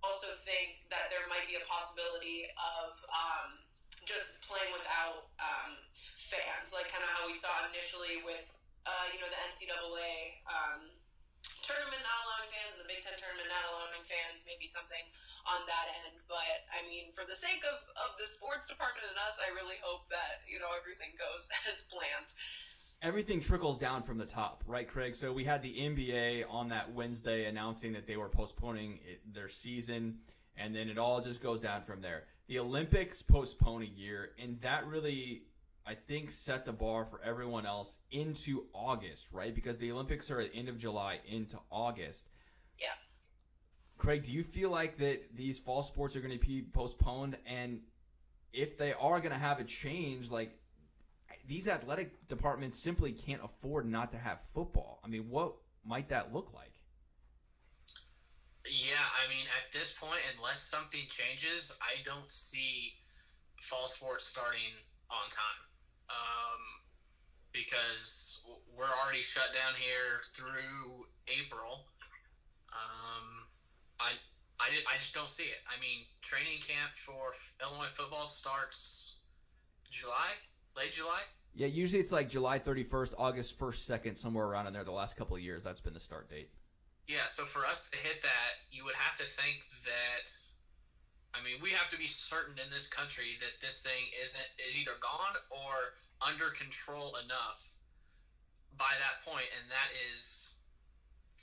also 0.00 0.32
think 0.48 0.80
that 0.88 1.12
there 1.12 1.24
might 1.28 1.44
be 1.44 1.56
a 1.60 1.64
possibility 1.68 2.48
of 2.56 2.96
um, 3.12 3.60
just 4.08 4.40
playing 4.48 4.72
without 4.72 5.28
um, 5.40 5.76
fans, 6.16 6.72
like 6.72 6.88
kind 6.88 7.04
of 7.04 7.10
how 7.12 7.28
we 7.28 7.36
saw 7.36 7.52
initially 7.68 8.24
with 8.24 8.48
uh, 8.88 9.06
you 9.12 9.20
know 9.20 9.28
the 9.28 9.40
NCAA 9.52 10.40
um, 10.48 10.88
tournament 11.60 12.00
not 12.00 12.18
allowing 12.24 12.48
fans, 12.48 12.72
the 12.80 12.88
Big 12.88 13.04
Ten 13.04 13.14
tournament 13.20 13.48
not 13.52 13.64
allowing 13.76 14.04
fans, 14.08 14.48
maybe 14.48 14.64
something 14.64 15.04
on 15.44 15.68
that 15.68 15.92
end. 16.08 16.16
But 16.24 16.64
I 16.72 16.80
mean, 16.88 17.12
for 17.12 17.28
the 17.28 17.36
sake 17.36 17.60
of, 17.68 17.78
of 18.08 18.16
the 18.16 18.24
sports 18.24 18.66
department 18.72 19.04
and 19.04 19.20
us, 19.28 19.36
I 19.36 19.52
really 19.52 19.76
hope 19.84 20.08
that 20.08 20.40
you 20.48 20.56
know 20.64 20.72
everything 20.80 21.12
goes 21.20 21.52
as 21.68 21.84
planned 21.92 22.32
everything 23.02 23.40
trickles 23.40 23.78
down 23.78 24.02
from 24.02 24.18
the 24.18 24.26
top, 24.26 24.62
right, 24.66 24.88
Craig? 24.88 25.14
So 25.14 25.32
we 25.32 25.44
had 25.44 25.62
the 25.62 25.72
NBA 25.72 26.44
on 26.50 26.68
that 26.68 26.92
Wednesday 26.92 27.46
announcing 27.46 27.92
that 27.92 28.06
they 28.06 28.16
were 28.16 28.28
postponing 28.28 28.98
it, 29.04 29.20
their 29.32 29.48
season, 29.48 30.18
and 30.56 30.74
then 30.74 30.88
it 30.88 30.98
all 30.98 31.20
just 31.20 31.42
goes 31.42 31.60
down 31.60 31.82
from 31.82 32.02
there. 32.02 32.24
The 32.48 32.58
Olympics 32.58 33.22
postpone 33.22 33.82
a 33.82 33.86
year, 33.86 34.30
and 34.42 34.60
that 34.60 34.86
really, 34.86 35.44
I 35.86 35.94
think, 35.94 36.30
set 36.30 36.66
the 36.66 36.72
bar 36.72 37.04
for 37.04 37.20
everyone 37.22 37.64
else 37.64 37.98
into 38.10 38.66
August, 38.74 39.28
right? 39.32 39.54
Because 39.54 39.78
the 39.78 39.92
Olympics 39.92 40.30
are 40.30 40.40
at 40.40 40.52
the 40.52 40.58
end 40.58 40.68
of 40.68 40.78
July 40.78 41.20
into 41.28 41.58
August. 41.70 42.28
Yeah. 42.78 42.88
Craig, 43.96 44.24
do 44.24 44.32
you 44.32 44.42
feel 44.42 44.70
like 44.70 44.98
that 44.98 45.36
these 45.36 45.58
fall 45.58 45.82
sports 45.82 46.16
are 46.16 46.20
going 46.20 46.38
to 46.38 46.44
be 46.44 46.62
postponed? 46.62 47.36
And 47.46 47.80
if 48.52 48.78
they 48.78 48.92
are 48.94 49.20
going 49.20 49.32
to 49.32 49.38
have 49.38 49.60
a 49.60 49.64
change, 49.64 50.30
like 50.30 50.58
these 51.50 51.66
athletic 51.66 52.28
departments 52.28 52.78
simply 52.78 53.10
can't 53.10 53.42
afford 53.42 53.84
not 53.84 54.12
to 54.12 54.16
have 54.16 54.38
football. 54.54 55.00
I 55.04 55.08
mean, 55.08 55.26
what 55.28 55.56
might 55.84 56.08
that 56.10 56.32
look 56.32 56.54
like? 56.54 56.70
Yeah, 58.64 59.02
I 59.18 59.28
mean, 59.28 59.46
at 59.58 59.72
this 59.76 59.92
point, 59.92 60.20
unless 60.38 60.60
something 60.62 61.00
changes, 61.10 61.72
I 61.82 62.06
don't 62.06 62.30
see 62.30 62.92
fall 63.60 63.88
sports 63.88 64.24
starting 64.26 64.78
on 65.10 65.26
time. 65.28 65.60
Um, 66.08 66.62
because 67.52 68.38
we're 68.78 68.94
already 69.02 69.22
shut 69.22 69.50
down 69.52 69.74
here 69.74 70.22
through 70.32 71.10
April. 71.26 71.90
Um, 72.70 73.50
I, 73.98 74.14
I, 74.60 74.68
I 74.86 74.98
just 75.00 75.14
don't 75.14 75.28
see 75.28 75.50
it. 75.50 75.66
I 75.66 75.80
mean, 75.80 76.06
training 76.22 76.62
camp 76.62 76.94
for 76.94 77.34
Illinois 77.60 77.90
football 77.92 78.24
starts 78.24 79.16
July, 79.90 80.38
late 80.76 80.92
July. 80.92 81.26
Yeah, 81.54 81.66
usually 81.66 82.00
it's 82.00 82.12
like 82.12 82.28
July 82.28 82.58
31st, 82.58 83.14
August 83.18 83.58
1st, 83.58 83.90
2nd, 83.90 84.16
somewhere 84.16 84.46
around 84.46 84.66
in 84.66 84.72
there. 84.72 84.84
The 84.84 84.92
last 84.92 85.16
couple 85.16 85.36
of 85.36 85.42
years, 85.42 85.64
that's 85.64 85.80
been 85.80 85.94
the 85.94 86.00
start 86.00 86.30
date. 86.30 86.50
Yeah, 87.08 87.26
so 87.26 87.44
for 87.44 87.66
us 87.66 87.90
to 87.90 87.98
hit 87.98 88.22
that, 88.22 88.62
you 88.70 88.84
would 88.84 88.94
have 88.94 89.18
to 89.18 89.24
think 89.24 89.66
that. 89.84 90.30
I 91.34 91.42
mean, 91.46 91.62
we 91.62 91.70
have 91.70 91.90
to 91.90 91.98
be 91.98 92.06
certain 92.06 92.58
in 92.58 92.70
this 92.74 92.86
country 92.90 93.38
that 93.38 93.62
this 93.62 93.82
thing 93.82 94.10
isn't 94.18 94.50
is 94.58 94.78
either 94.78 94.98
gone 94.98 95.38
or 95.50 95.94
under 96.18 96.50
control 96.50 97.14
enough 97.22 97.78
by 98.78 98.90
that 98.98 99.22
point, 99.22 99.46
and 99.54 99.70
that 99.70 99.90
is 100.10 100.54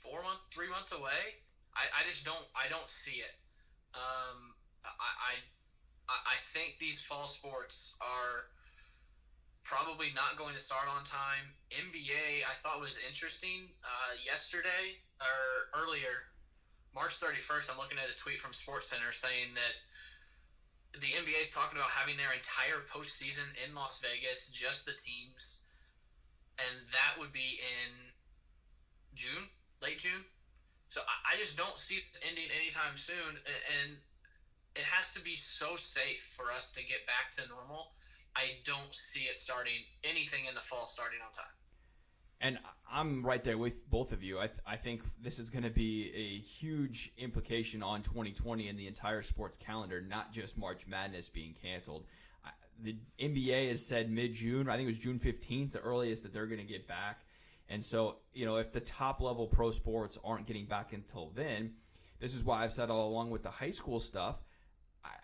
four 0.00 0.22
months, 0.22 0.44
three 0.52 0.68
months 0.68 0.92
away. 0.92 1.40
I, 1.76 1.88
I 2.00 2.08
just 2.08 2.24
don't 2.24 2.44
I 2.56 2.68
don't 2.68 2.88
see 2.88 3.20
it. 3.24 3.36
Um, 3.96 4.56
I, 4.84 5.32
I 5.32 5.32
I 6.08 6.36
think 6.52 6.80
these 6.80 7.00
fall 7.00 7.26
sports 7.26 7.92
are 8.00 8.48
probably 9.68 10.08
not 10.16 10.40
going 10.40 10.56
to 10.56 10.64
start 10.64 10.88
on 10.88 11.04
time. 11.04 11.52
NBA, 11.68 12.40
I 12.40 12.56
thought 12.64 12.80
was 12.80 12.96
interesting 13.04 13.68
uh, 13.84 14.16
yesterday 14.24 14.96
or 15.20 15.68
earlier, 15.76 16.32
March 16.96 17.20
31st. 17.20 17.68
I'm 17.68 17.76
looking 17.76 18.00
at 18.00 18.08
a 18.08 18.16
tweet 18.16 18.40
from 18.40 18.56
Sports 18.56 18.88
Center 18.88 19.12
saying 19.12 19.52
that 19.60 19.76
the 20.96 21.12
NBA 21.12 21.44
is 21.44 21.52
talking 21.52 21.76
about 21.76 21.92
having 21.92 22.16
their 22.16 22.32
entire 22.32 22.80
postseason 22.88 23.44
in 23.60 23.76
Las 23.76 24.00
Vegas, 24.00 24.48
just 24.48 24.88
the 24.88 24.96
teams, 24.96 25.60
and 26.56 26.88
that 26.96 27.20
would 27.20 27.36
be 27.36 27.60
in 27.60 28.16
June, 29.12 29.52
late 29.84 30.00
June. 30.00 30.24
So 30.88 31.04
I, 31.04 31.36
I 31.36 31.36
just 31.36 31.60
don't 31.60 31.76
see 31.76 32.00
this 32.08 32.24
ending 32.24 32.48
anytime 32.48 32.96
soon, 32.96 33.36
and 33.44 34.00
it 34.72 34.88
has 34.88 35.12
to 35.12 35.20
be 35.20 35.36
so 35.36 35.76
safe 35.76 36.24
for 36.32 36.48
us 36.48 36.72
to 36.72 36.80
get 36.80 37.04
back 37.04 37.36
to 37.36 37.44
normal 37.52 37.92
I 38.36 38.58
don't 38.64 38.94
see 38.94 39.24
it 39.24 39.36
starting 39.36 39.84
anything 40.04 40.44
in 40.48 40.54
the 40.54 40.60
fall 40.60 40.86
starting 40.86 41.18
on 41.24 41.32
time. 41.32 41.52
And 42.40 42.58
I'm 42.90 43.26
right 43.26 43.42
there 43.42 43.58
with 43.58 43.88
both 43.90 44.12
of 44.12 44.22
you. 44.22 44.38
I, 44.38 44.46
th- 44.46 44.60
I 44.64 44.76
think 44.76 45.02
this 45.20 45.38
is 45.40 45.50
going 45.50 45.64
to 45.64 45.70
be 45.70 46.12
a 46.14 46.38
huge 46.38 47.12
implication 47.18 47.82
on 47.82 48.02
2020 48.02 48.68
and 48.68 48.78
the 48.78 48.86
entire 48.86 49.22
sports 49.22 49.58
calendar, 49.58 50.00
not 50.00 50.32
just 50.32 50.56
March 50.56 50.86
Madness 50.86 51.28
being 51.28 51.54
canceled. 51.60 52.04
the 52.80 52.96
NBA 53.18 53.70
has 53.70 53.84
said 53.84 54.08
mid 54.10 54.34
June, 54.34 54.68
I 54.68 54.76
think 54.76 54.86
it 54.86 54.90
was 54.90 55.00
June 55.00 55.18
15th, 55.18 55.72
the 55.72 55.80
earliest 55.80 56.22
that 56.22 56.32
they're 56.32 56.46
going 56.46 56.60
to 56.60 56.72
get 56.72 56.86
back. 56.86 57.22
And 57.68 57.84
so, 57.84 58.16
you 58.32 58.46
know, 58.46 58.56
if 58.56 58.72
the 58.72 58.80
top 58.80 59.20
level 59.20 59.46
pro 59.48 59.72
sports 59.72 60.16
aren't 60.24 60.46
getting 60.46 60.66
back 60.66 60.92
until 60.92 61.32
then, 61.34 61.74
this 62.20 62.34
is 62.34 62.44
why 62.44 62.62
I've 62.62 62.72
said 62.72 62.88
all 62.88 63.08
along 63.08 63.30
with 63.30 63.42
the 63.42 63.50
high 63.50 63.70
school 63.70 64.00
stuff 64.00 64.38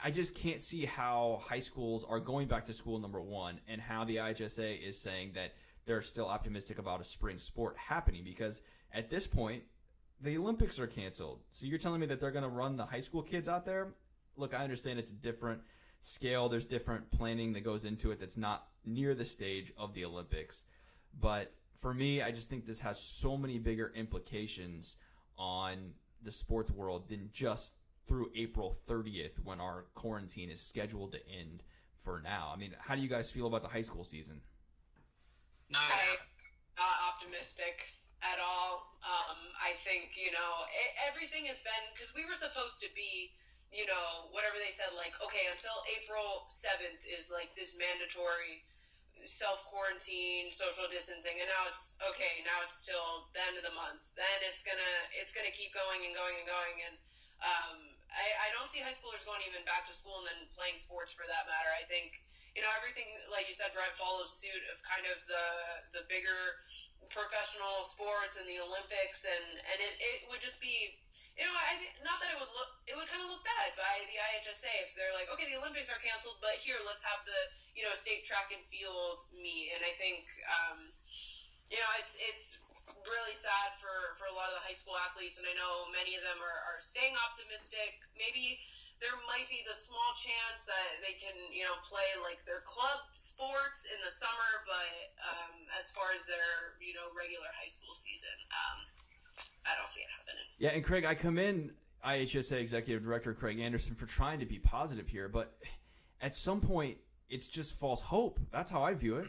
I 0.02 0.10
just 0.10 0.34
can't 0.34 0.60
see 0.60 0.84
how 0.84 1.42
high 1.44 1.60
schools 1.60 2.04
are 2.08 2.20
going 2.20 2.46
back 2.46 2.66
to 2.66 2.72
school, 2.72 2.98
number 2.98 3.20
one, 3.20 3.60
and 3.68 3.80
how 3.80 4.04
the 4.04 4.16
IHSA 4.16 4.87
is 4.87 4.98
saying 4.98 5.32
that 5.34 5.54
they're 5.87 6.02
still 6.02 6.26
optimistic 6.26 6.78
about 6.78 7.00
a 7.00 7.04
spring 7.04 7.38
sport 7.38 7.76
happening 7.76 8.24
because 8.24 8.62
at 8.92 9.10
this 9.10 9.26
point, 9.26 9.64
the 10.20 10.38
Olympics 10.38 10.78
are 10.78 10.87
canceled. 10.87 11.40
So 11.50 11.66
you're 11.66 11.78
telling 11.78 12.00
me 12.00 12.06
that 12.06 12.20
they're 12.20 12.30
going 12.30 12.44
to 12.44 12.48
run 12.48 12.76
the 12.76 12.87
high 12.87 13.00
school 13.00 13.22
kids 13.22 13.48
out 13.48 13.66
there? 13.66 13.94
Look, 14.37 14.54
I 14.54 14.62
understand 14.62 14.98
it's 14.98 15.10
a 15.10 15.14
different 15.14 15.60
scale, 16.00 16.48
there's 16.48 16.64
different 16.64 17.10
planning 17.10 17.52
that 17.54 17.64
goes 17.64 17.84
into 17.84 18.10
it 18.10 18.20
that's 18.20 18.37
not 18.37 18.68
near 18.84 19.14
the 19.14 19.24
stage 19.24 19.72
of 19.76 19.94
the 19.94 20.04
Olympics. 20.04 20.64
But 21.18 21.52
for 21.80 21.92
me, 21.92 22.22
I 22.22 22.30
just 22.30 22.48
think 22.48 22.66
this 22.66 22.80
has 22.80 23.00
so 23.00 23.37
many 23.37 23.58
bigger 23.58 23.92
implications 23.94 24.96
on 25.37 25.92
the 26.22 26.32
sports 26.32 26.70
world 26.70 27.08
than 27.08 27.30
just 27.32 27.74
through 28.07 28.31
April 28.37 28.77
30th 28.88 29.43
when 29.45 29.61
our 29.61 29.87
quarantine 29.95 30.51
is 30.51 30.61
scheduled 30.61 31.12
to 31.12 31.21
end 31.29 31.62
for 32.03 32.21
now. 32.21 32.53
I 32.53 32.57
mean, 32.57 32.77
how 32.79 32.95
do 32.95 33.01
you 33.01 33.09
guys 33.09 33.31
feel 33.31 33.47
about 33.47 33.62
the 33.62 33.73
high 33.73 33.83
school 33.83 34.05
season? 34.05 34.40
Not, 35.71 35.88
not 36.77 36.97
optimistic 37.09 37.88
at 38.21 38.37
all. 38.38 38.92
Um, 39.00 39.38
I 39.57 39.73
think, 39.85 40.13
you 40.17 40.33
know, 40.33 40.52
it, 40.69 40.90
everything 41.09 41.48
has 41.48 41.65
been, 41.65 41.85
because 41.96 42.13
we 42.13 42.29
were 42.29 42.37
supposed 42.37 42.85
to 42.85 42.88
be, 42.92 43.33
you 43.73 43.88
know, 43.88 44.29
whatever 44.37 44.61
they 44.61 44.71
said, 44.71 44.92
like, 44.96 45.17
okay, 45.25 45.48
until 45.48 45.75
April 46.00 46.44
7th 46.52 47.09
is 47.09 47.33
like 47.33 47.57
this 47.57 47.73
mandatory 47.81 48.65
self 49.25 49.65
quarantine, 49.71 50.52
social 50.52 50.85
distancing, 50.92 51.38
and 51.40 51.48
now 51.48 51.65
it's 51.71 51.96
okay. 52.05 52.44
Now 52.44 52.61
it's 52.61 52.77
still 52.77 53.33
the 53.33 53.40
end 53.48 53.57
of 53.57 53.65
the 53.65 53.73
month. 53.73 54.02
Then 54.15 54.38
it's 54.44 54.63
gonna 54.63 54.94
it's 55.17 55.33
gonna 55.33 55.52
keep 55.55 55.73
going 55.73 56.05
and 56.05 56.13
going 56.13 56.37
and 56.37 56.48
going, 56.48 56.77
and 56.90 56.96
um, 57.40 57.79
I, 58.15 58.48
I 58.48 58.54
don't 58.54 58.71
see 58.71 58.81
high 58.81 58.94
schoolers 58.94 59.27
going 59.27 59.42
even 59.44 59.67
back 59.67 59.85
to 59.90 59.94
school 59.94 60.23
and 60.23 60.27
then 60.31 60.40
playing 60.54 60.79
sports 60.79 61.10
for 61.10 61.27
that 61.27 61.44
matter. 61.50 61.71
I 61.75 61.85
think 61.85 62.23
you 62.54 62.62
know 62.62 62.71
everything, 62.79 63.10
like 63.29 63.50
you 63.50 63.54
said, 63.54 63.75
Brent 63.75 63.92
follows 63.98 64.31
suit 64.31 64.62
of 64.71 64.79
kind 64.87 65.04
of 65.10 65.19
the 65.27 65.46
the 66.00 66.02
bigger 66.06 66.40
professional 67.10 67.85
sports 67.85 68.38
and 68.38 68.46
the 68.46 68.62
Olympics, 68.62 69.27
and 69.27 69.46
and 69.69 69.79
it, 69.83 69.94
it 69.98 70.19
would 70.31 70.40
just 70.40 70.62
be 70.62 70.94
you 71.35 71.42
know, 71.42 71.50
I 71.50 71.75
not 72.06 72.23
that 72.23 72.31
it 72.31 72.38
would 72.38 72.50
look, 72.54 72.71
it 72.87 72.94
would 72.94 73.10
kind 73.10 73.19
of 73.19 73.27
look 73.27 73.42
bad 73.42 73.75
by 73.75 74.06
the 74.06 74.17
IHSA 74.38 74.71
if 74.87 74.94
they're 74.94 75.10
like, 75.19 75.27
okay, 75.35 75.50
the 75.50 75.58
Olympics 75.58 75.90
are 75.90 75.98
canceled, 75.98 76.38
but 76.38 76.54
here 76.62 76.79
let's 76.87 77.02
have 77.02 77.27
the 77.27 77.40
you 77.75 77.83
know 77.83 77.90
state 77.94 78.23
track 78.23 78.54
and 78.54 78.62
field 78.71 79.19
meet, 79.35 79.75
and 79.75 79.83
I 79.83 79.90
think 79.98 80.23
um, 80.46 80.94
you 81.75 81.79
know 81.83 81.90
it's 81.98 82.15
it's 82.23 82.44
really 83.04 83.37
sad 83.37 83.76
for, 83.80 84.16
for 84.20 84.28
a 84.28 84.35
lot 84.35 84.48
of 84.52 84.56
the 84.60 84.64
high 84.64 84.76
school 84.76 84.96
athletes, 85.04 85.40
and 85.40 85.46
I 85.48 85.54
know 85.56 85.88
many 85.92 86.16
of 86.16 86.22
them 86.24 86.40
are, 86.40 86.60
are 86.68 86.80
staying 86.80 87.16
optimistic. 87.24 88.00
Maybe 88.16 88.60
there 89.00 89.14
might 89.28 89.48
be 89.50 89.60
the 89.66 89.76
small 89.76 90.10
chance 90.16 90.64
that 90.64 91.00
they 91.04 91.16
can, 91.18 91.35
you 91.52 91.64
know, 91.66 91.76
play 91.85 92.06
like 92.22 92.40
their 92.48 92.62
club 92.64 93.04
sports 93.16 93.88
in 93.90 93.98
the 94.04 94.12
summer, 94.12 94.50
but 94.64 94.92
um, 95.20 95.54
as 95.76 95.90
far 95.92 96.14
as 96.14 96.24
their, 96.24 96.78
you 96.80 96.94
know, 96.94 97.10
regular 97.12 97.48
high 97.52 97.68
school 97.68 97.92
season, 97.92 98.37
um, 98.52 98.78
I 99.66 99.72
don't 99.80 99.90
see 99.90 100.00
it 100.00 100.10
happening. 100.12 100.46
Yeah, 100.60 100.72
and 100.76 100.82
Craig, 100.85 101.04
I 101.04 101.14
come 101.14 101.37
in 101.37 101.72
IHSA 102.06 102.60
Executive 102.60 103.02
Director 103.02 103.35
Craig 103.35 103.58
Anderson 103.58 103.94
for 103.94 104.06
trying 104.06 104.40
to 104.40 104.46
be 104.46 104.58
positive 104.58 105.08
here, 105.08 105.28
but 105.28 105.56
at 106.20 106.37
some 106.37 106.60
point, 106.60 106.98
it's 107.28 107.48
just 107.48 107.72
false 107.72 108.00
hope. 108.00 108.38
That's 108.52 108.70
how 108.70 108.82
I 108.82 108.94
view 108.94 109.16
it. 109.16 109.28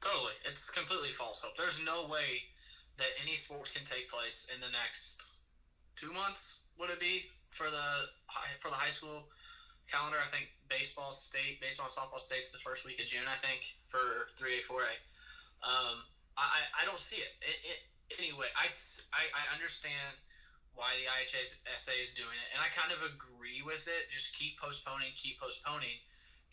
Totally, 0.00 0.32
it's 0.48 0.70
completely 0.72 1.12
false 1.12 1.44
hope. 1.44 1.56
There's 1.60 1.80
no 1.84 2.08
way 2.08 2.48
that 2.96 3.12
any 3.20 3.36
sports 3.36 3.70
can 3.70 3.84
take 3.84 4.08
place 4.08 4.48
in 4.48 4.60
the 4.60 4.72
next 4.72 5.20
two 5.96 6.12
months. 6.12 6.64
Would 6.80 6.88
it 6.88 7.00
be 7.00 7.28
for 7.44 7.68
the 7.68 8.08
for 8.64 8.72
the 8.72 8.80
high 8.80 8.92
school 8.92 9.28
calendar? 9.92 10.16
I 10.16 10.28
think 10.32 10.48
baseball 10.72 11.12
state, 11.12 11.60
baseball 11.60 11.92
and 11.92 11.96
softball 11.96 12.20
state's 12.20 12.48
the 12.48 12.64
first 12.64 12.88
week 12.88 12.96
of 12.96 13.12
June. 13.12 13.28
I 13.28 13.36
think 13.36 13.60
for 13.92 14.32
three 14.40 14.60
A, 14.60 14.64
four 14.64 14.88
A. 14.88 14.96
Um, 15.60 16.08
I 16.40 16.64
I 16.72 16.88
don't 16.88 17.00
see 17.00 17.20
it. 17.20 17.36
it, 17.44 17.60
it 17.60 17.80
anyway, 18.16 18.48
I, 18.56 18.72
I 19.12 19.28
I 19.36 19.44
understand 19.52 20.16
why 20.72 20.96
the 20.96 21.04
IHSA 21.12 21.92
is 22.00 22.16
doing 22.16 22.32
it, 22.40 22.48
and 22.56 22.64
I 22.64 22.72
kind 22.72 22.88
of 22.88 23.04
agree 23.04 23.60
with 23.60 23.84
it. 23.84 24.08
Just 24.08 24.32
keep 24.32 24.56
postponing, 24.56 25.12
keep 25.12 25.36
postponing 25.36 26.00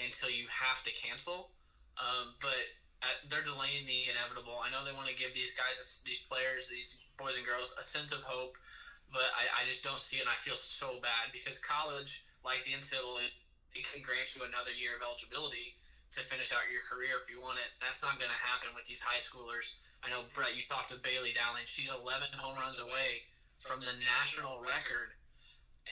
until 0.04 0.28
you 0.28 0.52
have 0.52 0.84
to 0.84 0.92
cancel. 0.92 1.56
Um, 1.96 2.36
but 2.44 2.60
Uh, 3.06 3.14
they're 3.30 3.46
delaying 3.46 3.86
the 3.86 4.10
inevitable. 4.10 4.58
I 4.58 4.74
know 4.74 4.82
they 4.82 4.96
want 4.96 5.06
to 5.06 5.18
give 5.18 5.38
these 5.38 5.54
guys, 5.54 5.78
these 6.02 6.26
players, 6.26 6.66
these 6.66 6.98
boys 7.18 7.38
and 7.38 7.46
girls, 7.46 7.74
a 7.78 7.86
sense 7.86 8.10
of 8.10 8.26
hope, 8.26 8.58
but 9.14 9.30
I, 9.38 9.62
I 9.62 9.70
just 9.70 9.86
don't 9.86 10.02
see 10.02 10.18
it, 10.18 10.26
and 10.26 10.34
I 10.34 10.38
feel 10.42 10.58
so 10.58 10.98
bad 10.98 11.30
because 11.30 11.62
college, 11.62 12.26
like 12.42 12.66
the 12.66 12.74
NCAA, 12.74 13.30
it 13.78 13.86
can 13.86 14.02
grant 14.02 14.34
you 14.34 14.42
another 14.42 14.74
year 14.74 14.98
of 14.98 15.06
eligibility 15.06 15.78
to 16.18 16.26
finish 16.26 16.50
out 16.50 16.66
your 16.72 16.82
career 16.88 17.22
if 17.22 17.30
you 17.30 17.38
want 17.38 17.62
it. 17.62 17.70
That's 17.78 18.02
not 18.02 18.18
going 18.18 18.32
to 18.32 18.42
happen 18.42 18.74
with 18.74 18.90
these 18.90 19.04
high 19.04 19.22
schoolers. 19.22 19.78
I 20.02 20.10
know, 20.10 20.26
Brett, 20.34 20.58
you 20.58 20.66
talked 20.66 20.94
to 20.94 21.00
Bailey 21.02 21.36
Dowling. 21.36 21.68
She's 21.68 21.92
11 21.92 22.34
home 22.38 22.58
runs 22.58 22.80
away 22.80 23.28
from 23.60 23.82
the 23.82 23.94
national 24.00 24.62
record, 24.62 25.17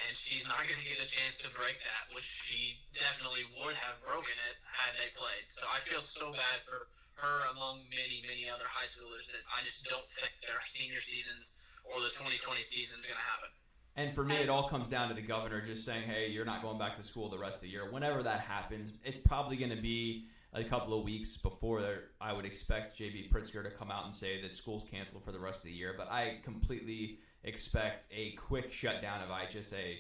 and 0.04 0.12
she's 0.16 0.44
not 0.48 0.64
going 0.68 0.80
to 0.82 0.88
get 0.88 1.00
a 1.00 1.10
chance 1.10 1.40
to 1.44 1.48
break 1.56 1.80
that, 1.80 2.12
which 2.12 2.28
she 2.28 2.82
definitely 2.92 3.48
would 3.62 3.78
have 3.80 4.02
broken 4.04 4.36
it 4.52 4.56
had 4.68 4.96
they 5.00 5.12
played. 5.16 5.48
So 5.48 5.64
I 5.70 5.80
feel 5.84 6.04
so 6.04 6.36
bad 6.36 6.64
for 6.68 6.92
her 7.24 7.48
among 7.56 7.88
many, 7.88 8.20
many 8.28 8.52
other 8.52 8.68
high 8.68 8.88
schoolers 8.92 9.28
that 9.32 9.44
I 9.48 9.64
just 9.64 9.88
don't 9.88 10.06
think 10.08 10.36
their 10.44 10.60
senior 10.68 11.00
seasons 11.00 11.56
or 11.88 12.02
the 12.04 12.12
2020 12.12 12.62
season 12.62 13.00
is 13.00 13.06
going 13.06 13.20
to 13.20 13.30
happen. 13.30 13.52
And 13.96 14.14
for 14.14 14.24
me, 14.26 14.36
it 14.36 14.50
all 14.50 14.68
comes 14.68 14.90
down 14.90 15.08
to 15.08 15.16
the 15.16 15.24
governor 15.24 15.64
just 15.66 15.86
saying, 15.86 16.04
hey, 16.04 16.28
you're 16.28 16.46
not 16.46 16.62
going 16.62 16.78
back 16.78 16.98
to 16.98 17.04
school 17.04 17.30
the 17.30 17.40
rest 17.40 17.58
of 17.58 17.62
the 17.62 17.70
year. 17.70 17.88
Whenever 17.90 18.22
that 18.24 18.42
happens, 18.42 18.92
it's 19.04 19.18
probably 19.18 19.56
going 19.56 19.72
to 19.72 19.82
be 19.82 20.28
a 20.52 20.64
couple 20.64 20.98
of 20.98 21.06
weeks 21.06 21.38
before 21.38 21.82
I 22.20 22.34
would 22.34 22.46
expect 22.46 23.00
JB 23.00 23.32
Pritzker 23.32 23.64
to 23.64 23.70
come 23.70 23.92
out 23.92 24.06
and 24.06 24.14
say 24.14 24.42
that 24.42 24.54
school's 24.54 24.84
canceled 24.84 25.24
for 25.24 25.32
the 25.32 25.40
rest 25.40 25.60
of 25.60 25.66
the 25.66 25.72
year. 25.72 25.96
But 25.98 26.12
I 26.12 26.40
completely 26.44 27.20
expect 27.46 28.08
a 28.12 28.32
quick 28.32 28.72
shutdown 28.72 29.22
of 29.22 29.30
IHSA 29.30 29.98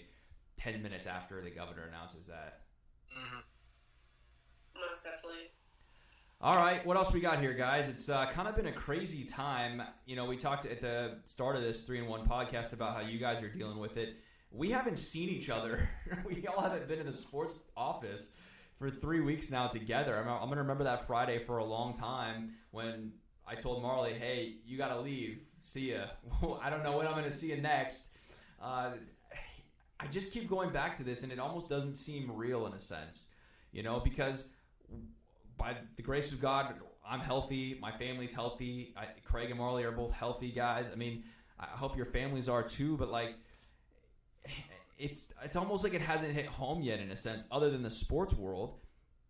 10 0.57 0.81
minutes 0.81 1.07
after 1.07 1.41
the 1.41 1.49
governor 1.49 1.83
announces 1.87 2.25
that. 2.27 2.61
Mm-hmm. 3.17 3.39
Most 4.85 5.03
definitely. 5.03 5.51
All 6.41 6.57
right, 6.57 6.85
what 6.85 6.97
else 6.97 7.13
we 7.13 7.21
got 7.21 7.39
here, 7.39 7.53
guys? 7.53 7.87
It's 7.87 8.09
uh, 8.09 8.25
kind 8.27 8.47
of 8.47 8.55
been 8.55 8.65
a 8.65 8.71
crazy 8.71 9.23
time. 9.23 9.81
You 10.05 10.17
know, 10.17 10.25
we 10.25 10.35
talked 10.35 10.65
at 10.65 10.81
the 10.81 11.19
start 11.25 11.55
of 11.55 11.61
this 11.61 11.83
three 11.83 11.99
in 11.99 12.07
one 12.07 12.27
podcast 12.27 12.73
about 12.73 12.93
how 12.93 13.01
you 13.01 13.17
guys 13.17 13.41
are 13.41 13.49
dealing 13.49 13.79
with 13.79 13.95
it. 13.95 14.17
We 14.51 14.69
haven't 14.69 14.97
seen 14.97 15.29
each 15.29 15.49
other. 15.49 15.89
we 16.25 16.45
all 16.47 16.61
haven't 16.61 16.87
been 16.87 16.99
in 16.99 17.05
the 17.05 17.13
sports 17.13 17.55
office 17.77 18.31
for 18.77 18.89
three 18.89 19.21
weeks 19.21 19.49
now 19.49 19.67
together. 19.67 20.17
I'm, 20.17 20.27
I'm 20.27 20.39
going 20.45 20.57
to 20.57 20.61
remember 20.61 20.83
that 20.83 21.07
Friday 21.07 21.39
for 21.39 21.59
a 21.59 21.65
long 21.65 21.93
time 21.93 22.53
when 22.71 23.13
I 23.47 23.55
told 23.55 23.81
Marley, 23.81 24.13
"Hey, 24.13 24.55
you 24.65 24.77
got 24.77 24.89
to 24.89 24.99
leave. 24.99 25.39
See 25.65 25.93
ya. 25.93 26.05
I 26.61 26.69
don't 26.69 26.83
know 26.83 26.97
when 26.97 27.07
I'm 27.07 27.13
going 27.13 27.25
to 27.25 27.31
see 27.31 27.47
you 27.47 27.61
next." 27.61 28.05
Uh, 28.61 28.91
I 29.99 30.07
just 30.07 30.31
keep 30.31 30.49
going 30.49 30.71
back 30.71 30.95
to 30.97 31.03
this, 31.03 31.23
and 31.23 31.31
it 31.31 31.39
almost 31.39 31.69
doesn't 31.69 31.95
seem 31.95 32.31
real 32.31 32.65
in 32.67 32.73
a 32.73 32.79
sense, 32.79 33.27
you 33.71 33.81
know, 33.81 33.99
because 33.99 34.49
by 35.57 35.75
the 35.95 36.01
grace 36.01 36.31
of 36.31 36.41
God, 36.41 36.75
I'm 37.07 37.19
healthy. 37.19 37.77
My 37.81 37.91
family's 37.91 38.33
healthy. 38.33 38.93
I, 38.97 39.05
Craig 39.23 39.49
and 39.49 39.59
Marley 39.59 39.83
are 39.83 39.91
both 39.91 40.11
healthy 40.11 40.51
guys. 40.51 40.91
I 40.91 40.95
mean, 40.95 41.23
I 41.59 41.65
hope 41.65 41.95
your 41.95 42.05
families 42.05 42.49
are 42.49 42.61
too. 42.61 42.97
But 42.97 43.09
like, 43.09 43.35
it's 44.97 45.29
it's 45.43 45.55
almost 45.55 45.83
like 45.83 45.93
it 45.93 46.01
hasn't 46.01 46.33
hit 46.33 46.45
home 46.45 46.81
yet 46.81 46.99
in 46.99 47.09
a 47.11 47.15
sense, 47.15 47.43
other 47.51 47.69
than 47.69 47.83
the 47.83 47.91
sports 47.91 48.35
world. 48.35 48.79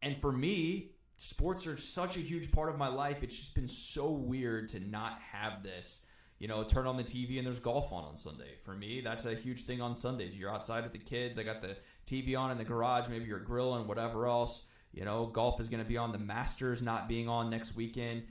And 0.02 0.20
for 0.20 0.32
me, 0.32 0.92
sports 1.18 1.66
are 1.68 1.78
such 1.78 2.18
a 2.18 2.20
huge 2.20 2.52
part 2.52 2.70
of 2.70 2.78
my 2.78 2.88
life. 2.88 3.24
It's 3.24 3.36
just 3.36 3.56
been 3.56 3.68
so 3.68 4.10
weird 4.12 4.70
to 4.70 4.80
not 4.80 5.20
have 5.32 5.64
this. 5.64 6.06
You 6.40 6.48
know, 6.48 6.64
turn 6.64 6.86
on 6.86 6.98
the 6.98 7.04
TV 7.04 7.38
and 7.38 7.48
there's 7.48 7.60
golf 7.60 7.94
on 7.94 8.04
on 8.04 8.18
Sunday. 8.18 8.56
For 8.60 8.74
me, 8.74 9.02
that's 9.02 9.26
a 9.26 9.36
huge 9.36 9.64
thing 9.64 9.82
on 9.82 9.96
Sundays. 9.96 10.36
You're 10.36 10.54
outside 10.54 10.84
with 10.84 10.92
the 10.92 11.00
kids. 11.00 11.40
I 11.40 11.44
got 11.44 11.62
the 11.62 11.78
TV 12.06 12.38
on 12.38 12.52
in 12.52 12.58
the 12.58 12.66
garage. 12.66 13.08
Maybe 13.08 13.26
you're 13.26 13.40
grilling, 13.40 13.88
whatever 13.88 14.28
else 14.28 14.66
you 14.96 15.04
know, 15.04 15.26
golf 15.26 15.60
is 15.60 15.68
going 15.68 15.84
to 15.84 15.88
be 15.88 15.98
on 15.98 16.14
the 16.14 16.18
Masters 16.18 16.82
not 16.82 17.10
being 17.10 17.28
on 17.28 17.50
next 17.50 17.76
weekend. 17.76 18.24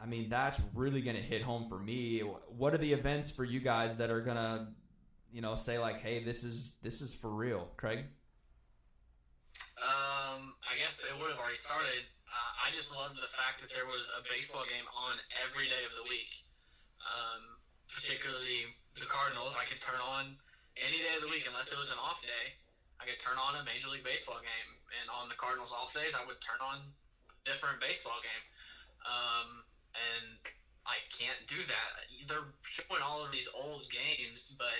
I 0.00 0.04
mean, 0.04 0.28
that's 0.28 0.60
really 0.74 1.00
going 1.00 1.16
to 1.16 1.22
hit 1.22 1.42
home 1.42 1.66
for 1.68 1.78
me. 1.78 2.20
What 2.20 2.74
are 2.74 2.78
the 2.78 2.92
events 2.92 3.30
for 3.30 3.42
you 3.42 3.58
guys 3.58 3.96
that 3.96 4.10
are 4.10 4.20
going 4.20 4.36
to, 4.36 4.68
you 5.32 5.40
know, 5.40 5.54
say 5.54 5.78
like, 5.78 6.00
"Hey, 6.00 6.22
this 6.22 6.44
is 6.44 6.76
this 6.82 7.00
is 7.00 7.14
for 7.14 7.30
real," 7.30 7.68
Craig? 7.76 8.04
Um, 9.80 10.52
I 10.60 10.76
guess 10.78 11.00
it 11.00 11.16
would 11.18 11.30
have 11.30 11.40
already 11.40 11.56
started. 11.56 12.04
Uh, 12.28 12.68
I 12.68 12.70
just 12.76 12.94
loved 12.94 13.16
the 13.16 13.32
fact 13.32 13.60
that 13.60 13.72
there 13.72 13.86
was 13.86 14.04
a 14.16 14.22
baseball 14.28 14.64
game 14.68 14.84
on 14.92 15.16
every 15.44 15.66
day 15.66 15.84
of 15.88 16.04
the 16.04 16.08
week. 16.08 16.28
Um, 17.00 17.60
particularly 17.88 18.76
the 18.96 19.08
Cardinals, 19.08 19.56
I 19.58 19.66
could 19.66 19.80
turn 19.80 19.98
on 19.98 20.36
any 20.78 21.00
day 21.02 21.16
of 21.16 21.22
the 21.24 21.32
week 21.32 21.48
unless 21.48 21.72
it 21.72 21.78
was 21.78 21.90
an 21.90 21.98
off 21.98 22.22
day. 22.22 22.60
I 23.00 23.08
could 23.08 23.18
turn 23.18 23.40
on 23.40 23.56
a 23.56 23.64
Major 23.64 23.88
League 23.88 24.04
Baseball 24.04 24.38
game 24.44 24.70
and 25.00 25.08
on 25.08 25.30
the 25.30 25.38
Cardinals 25.38 25.72
off 25.72 25.94
days, 25.94 26.12
I 26.18 26.26
would 26.26 26.42
turn 26.42 26.60
on 26.60 26.82
a 26.84 27.36
different 27.46 27.80
baseball 27.80 28.18
game. 28.20 28.44
Um, 29.06 29.64
and 29.96 30.38
I 30.84 31.00
can't 31.08 31.40
do 31.48 31.62
that. 31.64 31.90
They're 32.28 32.52
showing 32.66 33.00
all 33.00 33.24
of 33.24 33.32
these 33.32 33.48
old 33.54 33.88
games, 33.88 34.52
but 34.58 34.76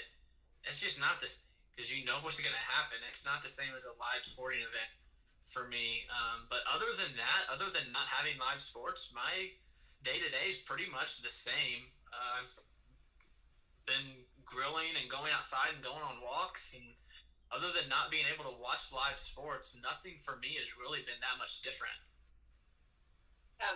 it's 0.66 0.82
just 0.82 1.00
not 1.00 1.22
this 1.22 1.40
because 1.72 1.88
you 1.88 2.04
know 2.04 2.20
what's 2.20 2.42
going 2.42 2.52
to 2.52 2.68
happen. 2.68 3.00
It's 3.08 3.24
not 3.24 3.40
the 3.40 3.48
same 3.48 3.72
as 3.72 3.88
a 3.88 3.96
live 3.96 4.26
sporting 4.26 4.60
event 4.60 4.92
for 5.48 5.64
me. 5.66 6.04
Um, 6.12 6.50
but 6.52 6.66
other 6.68 6.92
than 6.92 7.16
that, 7.16 7.48
other 7.48 7.72
than 7.72 7.94
not 7.94 8.10
having 8.10 8.36
live 8.36 8.60
sports, 8.60 9.08
my 9.14 9.56
day 10.04 10.20
to 10.20 10.28
day 10.28 10.52
is 10.52 10.60
pretty 10.60 10.90
much 10.90 11.24
the 11.24 11.32
same. 11.32 11.88
Uh, 12.10 12.42
I've 12.42 12.54
been 13.86 14.26
grilling 14.44 14.98
and 14.98 15.10
going 15.10 15.30
outside 15.30 15.78
and 15.78 15.82
going 15.82 16.02
on 16.02 16.22
walks 16.22 16.74
and 16.74 16.94
other 17.50 17.74
than 17.74 17.90
not 17.90 18.14
being 18.14 18.30
able 18.30 18.46
to 18.46 18.54
watch 18.62 18.94
live 18.94 19.18
sports, 19.18 19.74
nothing 19.82 20.22
for 20.22 20.38
me 20.38 20.54
has 20.62 20.78
really 20.78 21.02
been 21.02 21.18
that 21.18 21.34
much 21.38 21.62
different. 21.66 21.98
Yeah. 23.58 23.74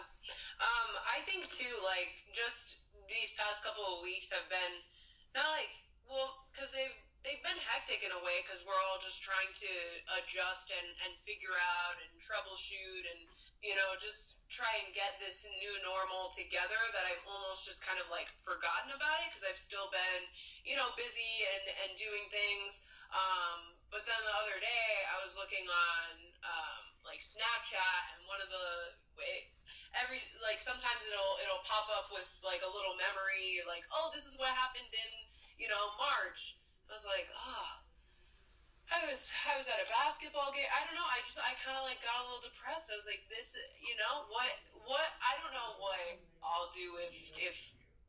Um, 0.63 0.91
I 1.11 1.21
think 1.27 1.51
too, 1.51 1.75
like 1.83 2.11
just 2.31 2.87
these 3.11 3.35
past 3.37 3.67
couple 3.67 3.85
of 3.85 4.01
weeks 4.01 4.31
have 4.31 4.47
been 4.49 4.75
not 5.35 5.51
like 5.51 5.69
well, 6.09 6.47
because 6.55 6.71
they've 6.71 6.97
they've 7.27 7.43
been 7.43 7.61
hectic 7.69 8.05
in 8.05 8.13
a 8.13 8.21
way 8.23 8.45
because 8.45 8.63
we're 8.65 8.83
all 8.89 9.01
just 9.03 9.21
trying 9.21 9.53
to 9.53 9.73
adjust 10.23 10.73
and 10.73 10.89
and 11.05 11.13
figure 11.21 11.53
out 11.53 11.97
and 12.01 12.13
troubleshoot 12.21 13.05
and 13.05 13.21
you 13.61 13.75
know 13.75 13.97
just 13.99 14.34
try 14.53 14.71
and 14.85 14.93
get 14.95 15.17
this 15.19 15.49
new 15.59 15.75
normal 15.83 16.31
together 16.33 16.79
that 16.93 17.05
I've 17.09 17.25
almost 17.27 17.65
just 17.67 17.81
kind 17.83 17.99
of 17.99 18.07
like 18.13 18.29
forgotten 18.45 18.93
about 18.93 19.25
it 19.25 19.33
because 19.33 19.43
I've 19.45 19.59
still 19.59 19.89
been 19.91 20.23
you 20.63 20.77
know 20.77 20.89
busy 20.95 21.33
and 21.49 21.65
and 21.85 21.91
doing 21.97 22.25
things 22.29 22.85
um, 23.15 23.79
but 23.95 24.03
then 24.03 24.19
the 24.27 24.37
other 24.43 24.59
day, 24.59 24.89
I 25.15 25.23
was 25.23 25.39
looking 25.39 25.63
on 25.71 26.11
um, 26.43 26.83
like 27.07 27.23
Snapchat, 27.23 28.03
and 28.19 28.27
one 28.27 28.43
of 28.43 28.51
the 28.51 28.67
it, 29.23 29.47
every 29.95 30.19
like 30.43 30.59
sometimes 30.59 31.07
it'll 31.07 31.35
it'll 31.47 31.63
pop 31.63 31.87
up 31.95 32.11
with 32.11 32.27
like 32.43 32.67
a 32.67 32.71
little 32.75 32.99
memory, 32.99 33.63
like 33.71 33.87
oh 33.95 34.11
this 34.11 34.27
is 34.27 34.35
what 34.35 34.51
happened 34.59 34.91
in 34.91 35.11
you 35.63 35.71
know 35.71 35.83
March. 35.95 36.59
I 36.91 36.99
was 36.99 37.07
like 37.07 37.31
oh. 37.31 37.84
I 38.93 39.01
was 39.09 39.29
I 39.49 39.57
was 39.57 39.69
at 39.69 39.81
a 39.81 39.89
basketball 39.89 40.53
game. 40.53 40.69
I 40.73 40.85
don't 40.85 40.95
know. 40.97 41.09
I 41.09 41.21
just 41.25 41.39
I 41.41 41.53
kind 41.65 41.77
of 41.77 41.85
like 41.85 42.01
got 42.05 42.21
a 42.21 42.25
little 42.25 42.45
depressed. 42.45 42.93
I 42.93 42.97
was 42.97 43.07
like, 43.09 43.25
this, 43.29 43.57
you 43.81 43.97
know, 43.97 44.25
what 44.29 44.51
what 44.73 45.09
I 45.25 45.37
don't 45.41 45.53
know 45.53 45.77
what 45.81 46.17
I'll 46.45 46.71
do 46.73 46.97
if 47.05 47.15
if 47.37 47.57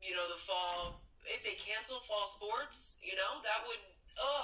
you 0.02 0.12
know 0.12 0.28
the 0.28 0.38
fall 0.38 1.00
if 1.26 1.42
they 1.42 1.56
cancel 1.56 2.00
fall 2.00 2.26
sports. 2.26 2.96
You 3.02 3.16
know, 3.16 3.40
that 3.44 3.60
would 3.66 3.80
oh 4.20 4.42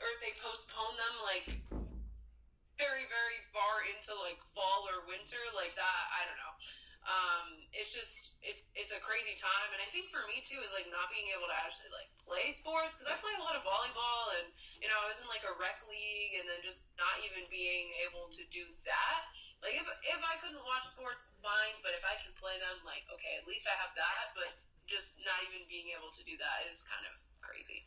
or 0.00 0.06
if 0.12 0.18
they 0.20 0.32
postpone 0.40 0.96
them 0.96 1.14
like 1.24 1.46
very 2.78 3.06
very 3.06 3.38
far 3.54 3.86
into 3.86 4.12
like 4.18 4.38
fall 4.54 4.86
or 4.90 5.06
winter 5.06 5.38
like 5.54 5.74
that 5.78 6.02
i 6.10 6.26
don't 6.26 6.38
know 6.38 6.54
um, 7.04 7.60
it's 7.76 7.92
just 7.92 8.40
it's 8.40 8.64
it's 8.72 8.92
a 8.96 9.00
crazy 9.04 9.36
time, 9.36 9.70
and 9.76 9.80
I 9.84 9.88
think 9.92 10.08
for 10.08 10.24
me 10.24 10.40
too 10.40 10.56
is 10.64 10.72
like 10.72 10.88
not 10.88 11.12
being 11.12 11.28
able 11.36 11.44
to 11.52 11.56
actually 11.60 11.92
like 11.92 12.08
play 12.16 12.48
sports 12.48 12.96
because 12.96 13.12
I 13.12 13.16
play 13.20 13.36
a 13.36 13.44
lot 13.44 13.60
of 13.60 13.64
volleyball, 13.64 14.32
and 14.40 14.48
you 14.80 14.88
know 14.88 14.96
I 15.04 15.12
was 15.12 15.20
in 15.20 15.28
like 15.28 15.44
a 15.44 15.52
rec 15.60 15.84
league, 15.84 16.40
and 16.40 16.48
then 16.48 16.64
just 16.64 16.88
not 16.96 17.20
even 17.20 17.44
being 17.52 17.92
able 18.08 18.32
to 18.32 18.42
do 18.48 18.64
that. 18.88 19.20
Like 19.60 19.76
if 19.76 19.84
if 19.84 20.20
I 20.24 20.40
couldn't 20.40 20.64
watch 20.64 20.88
sports, 20.88 21.28
fine, 21.44 21.76
but 21.84 21.92
if 21.92 22.04
I 22.08 22.16
can 22.24 22.32
play 22.40 22.56
them, 22.56 22.80
like 22.88 23.04
okay, 23.12 23.36
at 23.36 23.44
least 23.44 23.68
I 23.68 23.76
have 23.84 23.92
that. 24.00 24.32
But 24.32 24.48
just 24.88 25.20
not 25.24 25.44
even 25.44 25.68
being 25.68 25.92
able 25.92 26.08
to 26.08 26.24
do 26.24 26.36
that 26.40 26.64
is 26.72 26.88
kind 26.88 27.04
of 27.04 27.16
crazy 27.44 27.84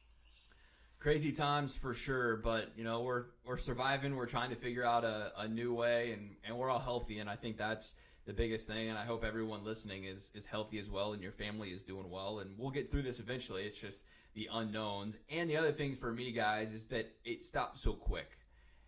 crazy 0.99 1.31
times 1.31 1.75
for 1.75 1.93
sure 1.93 2.37
but 2.37 2.71
you 2.75 2.83
know 2.83 3.01
we're 3.01 3.25
we're 3.45 3.57
surviving 3.57 4.15
we're 4.15 4.25
trying 4.25 4.49
to 4.49 4.55
figure 4.55 4.83
out 4.83 5.03
a, 5.03 5.31
a 5.37 5.47
new 5.47 5.73
way 5.73 6.11
and 6.11 6.35
and 6.43 6.57
we're 6.57 6.69
all 6.69 6.79
healthy 6.79 7.19
and 7.19 7.29
i 7.29 7.35
think 7.35 7.57
that's 7.57 7.93
the 8.27 8.33
biggest 8.33 8.67
thing, 8.67 8.89
and 8.89 8.97
I 8.97 9.05
hope 9.05 9.23
everyone 9.23 9.63
listening 9.63 10.03
is 10.03 10.31
is 10.35 10.45
healthy 10.45 10.79
as 10.79 10.91
well, 10.91 11.13
and 11.13 11.23
your 11.23 11.31
family 11.31 11.69
is 11.69 11.81
doing 11.81 12.11
well, 12.11 12.39
and 12.39 12.51
we'll 12.57 12.71
get 12.71 12.91
through 12.91 13.03
this 13.03 13.21
eventually. 13.21 13.63
It's 13.63 13.79
just 13.79 14.03
the 14.35 14.49
unknowns, 14.51 15.15
and 15.31 15.49
the 15.49 15.55
other 15.55 15.71
thing 15.71 15.95
for 15.95 16.11
me, 16.11 16.33
guys, 16.33 16.73
is 16.73 16.87
that 16.87 17.09
it 17.23 17.41
stopped 17.41 17.79
so 17.79 17.93
quick. 17.93 18.37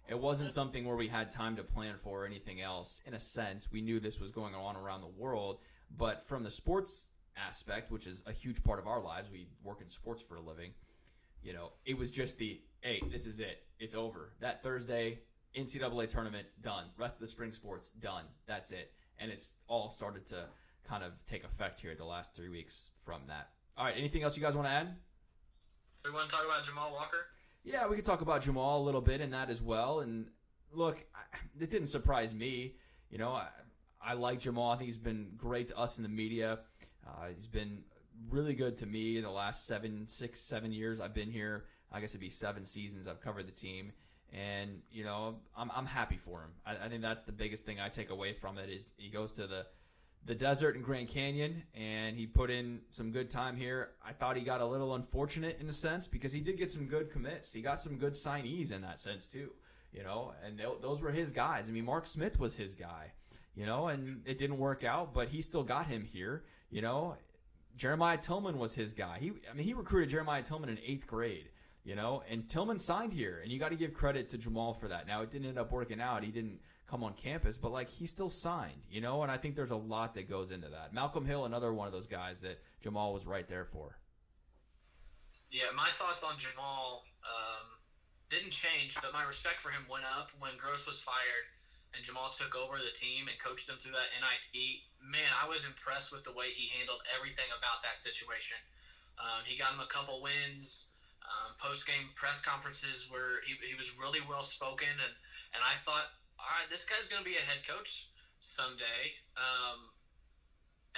It 0.10 0.20
wasn't 0.20 0.52
something 0.52 0.86
where 0.86 0.98
we 0.98 1.08
had 1.08 1.30
time 1.30 1.56
to 1.56 1.64
plan 1.64 1.96
for 2.04 2.24
or 2.24 2.26
anything 2.26 2.62
else. 2.62 3.02
In 3.06 3.14
a 3.14 3.20
sense, 3.20 3.72
we 3.72 3.80
knew 3.80 4.00
this 4.00 4.20
was 4.20 4.32
going 4.32 4.56
on 4.56 4.76
around 4.76 5.02
the 5.02 5.22
world, 5.22 5.60
but 5.98 6.26
from 6.26 6.44
the 6.44 6.52
sports 6.52 7.08
aspect, 7.38 7.92
which 7.92 8.08
is 8.08 8.24
a 8.28 8.34
huge 8.34 8.62
part 8.62 8.80
of 8.80 8.88
our 8.88 9.02
lives, 9.02 9.30
we 9.32 9.48
work 9.64 9.82
in 9.82 9.88
sports 9.88 10.22
for 10.22 10.36
a 10.36 10.42
living. 10.42 10.72
You 11.42 11.54
know, 11.54 11.72
it 11.86 11.98
was 11.98 12.12
just 12.12 12.38
the 12.38 12.60
hey, 12.82 13.02
this 13.10 13.26
is 13.26 13.40
it. 13.40 13.64
It's 13.80 13.96
over. 13.96 14.34
That 14.42 14.62
Thursday, 14.64 15.20
NCAA 15.58 16.10
tournament 16.10 16.48
done. 16.62 16.86
Rest 16.98 17.16
of 17.16 17.22
the 17.22 17.28
spring 17.28 17.54
sports 17.54 17.92
done. 17.92 18.26
That's 18.46 18.72
it 18.72 18.92
and 19.20 19.32
it's 19.32 19.54
all 19.68 19.90
started 19.90 20.26
to 20.28 20.46
kind 20.88 21.04
of 21.04 21.14
take 21.26 21.44
effect 21.44 21.80
here 21.82 21.96
the 21.96 22.06
last 22.06 22.36
three 22.36 22.50
weeks 22.50 22.90
from 23.06 23.22
that. 23.28 23.50
All 23.78 23.86
right, 23.86 23.96
anything 23.98 24.24
else 24.24 24.36
you 24.36 24.44
guys 24.44 24.56
want 24.56 24.68
to 24.68 24.72
add? 24.72 24.96
We 26.04 26.12
want 26.12 26.30
to 26.30 26.36
talk 26.36 26.46
about 26.46 26.66
Jamal 26.66 26.92
Walker. 26.92 27.28
Yeah, 27.64 27.88
we 27.88 27.96
could 27.96 28.06
talk 28.06 28.22
about 28.22 28.42
Jamal 28.42 28.82
a 28.82 28.84
little 28.84 29.02
bit 29.02 29.22
in 29.22 29.32
that 29.32 29.50
as 29.50 29.62
well. 29.62 30.00
And 30.00 30.28
look, 30.72 30.98
it 31.60 31.70
didn't 31.70 31.88
surprise 31.88 32.34
me. 32.34 32.76
You 33.10 33.18
know, 33.18 33.32
I, 33.32 33.48
I 34.02 34.14
like 34.14 34.40
Jamal. 34.40 34.72
I 34.72 34.78
think 34.78 34.88
he's 34.88 34.98
been 34.98 35.32
great 35.38 35.68
to 35.68 35.78
us 35.78 35.98
in 35.98 36.04
the 36.04 36.10
media. 36.10 36.60
Uh, 37.06 37.28
he's 37.36 37.48
been 37.48 37.84
really 38.30 38.54
good 38.54 38.78
to 38.78 38.86
me 38.86 39.18
in 39.18 39.24
the 39.24 39.32
last 39.32 39.68
seven, 39.68 40.08
six, 40.08 40.40
seven 40.40 40.72
years 40.72 41.00
I've 41.00 41.14
been 41.14 41.32
here. 41.32 41.66
I 41.92 42.00
guess 42.00 42.12
it'd 42.12 42.22
be 42.22 42.30
seven 42.30 42.66
seasons 42.66 43.08
I've 43.08 43.22
covered 43.22 43.48
the 43.48 43.52
team 43.52 43.92
and 44.34 44.82
you 44.92 45.04
know 45.04 45.36
I'm, 45.58 45.72
I'm 45.76 45.86
happy 45.86 46.18
for 46.18 46.42
him. 46.42 46.52
I, 46.66 46.86
I, 46.86 46.90
think 46.90 47.02
that's 47.02 47.26
the 47.26 47.32
biggest 47.32 47.66
thing 47.66 47.80
I 47.80 47.90
take 47.90 48.10
away 48.10 48.34
from 48.34 48.58
it 48.58 48.70
is 48.70 48.88
he 48.98 49.10
goes 49.10 49.32
to 49.34 49.48
the 49.48 49.66
the 50.26 50.36
desert 50.36 50.76
in 50.76 50.82
Grand 50.82 51.08
Canyon 51.08 51.64
and 51.74 52.18
he 52.18 52.28
put 52.28 52.50
in 52.50 52.82
some 52.92 53.12
good 53.12 53.30
time 53.30 53.56
here. 53.56 53.92
I 54.06 54.12
thought 54.12 54.36
he 54.36 54.44
got 54.44 54.62
a 54.62 54.66
little 54.66 54.96
unfortunate 54.96 55.58
in 55.60 55.70
a 55.70 55.74
sense 55.74 56.08
because 56.08 56.34
he 56.34 56.42
did 56.42 56.58
get 56.58 56.72
some 56.72 56.86
good 56.86 57.12
commits. 57.12 57.54
He 57.54 57.62
got 57.62 57.80
some 57.80 57.98
good 57.98 58.14
signees 58.14 58.72
in 58.72 58.82
that 58.82 59.00
sense 59.00 59.28
too, 59.28 59.52
you 59.94 60.04
know, 60.04 60.34
and 60.46 60.62
those 60.82 61.02
were 61.02 61.12
his 61.12 61.32
guys. 61.32 61.70
I 61.70 61.72
mean, 61.72 61.86
Mark 61.86 62.06
Smith 62.06 62.38
was 62.40 62.56
his 62.56 62.74
guy, 62.74 63.14
you 63.56 63.66
know, 63.66 63.88
and 63.88 64.22
it 64.26 64.38
didn't 64.38 64.58
work 64.58 64.84
out, 64.84 65.14
but 65.14 65.30
he 65.30 65.42
still 65.42 65.64
got 65.64 65.88
him 65.88 66.04
here, 66.04 66.44
you 66.70 66.82
know. 66.82 67.16
Jeremiah 67.78 68.18
Tilmon 68.18 68.58
was 68.58 68.76
his 68.76 68.92
guy. 68.92 69.20
He, 69.22 69.32
I 69.50 69.54
mean, 69.54 69.66
he 69.66 69.74
recruited 69.74 70.10
Jeremiah 70.10 70.42
Tilmon 70.42 70.68
in 70.68 70.80
eighth 70.86 71.08
grade 71.08 71.50
you 71.90 71.96
know. 71.96 72.22
And 72.30 72.48
Tilmon 72.48 72.80
signed 72.80 73.12
here, 73.12 73.40
and 73.42 73.52
you 73.52 73.58
got 73.58 73.70
to 73.70 73.76
give 73.76 73.96
credit 73.96 74.30
to 74.30 74.38
Jamal 74.38 74.74
for 74.76 74.88
that. 74.90 75.08
Now 75.08 75.24
it 75.24 75.32
didn't 75.32 75.48
end 75.50 75.58
up 75.58 75.72
working 75.72 76.00
out; 76.00 76.24
he 76.24 76.30
didn't 76.30 76.60
come 76.88 77.04
on 77.04 77.14
campus, 77.14 77.58
but 77.58 77.72
like 77.72 77.90
he 77.90 78.06
still 78.06 78.30
signed, 78.30 78.86
you 78.92 79.02
know. 79.02 79.24
And 79.24 79.32
I 79.32 79.38
think 79.38 79.56
there's 79.56 79.72
a 79.72 79.76
lot 79.76 80.14
that 80.14 80.30
goes 80.30 80.52
into 80.52 80.70
that. 80.70 80.94
Malcolm 80.94 81.26
Hill, 81.26 81.46
another 81.46 81.74
one 81.74 81.88
of 81.88 81.94
those 81.94 82.06
guys 82.06 82.42
that 82.42 82.62
Jamal 82.84 83.12
was 83.12 83.26
right 83.26 83.50
there 83.50 83.66
for. 83.66 83.98
Yeah, 85.50 85.74
my 85.76 85.90
thoughts 85.98 86.22
on 86.22 86.38
Jamal 86.38 87.02
um, 87.26 87.66
didn't 88.30 88.54
change, 88.54 88.94
but 89.02 89.12
my 89.12 89.26
respect 89.26 89.58
for 89.58 89.74
him 89.74 89.82
went 89.90 90.06
up 90.06 90.30
when 90.38 90.54
Groce 90.62 90.86
was 90.86 91.02
fired 91.02 91.50
and 91.98 92.06
Jamal 92.06 92.30
took 92.30 92.54
over 92.54 92.78
the 92.78 92.94
team 92.94 93.26
and 93.26 93.34
coached 93.42 93.66
them 93.66 93.82
through 93.82 93.98
that 93.98 94.14
NIT. 94.14 94.54
Man, 95.02 95.34
I 95.34 95.50
was 95.50 95.66
impressed 95.66 96.14
with 96.14 96.22
the 96.22 96.38
way 96.38 96.54
he 96.54 96.70
handled 96.78 97.02
everything 97.10 97.50
about 97.50 97.82
that 97.82 97.98
situation. 97.98 98.62
Um, 99.18 99.42
he 99.42 99.58
got 99.58 99.74
him 99.74 99.82
a 99.82 99.90
couple 99.90 100.22
wins 100.22 100.89
um, 101.30 101.54
post 101.62 101.86
game 101.86 102.10
press 102.18 102.42
conferences 102.42 103.06
where 103.08 103.46
he, 103.46 103.54
he 103.62 103.78
was 103.78 103.94
really 103.94 104.20
well 104.26 104.44
spoken, 104.44 104.90
and, 104.90 105.14
and 105.54 105.62
I 105.62 105.78
thought, 105.78 106.10
all 106.42 106.50
right, 106.58 106.68
this 106.68 106.84
guy's 106.84 107.08
going 107.08 107.22
to 107.22 107.28
be 107.28 107.38
a 107.38 107.46
head 107.46 107.62
coach 107.62 108.10
someday. 108.42 109.14
Um, 109.38 109.94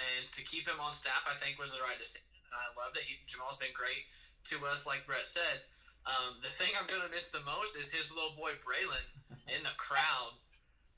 and 0.00 0.24
to 0.32 0.40
keep 0.42 0.64
him 0.64 0.80
on 0.80 0.96
staff, 0.96 1.28
I 1.28 1.36
think 1.36 1.60
was 1.60 1.76
the 1.76 1.84
right 1.84 2.00
decision. 2.00 2.32
And 2.48 2.56
I 2.56 2.72
loved 2.74 2.96
it. 2.96 3.04
Jamal's 3.28 3.60
been 3.60 3.76
great 3.76 4.08
to 4.48 4.56
us, 4.66 4.88
like 4.88 5.04
Brett 5.04 5.28
said. 5.28 5.68
Um, 6.02 6.42
the 6.42 6.50
thing 6.50 6.74
I'm 6.74 6.88
going 6.90 7.04
to 7.04 7.12
miss 7.12 7.30
the 7.30 7.44
most 7.46 7.78
is 7.78 7.92
his 7.92 8.10
little 8.10 8.34
boy 8.34 8.58
Braylon 8.64 9.06
in 9.46 9.62
the 9.62 9.74
crowd 9.78 10.34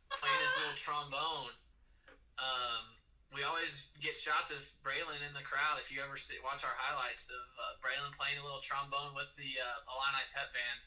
playing 0.08 0.40
his 0.40 0.54
little 0.62 0.78
trombone. 0.78 1.52
Um, 2.40 2.93
we 3.34 3.42
always 3.42 3.90
get 3.98 4.14
shots 4.14 4.54
of 4.54 4.62
Braylon 4.86 5.18
in 5.26 5.34
the 5.34 5.42
crowd. 5.42 5.82
If 5.82 5.90
you 5.90 5.98
ever 5.98 6.14
see, 6.14 6.38
watch 6.46 6.62
our 6.62 6.78
highlights 6.78 7.26
of 7.26 7.44
uh, 7.58 7.74
Braylon 7.82 8.14
playing 8.14 8.38
a 8.38 8.46
little 8.46 8.62
trombone 8.62 9.10
with 9.18 9.34
the 9.34 9.58
uh, 9.58 9.90
Illini 9.90 10.22
Pep 10.30 10.54
Band, 10.54 10.80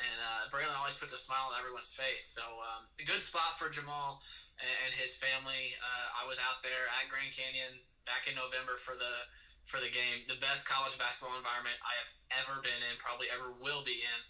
and 0.00 0.18
uh, 0.18 0.48
Braylon 0.48 0.72
always 0.72 0.96
puts 0.96 1.12
a 1.12 1.20
smile 1.20 1.52
on 1.52 1.60
everyone's 1.60 1.92
face. 1.92 2.32
So 2.32 2.40
um, 2.64 2.88
a 2.96 3.04
good 3.04 3.20
spot 3.20 3.60
for 3.60 3.68
Jamal 3.68 4.24
and, 4.56 4.96
his 4.96 5.20
family. 5.20 5.76
Uh, 5.84 6.24
I 6.24 6.24
was 6.24 6.40
out 6.40 6.64
there 6.64 6.88
at 6.96 7.12
Grand 7.12 7.36
Canyon 7.36 7.84
back 8.08 8.24
in 8.24 8.32
November 8.40 8.80
for 8.80 8.96
the 8.96 9.28
for 9.68 9.78
the 9.78 9.92
game. 9.92 10.24
The 10.26 10.40
best 10.40 10.64
college 10.64 10.96
basketball 10.96 11.36
environment 11.36 11.76
I 11.84 11.94
have 12.00 12.12
ever 12.40 12.64
been 12.64 12.80
in, 12.88 12.96
probably 12.96 13.28
ever 13.28 13.52
will 13.52 13.84
be 13.84 14.00
in. 14.00 14.20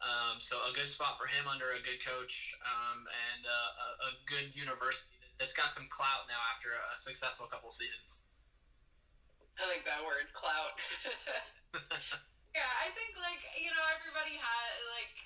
Um, 0.00 0.40
so 0.40 0.56
a 0.64 0.72
good 0.72 0.88
spot 0.88 1.20
for 1.20 1.28
him 1.28 1.44
under 1.44 1.76
a 1.76 1.80
good 1.84 2.00
coach 2.00 2.56
um, 2.64 3.04
and 3.04 3.44
uh, 3.44 3.70
a, 3.76 3.88
a 4.08 4.10
good 4.24 4.56
university 4.56 5.19
it's 5.40 5.56
got 5.56 5.72
some 5.72 5.88
clout 5.88 6.28
now 6.28 6.38
after 6.52 6.76
a 6.76 6.94
successful 7.00 7.48
couple 7.48 7.72
seasons. 7.72 8.20
I 9.56 9.64
like 9.72 9.84
that 9.88 10.04
word, 10.04 10.28
clout. 10.36 10.76
yeah, 12.56 12.72
I 12.80 12.92
think 12.92 13.16
like 13.16 13.40
you 13.56 13.72
know 13.72 13.84
everybody 13.96 14.36
had 14.36 14.68
like 14.92 15.16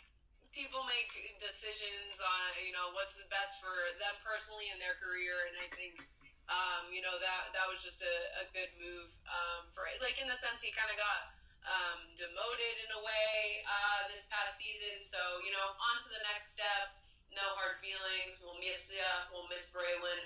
people 0.55 0.87
make 0.87 1.11
decisions 1.43 2.23
on 2.23 2.47
you 2.63 2.71
know 2.71 2.95
what's 2.95 3.19
the 3.19 3.27
best 3.27 3.59
for 3.59 3.75
them 3.99 4.15
personally 4.23 4.71
in 4.71 4.79
their 4.79 4.95
career, 5.03 5.35
and 5.51 5.59
I 5.59 5.69
think 5.75 5.99
um, 6.47 6.91
you 6.95 7.03
know 7.03 7.19
that 7.19 7.51
that 7.55 7.67
was 7.67 7.83
just 7.83 8.03
a, 8.07 8.17
a 8.43 8.45
good 8.55 8.71
move 8.79 9.11
um, 9.27 9.67
for 9.75 9.83
like 9.99 10.19
in 10.23 10.31
the 10.31 10.39
sense 10.39 10.63
he 10.63 10.71
kind 10.71 10.91
of 10.95 10.99
got 10.99 11.21
um, 11.67 11.99
demoted 12.15 12.75
in 12.87 12.91
a 12.95 13.01
way 13.03 13.35
uh, 13.67 14.01
this 14.11 14.31
past 14.31 14.63
season. 14.63 15.03
So 15.03 15.19
you 15.43 15.51
know 15.51 15.75
on 15.75 15.97
to 16.07 16.11
the 16.11 16.23
next 16.27 16.55
step 16.55 16.95
no 17.37 17.47
hard 17.59 17.77
feelings. 17.83 18.43
We'll 18.43 18.59
miss 18.59 18.91
ya. 18.91 19.29
We'll 19.31 19.49
miss 19.51 19.71
Braylon. 19.71 20.23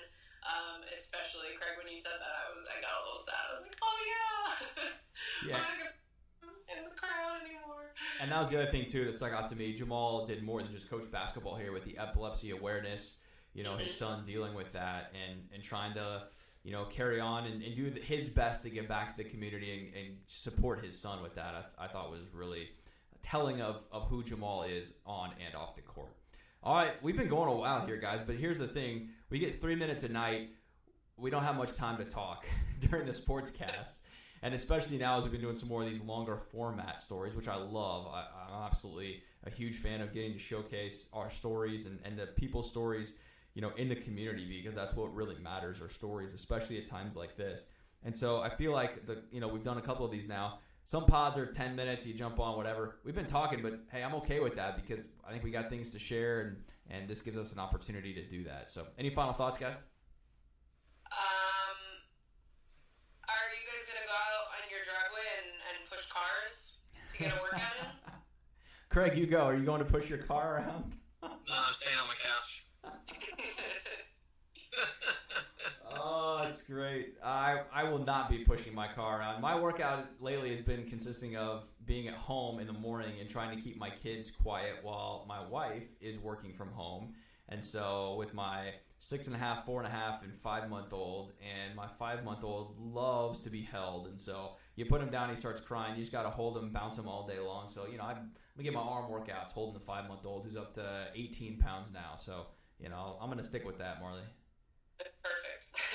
Um, 0.47 0.87
especially 0.93 1.51
Craig, 1.59 1.75
when 1.75 1.91
you 1.91 1.99
said 1.99 2.15
that, 2.15 2.33
I 2.33 2.45
was 2.55 2.63
I 2.69 2.79
got 2.79 2.95
a 2.95 3.01
little 3.03 3.21
sad. 3.21 3.43
I 3.43 3.51
was 3.53 3.63
like, 3.67 3.77
oh 3.83 3.99
yeah, 4.07 5.51
yeah. 5.51 6.77
in 6.77 6.85
the 6.87 6.95
crowd 6.95 7.43
anymore. 7.43 7.91
And 8.21 8.31
that 8.31 8.39
was 8.39 8.49
the 8.49 8.57
other 8.61 8.71
thing 8.71 8.85
too 8.85 9.03
that 9.05 9.13
stuck 9.13 9.33
out 9.33 9.49
to 9.49 9.55
me. 9.55 9.73
Jamal 9.73 10.25
did 10.25 10.43
more 10.43 10.63
than 10.63 10.71
just 10.71 10.89
coach 10.89 11.11
basketball 11.11 11.55
here 11.55 11.73
with 11.73 11.83
the 11.83 11.97
epilepsy 11.97 12.51
awareness. 12.51 13.17
You 13.53 13.63
know, 13.63 13.75
his 13.75 13.91
mm-hmm. 13.91 14.21
son 14.21 14.25
dealing 14.25 14.53
with 14.53 14.71
that 14.73 15.11
and 15.13 15.41
and 15.53 15.61
trying 15.61 15.93
to 15.95 16.23
you 16.63 16.71
know, 16.71 16.85
carry 16.85 17.19
on 17.19 17.45
and, 17.45 17.63
and, 17.63 17.75
do 17.75 18.01
his 18.01 18.27
best 18.27 18.61
to 18.63 18.69
give 18.69 18.87
back 18.87 19.07
to 19.07 19.17
the 19.17 19.23
community 19.23 19.71
and, 19.71 20.05
and 20.05 20.17
support 20.27 20.83
his 20.83 20.97
son 20.99 21.23
with 21.23 21.35
that. 21.35 21.71
I, 21.79 21.85
I, 21.85 21.87
thought 21.87 22.11
was 22.11 22.33
really 22.33 22.69
telling 23.21 23.61
of, 23.61 23.85
of 23.91 24.07
who 24.09 24.23
Jamal 24.23 24.63
is 24.63 24.93
on 25.05 25.31
and 25.45 25.55
off 25.55 25.75
the 25.75 25.81
court. 25.81 26.11
All 26.61 26.75
right, 26.75 26.91
we've 27.01 27.15
been 27.15 27.29
going 27.29 27.47
a 27.47 27.55
while 27.55 27.85
here, 27.85 27.95
guys, 27.95 28.21
but 28.21 28.35
here's 28.35 28.59
the 28.59 28.67
thing: 28.67 29.11
we 29.29 29.39
get 29.39 29.61
three 29.61 29.75
minutes 29.75 30.03
a 30.03 30.09
night. 30.09 30.49
We 31.15 31.29
don't 31.29 31.43
have 31.43 31.55
much 31.55 31.73
time 31.73 31.97
to 31.99 32.03
talk 32.03 32.45
during 32.81 33.05
the 33.05 33.13
sports 33.13 33.49
cast, 33.49 34.01
and 34.41 34.53
especially 34.53 34.97
now 34.97 35.17
as 35.17 35.23
we've 35.23 35.31
been 35.31 35.39
doing 35.39 35.55
some 35.55 35.69
more 35.69 35.83
of 35.83 35.89
these 35.89 36.01
longer 36.01 36.35
format 36.35 36.99
stories, 36.99 37.33
which 37.33 37.47
I 37.47 37.55
love. 37.55 38.07
I, 38.13 38.25
am 38.49 38.63
absolutely 38.63 39.23
a 39.45 39.49
huge 39.49 39.77
fan 39.77 40.01
of 40.01 40.13
getting 40.13 40.33
to 40.33 40.39
showcase 40.39 41.07
our 41.13 41.29
stories 41.29 41.85
and, 41.85 41.97
and 42.03 42.19
the 42.19 42.27
people's 42.27 42.69
stories, 42.69 43.13
you 43.53 43.61
know, 43.61 43.71
in 43.77 43.87
the 43.87 43.95
community 43.95 44.45
because 44.45 44.75
that's 44.75 44.97
what 44.97 45.15
really 45.15 45.37
matters. 45.41 45.81
Our 45.81 45.87
stories, 45.87 46.33
especially 46.33 46.77
at 46.77 46.87
times 46.87 47.15
like 47.15 47.37
this. 47.37 47.67
And 48.03 48.13
so 48.13 48.41
I 48.41 48.49
feel 48.49 48.73
like 48.73 49.05
the 49.05 49.23
you 49.31 49.39
know 49.39 49.47
we've 49.47 49.63
done 49.63 49.77
a 49.77 49.81
couple 49.81 50.05
of 50.05 50.11
these 50.11 50.27
now 50.27 50.59
some 50.89 51.05
pods 51.05 51.37
are 51.37 51.45
10 51.45 51.75
minutes, 51.75 52.07
you 52.07 52.15
jump 52.15 52.39
on, 52.39 52.57
whatever. 52.57 52.95
We've 53.05 53.13
been 53.13 53.27
talking, 53.27 53.61
but 53.61 53.81
hey, 53.91 54.01
I'm 54.01 54.15
okay 54.15 54.39
with 54.39 54.55
that 54.55 54.75
because 54.75 55.05
I 55.23 55.31
think 55.31 55.43
we 55.43 55.51
got 55.51 55.69
things 55.69 55.91
to 55.91 55.99
share, 55.99 56.41
and, 56.41 56.57
and 56.89 57.07
this 57.07 57.21
gives 57.21 57.37
us 57.37 57.53
an 57.53 57.59
opportunity 57.59 58.11
to 58.15 58.27
do 58.27 58.43
that. 58.45 58.71
So, 58.71 58.87
any 58.97 59.11
final 59.11 59.33
thoughts, 59.33 59.59
guys? 59.59 59.75
Um, 59.75 59.81
are 63.21 63.49
you 63.53 63.61
guys 63.69 63.85
going 63.85 64.01
to 64.01 64.07
go 64.07 64.17
out 64.17 64.49
on 64.49 64.65
your 64.71 64.81
driveway 64.81 65.29
and, 65.37 65.61
and 65.69 65.77
push 65.91 66.09
cars 66.09 66.79
to 67.09 67.17
get 67.19 67.37
a 67.37 67.39
workout 67.39 67.61
in? 67.83 67.89
Craig, 68.89 69.15
you 69.15 69.27
go. 69.27 69.41
Are 69.41 69.55
you 69.55 69.65
going 69.65 69.85
to 69.85 69.85
push 69.85 70.09
your 70.09 70.17
car 70.17 70.55
around? 70.55 70.95
no, 71.21 71.29
I'm 71.29 71.75
staying 71.75 71.99
on 72.01 72.07
my 72.07 72.15
couch. 72.15 72.48
Oh, 76.49 76.87
it's 76.87 77.17
I 77.23 77.61
I 77.73 77.83
will 77.83 78.03
not 78.03 78.29
be 78.29 78.39
pushing 78.39 78.73
my 78.73 78.87
car 78.87 79.19
around. 79.19 79.41
My 79.41 79.59
workout 79.59 80.05
lately 80.19 80.51
has 80.51 80.61
been 80.61 80.85
consisting 80.87 81.35
of 81.35 81.63
being 81.85 82.07
at 82.07 82.13
home 82.13 82.59
in 82.59 82.67
the 82.67 82.73
morning 82.73 83.19
and 83.19 83.29
trying 83.29 83.55
to 83.55 83.61
keep 83.61 83.77
my 83.77 83.89
kids 83.89 84.31
quiet 84.31 84.75
while 84.81 85.25
my 85.27 85.45
wife 85.45 85.87
is 86.01 86.17
working 86.19 86.53
from 86.53 86.69
home. 86.71 87.13
And 87.49 87.63
so, 87.65 88.15
with 88.17 88.33
my 88.33 88.73
six 88.99 89.27
and 89.27 89.35
a 89.35 89.39
half, 89.39 89.65
four 89.65 89.81
and 89.81 89.87
a 89.87 89.95
half, 89.95 90.23
and 90.23 90.33
five 90.39 90.69
month 90.69 90.93
old, 90.93 91.33
and 91.41 91.75
my 91.75 91.87
five 91.97 92.23
month 92.23 92.43
old 92.43 92.75
loves 92.79 93.39
to 93.41 93.49
be 93.49 93.61
held. 93.61 94.07
And 94.07 94.19
so, 94.19 94.51
you 94.75 94.85
put 94.85 95.01
him 95.01 95.09
down, 95.09 95.29
he 95.29 95.35
starts 95.35 95.59
crying. 95.59 95.95
You 95.95 96.01
just 96.01 96.11
got 96.11 96.23
to 96.23 96.29
hold 96.29 96.57
him, 96.57 96.69
bounce 96.71 96.97
him 96.97 97.07
all 97.07 97.27
day 97.27 97.39
long. 97.39 97.69
So, 97.69 97.87
you 97.87 97.97
know, 97.97 98.03
I'm, 98.03 98.31
gonna 98.55 98.63
get 98.63 98.73
my 98.73 98.81
arm 98.81 99.09
workouts 99.09 99.51
holding 99.51 99.73
the 99.73 99.85
five 99.85 100.07
month 100.07 100.25
old 100.25 100.45
who's 100.45 100.57
up 100.57 100.73
to 100.73 101.07
18 101.15 101.57
pounds 101.57 101.91
now. 101.93 102.17
So, 102.19 102.47
you 102.79 102.89
know, 102.89 103.17
I'm 103.21 103.29
gonna 103.29 103.43
stick 103.43 103.65
with 103.65 103.79
that, 103.79 103.99
Marley. 103.99 104.21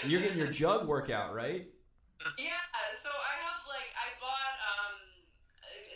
You're 0.06 0.20
getting 0.20 0.38
your 0.38 0.52
jug 0.52 0.86
workout, 0.86 1.34
right? 1.34 1.66
Yeah, 2.40 2.56
so 2.96 3.10
I 3.12 3.34
have 3.44 3.60
like 3.68 3.90
I 3.92 4.08
bought 4.20 4.56
um 4.64 4.96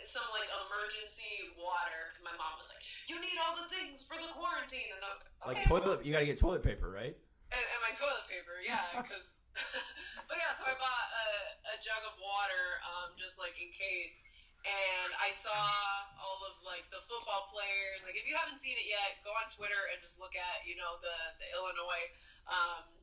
some 0.05 0.25
like 0.33 0.45
emergency 0.45 1.53
water 1.57 2.09
because 2.09 2.21
my 2.25 2.33
mom 2.37 2.57
was 2.57 2.69
like, 2.69 2.81
"You 3.09 3.17
need 3.21 3.37
all 3.41 3.57
the 3.57 3.69
things 3.69 4.05
for 4.05 4.17
the 4.17 4.29
quarantine," 4.33 4.93
and 4.93 5.01
I'm 5.01 5.17
Like 5.45 5.65
okay. 5.65 5.69
toilet, 5.69 6.05
you 6.05 6.13
got 6.13 6.25
to 6.25 6.29
get 6.29 6.37
toilet 6.37 6.61
paper, 6.61 6.89
right? 6.89 7.17
and, 7.49 7.65
and 7.65 7.79
my 7.81 7.93
toilet 7.97 8.25
paper, 8.29 8.61
yeah, 8.61 9.01
because. 9.01 9.37
but 10.29 10.37
yeah, 10.37 10.53
so 10.55 10.63
I 10.69 10.77
bought 10.77 11.07
a, 11.09 11.27
a 11.73 11.75
jug 11.81 11.99
of 12.05 12.15
water, 12.21 12.65
um, 12.85 13.17
just 13.17 13.41
like 13.41 13.57
in 13.57 13.73
case. 13.73 14.21
And 14.61 15.09
I 15.17 15.33
saw 15.33 15.57
all 16.21 16.45
of 16.45 16.61
like 16.61 16.85
the 16.93 17.01
football 17.01 17.49
players. 17.49 18.05
Like, 18.05 18.13
if 18.13 18.29
you 18.29 18.37
haven't 18.37 18.61
seen 18.61 18.77
it 18.77 18.85
yet, 18.85 19.19
go 19.25 19.33
on 19.35 19.49
Twitter 19.49 19.89
and 19.89 19.97
just 19.99 20.21
look 20.21 20.37
at 20.37 20.57
you 20.69 20.77
know 20.77 21.01
the 21.01 21.17
the 21.41 21.47
Illinois 21.57 22.07
um, 22.45 22.98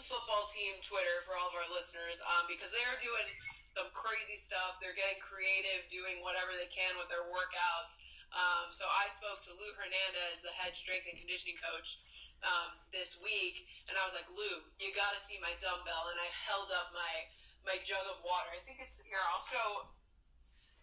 football 0.00 0.48
team 0.48 0.80
Twitter 0.80 1.20
for 1.28 1.36
all 1.36 1.52
of 1.52 1.56
our 1.56 1.68
listeners 1.72 2.20
um, 2.36 2.48
because 2.48 2.72
they 2.72 2.82
are 2.88 2.98
doing 3.00 3.28
some 3.68 3.88
crazy 3.92 4.36
stuff. 4.36 4.80
They're 4.80 4.96
getting 4.96 5.20
creative, 5.20 5.84
doing 5.92 6.24
whatever 6.24 6.52
they 6.56 6.68
can 6.72 6.96
with 6.96 7.12
their 7.12 7.24
workouts. 7.28 8.00
Um, 8.32 8.72
so 8.72 8.88
I 8.88 9.12
spoke 9.12 9.44
to 9.44 9.52
Lou 9.52 9.68
Hernandez, 9.76 10.40
the 10.40 10.52
head 10.56 10.72
strength 10.72 11.04
and 11.04 11.20
conditioning 11.20 11.60
coach, 11.60 12.00
um, 12.40 12.72
this 12.88 13.20
week, 13.20 13.68
and 13.92 13.94
I 14.00 14.08
was 14.08 14.16
like, 14.16 14.24
Lou, 14.32 14.64
you 14.80 14.88
got 14.96 15.12
to 15.12 15.20
see 15.20 15.36
my 15.44 15.52
dumbbell, 15.60 16.04
and 16.08 16.16
I 16.16 16.28
held 16.48 16.72
up 16.72 16.88
my 16.96 17.14
my 17.62 17.78
jug 17.86 18.02
of 18.10 18.18
water. 18.26 18.50
I 18.50 18.60
think 18.64 18.82
it's 18.82 18.98
here. 19.04 19.20
I'll 19.30 19.44
show 19.46 19.86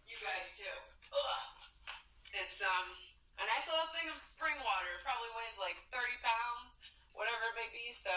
you 0.08 0.16
guys 0.24 0.56
too. 0.56 0.78
Ugh. 1.12 1.42
It's 2.38 2.62
um 2.62 2.88
a 3.42 3.46
nice 3.50 3.66
little 3.66 3.90
thing 3.98 4.08
of 4.12 4.18
spring 4.20 4.56
water. 4.62 4.90
It 5.00 5.04
probably 5.04 5.32
weighs 5.40 5.58
like 5.58 5.76
30 5.90 6.06
pounds, 6.22 6.78
whatever 7.18 7.50
it 7.52 7.56
may 7.56 7.70
be. 7.72 7.92
So 7.96 8.12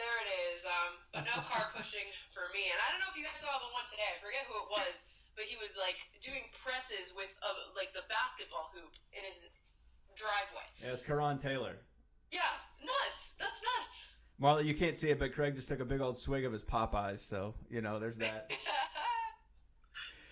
there 0.00 0.18
it 0.24 0.30
is. 0.48 0.64
Um, 0.64 0.90
but 1.12 1.22
no 1.28 1.36
car 1.44 1.68
pushing 1.76 2.08
for 2.32 2.48
me. 2.56 2.64
And 2.72 2.78
I 2.80 2.86
don't 2.88 3.04
know 3.04 3.12
if 3.12 3.16
you 3.20 3.28
guys 3.28 3.36
saw 3.36 3.52
the 3.60 3.68
one 3.76 3.84
today. 3.84 4.08
I 4.08 4.16
forget 4.16 4.48
who 4.48 4.56
it 4.56 4.68
was, 4.72 5.12
but 5.36 5.44
he 5.44 5.60
was 5.60 5.76
like 5.76 6.00
doing 6.24 6.48
presses 6.56 7.12
with 7.12 7.28
a, 7.44 7.50
like 7.76 7.92
the 7.92 8.04
basketball 8.08 8.72
hoop 8.72 8.96
in 9.12 9.22
his 9.28 9.52
driveway. 10.16 10.64
Yeah, 10.80 10.96
it's 10.96 11.04
Karan 11.04 11.36
Taylor. 11.36 11.76
Yeah, 12.32 12.48
nuts. 12.80 13.36
That's 13.36 13.60
nuts. 13.60 14.16
Marley, 14.40 14.64
you 14.64 14.74
can't 14.74 14.96
see 14.96 15.10
it, 15.10 15.18
but 15.18 15.36
Craig 15.36 15.54
just 15.54 15.68
took 15.68 15.80
a 15.80 15.84
big 15.84 16.00
old 16.00 16.16
swig 16.16 16.44
of 16.48 16.52
his 16.52 16.64
Popeyes, 16.64 17.18
so 17.18 17.54
you 17.68 17.82
know 17.82 18.00
there's 18.00 18.16
that. 18.18 18.50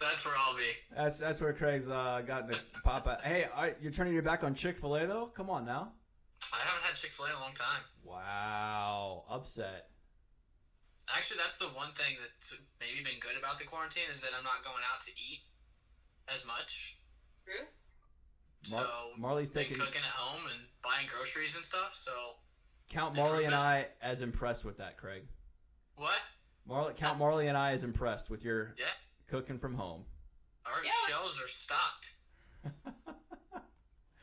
That's 0.00 0.24
where 0.24 0.34
I'll 0.38 0.56
be. 0.56 0.62
That's 0.96 1.18
that's 1.18 1.40
where 1.40 1.52
Craig's 1.52 1.88
uh, 1.88 2.22
got 2.24 2.48
the 2.48 2.56
Popeye. 2.86 3.20
Hey, 3.20 3.46
all 3.54 3.64
right, 3.64 3.76
you're 3.80 3.90
turning 3.92 4.14
your 4.14 4.22
back 4.22 4.44
on 4.44 4.54
Chick 4.54 4.78
Fil 4.78 4.94
A 4.94 5.06
though. 5.06 5.26
Come 5.26 5.50
on 5.50 5.66
now. 5.66 5.92
I 6.98 7.00
haven't 7.00 7.06
had 7.06 7.08
Chick 7.08 7.12
Fil 7.12 7.26
A 7.26 7.30
in 7.30 7.36
a 7.36 7.40
long 7.40 7.54
time. 7.54 7.82
Wow, 8.04 9.24
upset. 9.30 9.90
Actually, 11.14 11.38
that's 11.38 11.56
the 11.56 11.66
one 11.66 11.92
thing 11.94 12.16
that's 12.20 12.52
maybe 12.80 13.02
been 13.04 13.20
good 13.20 13.38
about 13.38 13.58
the 13.58 13.64
quarantine 13.64 14.10
is 14.12 14.20
that 14.20 14.30
I'm 14.36 14.44
not 14.44 14.64
going 14.64 14.82
out 14.92 15.00
to 15.06 15.10
eat 15.12 15.42
as 16.32 16.44
much. 16.44 16.98
True. 17.46 17.66
Mar- 18.70 18.82
so 18.84 18.90
Marley's 19.16 19.50
been 19.50 19.62
taking 19.64 19.78
cooking 19.78 20.02
at 20.04 20.10
home 20.12 20.42
and 20.52 20.66
buying 20.82 21.06
groceries 21.08 21.54
and 21.56 21.64
stuff. 21.64 21.96
So 21.98 22.12
count 22.90 23.14
Marley 23.14 23.44
and 23.44 23.54
I 23.54 23.86
as 24.02 24.20
impressed 24.20 24.64
with 24.64 24.78
that, 24.78 24.96
Craig. 24.98 25.22
what? 25.96 26.18
Marley, 26.66 26.92
count 26.94 27.18
Marley 27.18 27.46
and 27.46 27.56
I 27.56 27.72
as 27.72 27.84
impressed 27.84 28.28
with 28.28 28.44
your 28.44 28.74
Yeah, 28.78 28.86
cooking 29.28 29.58
from 29.58 29.74
home. 29.76 30.04
our 30.66 30.84
Yeah. 30.84 30.90
shelves 31.08 31.40
are 31.40 31.48
stocked. 31.48 32.12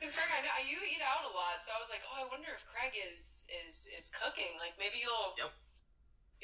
Because 0.05 0.21
Craig, 0.21 0.37
I 0.37 0.45
know 0.45 0.53
you 0.69 0.77
eat 0.85 1.01
out 1.01 1.25
a 1.25 1.33
lot, 1.33 1.57
so 1.65 1.73
I 1.73 1.81
was 1.81 1.89
like, 1.89 2.05
oh, 2.05 2.21
I 2.21 2.29
wonder 2.29 2.53
if 2.53 2.61
Craig 2.69 2.93
is 2.93 3.41
is 3.65 3.89
is 3.97 4.13
cooking. 4.13 4.53
Like 4.61 4.77
maybe 4.77 5.01
you'll 5.01 5.33
Yep. 5.33 5.49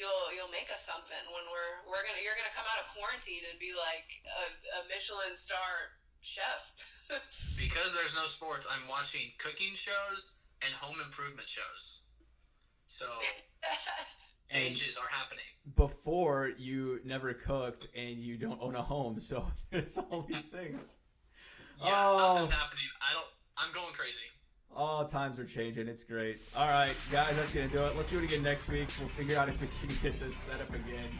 you'll 0.02 0.26
you'll 0.34 0.50
make 0.50 0.66
us 0.74 0.82
something 0.82 1.22
when 1.30 1.46
we're 1.46 1.86
we're 1.86 2.02
gonna 2.02 2.18
you're 2.26 2.34
gonna 2.34 2.50
come 2.58 2.66
out 2.74 2.82
of 2.82 2.90
quarantine 2.90 3.46
and 3.46 3.54
be 3.62 3.70
like 3.70 4.02
a, 4.26 4.82
a 4.82 4.90
Michelin 4.90 5.38
star 5.38 5.94
chef. 6.26 6.74
Because 7.58 7.92
there's 7.94 8.14
no 8.18 8.26
sports, 8.26 8.66
I'm 8.66 8.88
watching 8.88 9.30
cooking 9.38 9.74
shows 9.78 10.32
and 10.64 10.72
home 10.74 10.96
improvement 11.04 11.46
shows. 11.46 12.00
So 12.90 13.06
changes 14.52 14.96
are 14.96 15.06
happening. 15.06 15.44
before 15.76 16.50
you 16.58 16.98
never 17.04 17.32
cooked 17.34 17.86
and 17.94 18.18
you 18.18 18.36
don't 18.38 18.58
own 18.60 18.74
a 18.74 18.82
home, 18.82 19.20
so 19.20 19.46
there's 19.70 19.98
all 19.98 20.22
these 20.26 20.46
things. 20.46 20.98
Yeah, 21.84 21.90
Oh. 21.94 22.18
something's 22.18 22.50
happening. 22.52 22.88
I 23.00 23.12
don't. 23.14 23.26
I'm 23.56 23.72
going 23.72 23.92
crazy. 23.94 24.16
Oh, 24.74 25.06
times 25.06 25.38
are 25.38 25.44
changing. 25.44 25.86
It's 25.86 26.02
great. 26.04 26.40
All 26.56 26.66
right, 26.66 26.94
guys, 27.10 27.36
that's 27.36 27.52
gonna 27.52 27.68
do 27.68 27.84
it. 27.84 27.94
Let's 27.96 28.08
do 28.08 28.18
it 28.18 28.24
again 28.24 28.42
next 28.42 28.68
week. 28.68 28.88
We'll 28.98 29.08
figure 29.10 29.36
out 29.36 29.48
if 29.48 29.60
we 29.60 29.68
can 29.80 29.94
get 30.02 30.18
this 30.18 30.34
set 30.34 30.60
up 30.60 30.70
again 30.70 31.10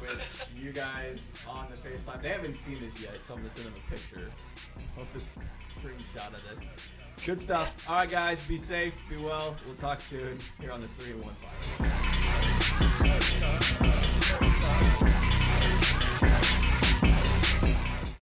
with 0.00 0.48
you 0.56 0.72
guys 0.72 1.32
on 1.46 1.68
the 1.70 1.76
FaceTime. 1.88 2.22
They 2.22 2.30
haven't 2.30 2.54
seen 2.54 2.80
this 2.80 2.98
yet, 3.00 3.22
so 3.22 3.34
I'm 3.34 3.40
gonna 3.40 3.50
send 3.50 3.66
them 3.66 3.74
a 3.86 3.90
picture 3.90 4.30
of 4.98 5.06
this 5.12 5.38
screenshot 5.78 6.28
of 6.28 6.42
this. 6.58 6.64
Good 7.24 7.38
stuff. 7.38 7.86
All 7.88 7.96
right, 7.98 8.10
guys, 8.10 8.40
be 8.46 8.56
safe, 8.56 8.94
be 9.10 9.16
well. 9.18 9.54
We'll 9.66 9.76
talk 9.76 10.00
soon 10.00 10.38
here 10.60 10.72
on 10.72 10.80
the 10.80 10.88
three 10.88 11.12
and 11.12 11.22
one 11.22 11.34
five. 11.42 12.06